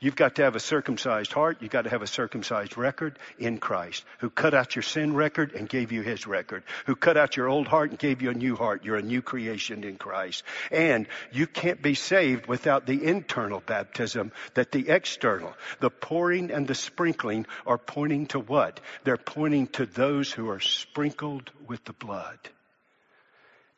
You've 0.00 0.16
got 0.16 0.36
to 0.36 0.42
have 0.42 0.56
a 0.56 0.60
circumcised 0.60 1.32
heart. 1.32 1.58
You've 1.60 1.70
got 1.70 1.82
to 1.82 1.90
have 1.90 2.02
a 2.02 2.06
circumcised 2.06 2.76
record 2.76 3.18
in 3.38 3.58
Christ, 3.58 4.04
who 4.18 4.30
cut 4.30 4.54
out 4.54 4.74
your 4.76 4.82
sin 4.82 5.14
record 5.14 5.52
and 5.52 5.68
gave 5.68 5.92
you 5.92 6.02
his 6.02 6.26
record, 6.26 6.62
who 6.86 6.96
cut 6.96 7.16
out 7.16 7.36
your 7.36 7.48
old 7.48 7.68
heart 7.68 7.90
and 7.90 7.98
gave 7.98 8.22
you 8.22 8.30
a 8.30 8.34
new 8.34 8.56
heart. 8.56 8.84
You're 8.84 8.96
a 8.96 9.02
new 9.02 9.22
creation 9.22 9.84
in 9.84 9.96
Christ. 9.96 10.42
And 10.70 11.06
you 11.32 11.46
can't 11.46 11.82
be 11.82 11.94
saved 11.94 12.46
without 12.46 12.86
the 12.86 13.04
internal 13.04 13.60
baptism 13.60 14.32
that 14.54 14.72
the 14.72 14.88
external, 14.88 15.54
the 15.80 15.90
pouring 15.90 16.50
and 16.50 16.66
the 16.66 16.74
sprinkling 16.74 17.46
are 17.66 17.78
pointing 17.78 18.26
to 18.28 18.40
what? 18.40 18.80
They're 19.04 19.16
pointing 19.16 19.68
to 19.68 19.86
those 19.86 20.32
who 20.32 20.50
are 20.50 20.60
sprinkled 20.60 21.50
with 21.66 21.84
the 21.84 21.92
blood. 21.92 22.38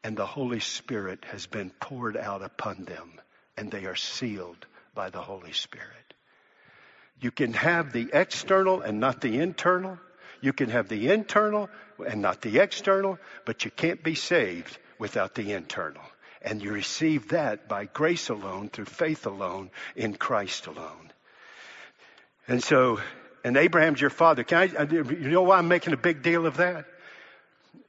And 0.02 0.16
the 0.16 0.26
Holy 0.26 0.60
Spirit 0.60 1.24
has 1.26 1.46
been 1.46 1.70
poured 1.70 2.16
out 2.16 2.42
upon 2.42 2.84
them 2.84 3.20
and 3.56 3.70
they 3.70 3.86
are 3.86 3.96
sealed 3.96 4.66
by 4.96 5.10
the 5.10 5.20
Holy 5.20 5.52
Spirit. 5.52 6.14
You 7.20 7.30
can 7.30 7.52
have 7.52 7.92
the 7.92 8.10
external 8.12 8.80
and 8.80 8.98
not 8.98 9.20
the 9.20 9.38
internal. 9.38 9.98
You 10.40 10.52
can 10.52 10.70
have 10.70 10.88
the 10.88 11.10
internal 11.10 11.70
and 12.04 12.20
not 12.20 12.42
the 12.42 12.58
external, 12.58 13.18
but 13.44 13.64
you 13.64 13.70
can't 13.70 14.02
be 14.02 14.16
saved 14.16 14.76
without 14.98 15.36
the 15.36 15.52
internal. 15.52 16.02
And 16.42 16.62
you 16.62 16.72
receive 16.72 17.28
that 17.28 17.68
by 17.68 17.84
grace 17.84 18.28
alone, 18.28 18.68
through 18.68 18.84
faith 18.86 19.26
alone, 19.26 19.70
in 19.94 20.14
Christ 20.14 20.66
alone. 20.66 21.12
And 22.48 22.62
so, 22.62 23.00
and 23.44 23.56
Abraham's 23.56 24.00
your 24.00 24.10
father. 24.10 24.44
Can 24.44 24.58
I, 24.58 24.82
you 24.92 25.30
know 25.30 25.42
why 25.42 25.58
I'm 25.58 25.68
making 25.68 25.92
a 25.92 25.96
big 25.98 26.22
deal 26.22 26.46
of 26.46 26.58
that? 26.58 26.84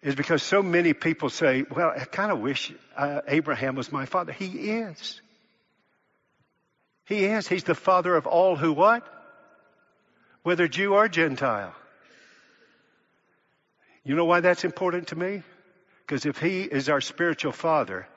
Is 0.02 0.16
because 0.16 0.44
so 0.44 0.62
many 0.62 0.94
people 0.94 1.30
say, 1.30 1.64
well, 1.70 1.94
I 1.96 2.06
kind 2.06 2.32
of 2.32 2.40
wish 2.40 2.72
uh, 2.96 3.22
Abraham 3.28 3.76
was 3.76 3.92
my 3.92 4.06
father. 4.06 4.32
He 4.32 4.72
is. 4.72 5.22
He 7.08 7.24
is. 7.24 7.48
He's 7.48 7.64
the 7.64 7.76
father 7.76 8.16
of 8.16 8.28
all 8.28 8.58
who 8.58 8.74
what? 8.74 9.08
Whether 10.44 10.68
Jew 10.68 10.94
or 10.94 11.08
Gentile. 11.08 11.74
You 14.04 14.16
know 14.16 14.26
why 14.26 14.42
that's 14.42 14.66
important 14.66 15.08
to 15.08 15.16
me? 15.16 15.42
Because 16.06 16.26
if 16.26 16.38
he 16.38 16.64
is 16.64 16.90
our 16.90 17.02
spiritual 17.02 17.54
father, 17.54 18.08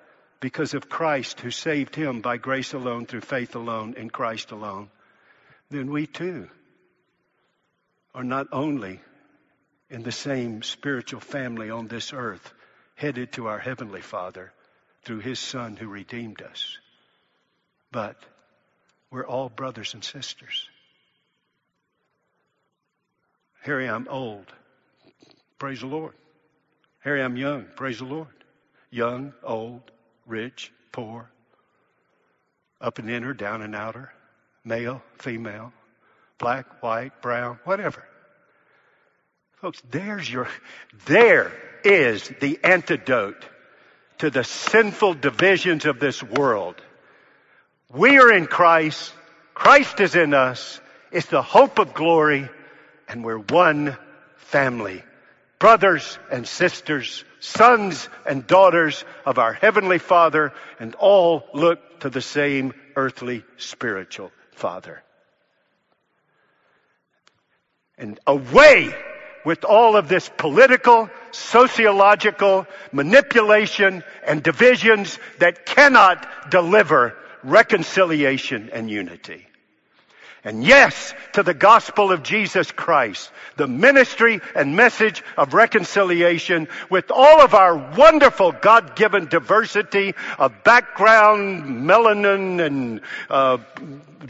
because 0.41 0.75
of 0.75 0.89
Christ 0.89 1.41
who 1.41 1.51
saved 1.51 1.95
him 1.95 2.21
by 2.21 2.37
grace 2.37 2.73
alone, 2.73 3.07
through 3.07 3.21
faith 3.21 3.55
alone, 3.55 3.95
in 3.95 4.11
Christ 4.11 4.51
alone, 4.51 4.91
then 5.71 5.91
we 5.91 6.07
too 6.07 6.49
are 8.15 8.25
not 8.25 8.49
only 8.53 9.01
in 9.89 10.03
the 10.03 10.13
same 10.13 10.63
spiritual 10.63 11.21
family 11.21 11.71
on 11.71 11.87
this 11.87 12.13
earth, 12.13 12.53
headed 12.97 13.33
to 13.33 13.47
our 13.47 13.59
Heavenly 13.59 14.01
Father 14.01 14.53
through 15.03 15.21
His 15.21 15.39
Son 15.39 15.77
who 15.77 15.89
redeemed 15.89 16.43
us, 16.43 16.79
but 17.93 18.17
we're 19.11 19.27
all 19.27 19.49
brothers 19.49 19.95
and 19.95 20.05
sisters. 20.05 20.69
Harry, 23.63 23.89
I'm 23.89 24.09
old. 24.09 24.47
Praise 25.59 25.81
the 25.81 25.87
Lord. 25.87 26.15
Harry, 27.01 27.23
I'm 27.23 27.37
young. 27.37 27.67
Praise 27.77 27.99
the 27.99 28.05
Lord. 28.05 28.29
Young, 28.91 29.33
old, 29.43 29.83
rich, 30.27 30.73
poor, 30.93 31.31
up 32.81 32.99
and 32.99 33.11
inner, 33.11 33.35
down 33.35 33.63
and 33.63 33.75
outer, 33.75 34.13
male, 34.65 35.03
female, 35.19 35.73
black, 36.39 36.83
white, 36.83 37.21
brown, 37.23 37.59
whatever. 37.65 38.05
Folks, 39.61 39.81
there's 39.91 40.31
your, 40.31 40.49
there 41.07 41.53
is 41.85 42.27
the 42.41 42.59
antidote 42.65 43.45
to 44.19 44.31
the 44.31 44.45
sinful 44.45 45.15
divisions 45.15 45.85
of 45.85 46.01
this 46.01 46.23
world. 46.23 46.77
We 47.93 48.19
are 48.19 48.33
in 48.33 48.47
Christ. 48.47 49.13
Christ 49.55 50.01
is 50.01 50.15
in 50.15 50.33
us. 50.33 50.81
It's 51.11 51.27
the 51.27 51.43
hope 51.43 51.79
of 51.79 51.93
glory 51.93 52.49
and 53.09 53.25
we're 53.25 53.39
one 53.39 53.97
family 54.37 55.03
brothers 55.61 56.19
and 56.33 56.49
sisters, 56.49 57.25
sons 57.39 58.09
and 58.27 58.47
daughters 58.47 59.05
of 59.25 59.39
our 59.39 59.53
Heavenly 59.53 59.99
Father, 59.99 60.53
and 60.81 60.97
all 60.97 61.45
look 61.55 62.01
to 62.01 62.11
the 62.11 62.23
same 62.23 62.73
earthly 62.97 63.45
spiritual 63.59 64.33
Father. 64.53 65.03
And 67.99 68.19
away 68.27 68.95
with 69.45 69.65
all 69.65 69.97
of 69.97 70.09
this 70.09 70.31
political, 70.39 71.11
sociological 71.31 72.67
manipulation 72.91 74.03
and 74.27 74.43
divisions 74.43 75.19
that 75.41 75.67
cannot 75.67 76.51
deliver 76.51 77.15
reconciliation 77.45 78.71
and 78.73 78.91
unity. 78.91 79.50
And 80.43 80.65
yes, 80.65 81.13
to 81.35 81.43
the 81.43 81.53
gospel 81.53 82.13
of 82.13 82.23
Jesus 82.23 82.71
Christ, 82.73 83.31
the 83.57 83.69
ministry 83.69 84.41
and 84.55 84.75
message 84.75 85.23
of 85.37 85.53
reconciliation 85.53 86.69
with 86.89 87.11
all 87.11 87.43
of 87.43 87.55
our 87.55 87.77
wonderful 87.77 88.53
God-given 88.53 89.27
diversity 89.27 90.15
of 90.39 90.65
background, 90.65 91.87
melanin, 91.87 92.65
and 92.65 93.01
uh, 93.29 93.59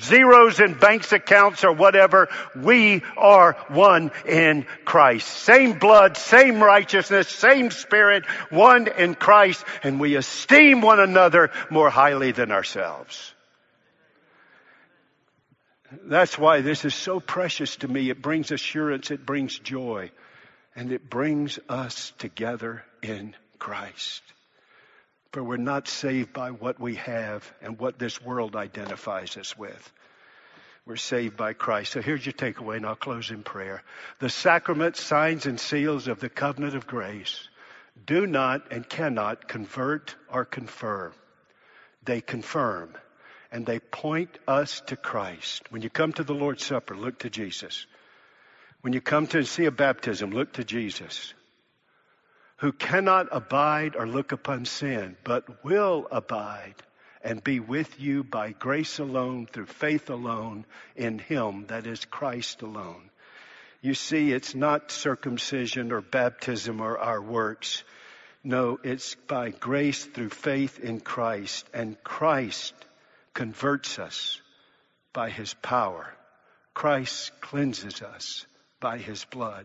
zeros 0.01 0.59
in 0.59 0.75
banks 0.75 1.13
accounts 1.13 1.63
or 1.63 1.73
whatever. 1.73 2.29
We 2.57 3.03
are 3.17 3.53
one 3.69 4.11
in 4.27 4.67
Christ. 4.85 5.29
Same 5.29 5.79
blood, 5.79 6.17
same 6.17 6.61
righteousness, 6.61 7.29
same 7.29 7.71
spirit, 7.71 8.25
one 8.51 8.89
in 8.89 9.15
Christ, 9.15 9.65
and 9.85 10.01
we 10.01 10.17
esteem 10.17 10.81
one 10.81 10.99
another 10.99 11.53
more 11.71 11.91
highly 11.91 12.33
than 12.33 12.51
ourselves. 12.51 13.33
That's 16.05 16.39
why 16.39 16.61
this 16.61 16.85
is 16.85 16.95
so 16.95 17.21
precious 17.21 17.77
to 17.77 17.89
me. 17.89 18.11
It 18.11 18.23
brings 18.23 18.53
assurance, 18.53 19.11
it 19.11 19.27
brings 19.27 19.59
joy, 19.59 20.11
and 20.77 20.93
it 20.93 21.11
brings 21.11 21.59
us 21.69 22.13
together 22.19 22.85
in 23.03 23.35
Christ. 23.59 24.23
For 25.33 25.43
we're 25.43 25.57
not 25.57 25.89
saved 25.89 26.33
by 26.33 26.51
what 26.51 26.81
we 26.81 26.97
have 26.97 27.51
and 27.63 27.79
what 27.79 27.99
this 27.99 28.23
world 28.23 28.57
identifies 28.57 29.37
us 29.37 29.57
with. 29.57 29.93
We're 30.87 30.97
saved 30.97 31.37
by 31.37 31.53
Christ. 31.53 31.93
So 31.93 32.03
here's 32.03 32.25
your 32.25 32.33
takeaway, 32.33 32.77
and 32.77 32.87
I'll 32.87 32.97
close 32.97 33.31
in 33.31 33.43
prayer. 33.43 33.83
The 34.19 34.31
sacraments, 34.31 35.01
signs, 35.01 35.47
and 35.47 35.61
seals 35.61 36.09
of 36.09 36.21
the 36.21 36.29
covenant 36.29 36.75
of 36.75 36.87
grace 36.87 37.49
do 38.07 38.27
not 38.27 38.73
and 38.73 38.89
cannot 38.89 39.47
convert 39.47 40.15
or 40.33 40.45
confirm. 40.45 41.13
They 42.05 42.21
confirm 42.21 42.95
and 43.53 43.67
they 43.67 43.81
point 43.81 44.39
us 44.47 44.81
to 44.87 44.97
Christ. 44.97 45.63
When 45.71 45.83
you 45.83 45.91
come 45.91 46.13
to 46.15 46.25
the 46.25 46.35
Lord's 46.35 46.65
Supper, 46.65 46.97
look 46.97 47.21
to 47.21 47.31
Jesus. 47.31 47.87
When 48.83 48.93
you 48.93 49.01
come 49.01 49.27
to 49.29 49.45
see 49.45 49.67
a 49.67 49.71
baptism, 49.71 50.31
look 50.31 50.55
to 50.55 50.65
Jesus. 50.65 51.35
Who 52.59 52.73
cannot 52.73 53.29
abide 53.33 53.97
or 53.97 54.07
look 54.07 54.33
upon 54.33 54.65
sin, 54.65 55.17
but 55.25 55.65
will 55.65 56.07
abide 56.11 56.75
and 57.23 57.43
be 57.43 57.61
with 57.61 58.01
you 58.01 58.25
by 58.25 58.53
grace 58.53 58.99
alone, 58.99 59.47
through 59.47 59.67
faith 59.67 60.09
alone, 60.09 60.65
in 60.97 61.19
Him, 61.19 61.67
that 61.67 61.87
is 61.87 62.05
Christ 62.05 62.63
alone. 62.63 63.11
You 63.83 63.95
see, 63.95 64.33
it's 64.33 64.55
not 64.55 64.91
circumcision 64.91 65.93
or 65.93 66.01
baptism 66.01 66.81
or 66.81 66.99
our 66.99 67.21
works. 67.21 67.83
No, 68.43 68.79
it's 68.83 69.15
by 69.15 69.51
grace 69.51 70.05
through 70.05 70.31
faith 70.31 70.79
in 70.79 71.01
Christ, 71.01 71.69
and 71.75 72.03
Christ 72.03 72.75
converts 73.41 73.99
us 73.99 74.39
by 75.15 75.31
his 75.31 75.55
power. 75.63 76.13
Christ 76.75 77.33
cleanses 77.41 78.03
us 78.03 78.45
by 78.81 78.99
his 78.99 79.25
blood. 79.25 79.65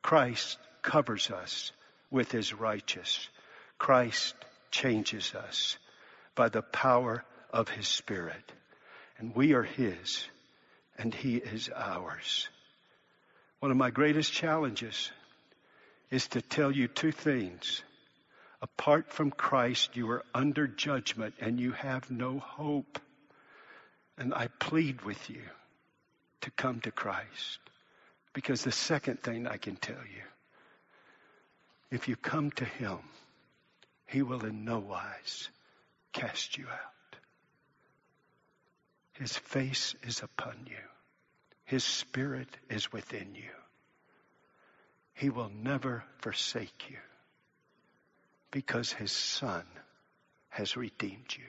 Christ 0.00 0.56
covers 0.80 1.30
us 1.30 1.72
with 2.10 2.32
his 2.32 2.54
righteous. 2.54 3.28
Christ 3.76 4.34
changes 4.70 5.34
us 5.34 5.76
by 6.34 6.48
the 6.48 6.62
power 6.62 7.22
of 7.52 7.68
his 7.68 7.86
spirit. 7.86 8.50
And 9.18 9.36
we 9.36 9.52
are 9.52 9.62
his 9.62 10.26
and 10.96 11.12
he 11.12 11.36
is 11.36 11.68
ours. 11.68 12.48
One 13.60 13.70
of 13.70 13.76
my 13.76 13.90
greatest 13.90 14.32
challenges 14.32 15.12
is 16.10 16.28
to 16.28 16.40
tell 16.40 16.72
you 16.72 16.88
two 16.88 17.12
things. 17.12 17.82
Apart 18.62 19.10
from 19.10 19.32
Christ, 19.32 19.96
you 19.96 20.08
are 20.12 20.24
under 20.32 20.68
judgment 20.68 21.34
and 21.40 21.58
you 21.58 21.72
have 21.72 22.08
no 22.12 22.38
hope. 22.38 23.00
And 24.16 24.32
I 24.32 24.46
plead 24.60 25.02
with 25.02 25.28
you 25.28 25.42
to 26.42 26.50
come 26.52 26.80
to 26.82 26.92
Christ. 26.92 27.58
Because 28.32 28.62
the 28.62 28.70
second 28.70 29.20
thing 29.20 29.48
I 29.48 29.56
can 29.56 29.74
tell 29.74 29.96
you, 29.96 30.22
if 31.90 32.06
you 32.08 32.14
come 32.14 32.52
to 32.52 32.64
Him, 32.64 32.98
He 34.06 34.22
will 34.22 34.44
in 34.44 34.64
no 34.64 34.78
wise 34.78 35.48
cast 36.12 36.56
you 36.56 36.66
out. 36.68 37.16
His 39.14 39.36
face 39.36 39.96
is 40.04 40.22
upon 40.22 40.54
you. 40.66 40.76
His 41.64 41.82
spirit 41.82 42.48
is 42.70 42.92
within 42.92 43.34
you. 43.34 43.50
He 45.14 45.30
will 45.30 45.50
never 45.52 46.04
forsake 46.18 46.88
you 46.88 46.98
because 48.52 48.92
his 48.92 49.10
son 49.10 49.64
has 50.50 50.76
redeemed 50.76 51.34
you. 51.36 51.44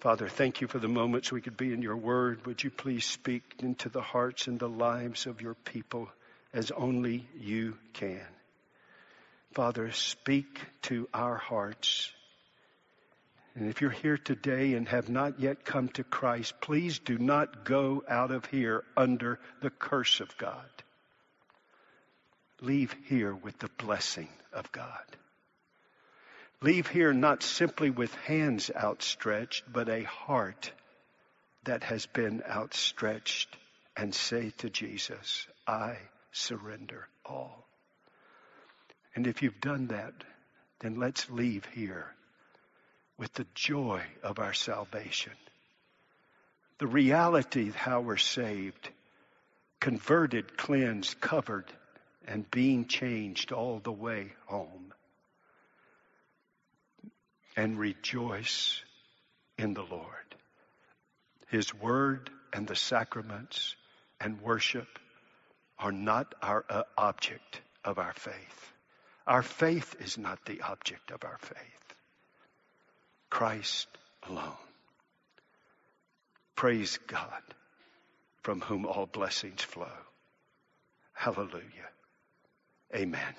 Father, 0.00 0.28
thank 0.28 0.60
you 0.60 0.66
for 0.66 0.78
the 0.78 0.88
moments 0.88 1.30
we 1.30 1.40
could 1.40 1.56
be 1.56 1.72
in 1.72 1.80
your 1.80 1.96
word. 1.96 2.44
Would 2.46 2.64
you 2.64 2.70
please 2.70 3.04
speak 3.04 3.42
into 3.60 3.88
the 3.88 4.02
hearts 4.02 4.48
and 4.48 4.58
the 4.58 4.68
lives 4.68 5.26
of 5.26 5.40
your 5.40 5.54
people 5.54 6.08
as 6.52 6.70
only 6.72 7.26
you 7.38 7.76
can? 7.92 8.26
Father, 9.52 9.92
speak 9.92 10.60
to 10.82 11.08
our 11.14 11.36
hearts. 11.36 12.10
And 13.54 13.68
if 13.68 13.80
you're 13.80 13.90
here 13.90 14.18
today 14.18 14.74
and 14.74 14.88
have 14.88 15.08
not 15.08 15.38
yet 15.38 15.64
come 15.64 15.88
to 15.90 16.02
Christ, 16.02 16.54
please 16.60 16.98
do 16.98 17.16
not 17.16 17.64
go 17.64 18.02
out 18.08 18.32
of 18.32 18.44
here 18.46 18.82
under 18.96 19.38
the 19.62 19.70
curse 19.70 20.20
of 20.20 20.36
God. 20.38 20.68
Leave 22.60 22.96
here 23.06 23.34
with 23.34 23.58
the 23.58 23.70
blessing 23.78 24.28
of 24.52 24.70
God. 24.72 25.04
Leave 26.64 26.88
here 26.88 27.12
not 27.12 27.42
simply 27.42 27.90
with 27.90 28.14
hands 28.14 28.70
outstretched, 28.74 29.70
but 29.70 29.90
a 29.90 30.02
heart 30.04 30.72
that 31.64 31.82
has 31.82 32.06
been 32.06 32.42
outstretched 32.48 33.54
and 33.98 34.14
say 34.14 34.48
to 34.56 34.70
Jesus, 34.70 35.46
I 35.66 35.98
surrender 36.32 37.06
all. 37.26 37.66
And 39.14 39.26
if 39.26 39.42
you've 39.42 39.60
done 39.60 39.88
that, 39.88 40.14
then 40.80 40.98
let's 40.98 41.28
leave 41.28 41.66
here 41.74 42.06
with 43.18 43.34
the 43.34 43.46
joy 43.54 44.00
of 44.22 44.38
our 44.38 44.54
salvation. 44.54 45.34
The 46.78 46.86
reality 46.86 47.68
of 47.68 47.76
how 47.76 48.00
we're 48.00 48.16
saved, 48.16 48.88
converted, 49.80 50.56
cleansed, 50.56 51.20
covered, 51.20 51.70
and 52.26 52.50
being 52.50 52.86
changed 52.86 53.52
all 53.52 53.80
the 53.80 53.92
way 53.92 54.32
home 54.46 54.93
and 57.56 57.78
rejoice 57.78 58.82
in 59.58 59.74
the 59.74 59.84
Lord. 59.84 60.34
His 61.48 61.74
word 61.74 62.30
and 62.52 62.66
the 62.66 62.76
sacraments 62.76 63.76
and 64.20 64.40
worship 64.40 64.88
are 65.78 65.92
not 65.92 66.34
our 66.42 66.64
uh, 66.68 66.82
object 66.96 67.60
of 67.84 67.98
our 67.98 68.12
faith. 68.12 68.72
Our 69.26 69.42
faith 69.42 69.96
is 70.00 70.18
not 70.18 70.44
the 70.44 70.60
object 70.62 71.10
of 71.10 71.24
our 71.24 71.38
faith. 71.38 71.94
Christ 73.30 73.88
alone. 74.28 74.52
Praise 76.56 76.98
God 77.06 77.42
from 78.42 78.60
whom 78.60 78.86
all 78.86 79.06
blessings 79.06 79.62
flow. 79.62 79.88
Hallelujah. 81.12 81.62
Amen. 82.94 83.34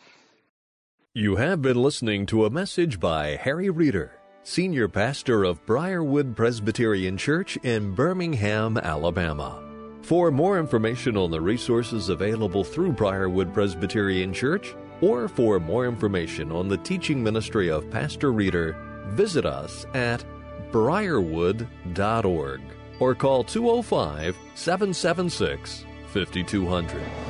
You 1.18 1.38
have 1.38 1.62
been 1.62 1.82
listening 1.82 2.26
to 2.26 2.44
a 2.44 2.50
message 2.50 3.00
by 3.00 3.38
Harry 3.38 3.70
Reeder, 3.70 4.20
Senior 4.44 4.90
Pastor 4.90 5.46
of 5.46 5.66
Briarwood 5.66 6.36
Presbyterian 6.36 7.16
Church 7.16 7.56
in 7.64 7.96
Birmingham, 7.96 8.78
Alabama. 8.78 9.64
For 10.02 10.30
more 10.30 10.60
information 10.60 11.16
on 11.16 11.32
the 11.32 11.40
resources 11.40 12.10
available 12.10 12.66
through 12.66 12.92
Briarwood 12.92 13.54
Presbyterian 13.54 14.34
Church, 14.34 14.76
or 15.00 15.30
for 15.30 15.58
more 15.58 15.86
information 15.86 16.52
on 16.52 16.68
the 16.68 16.80
teaching 16.80 17.24
ministry 17.24 17.70
of 17.70 17.90
Pastor 17.90 18.34
Reeder, 18.34 18.76
visit 19.12 19.46
us 19.46 19.86
at 19.94 20.26
briarwood.org 20.74 22.62
or 23.00 23.16
call 23.16 23.46
205 23.46 24.38
776 24.56 25.86
5200. 26.08 27.25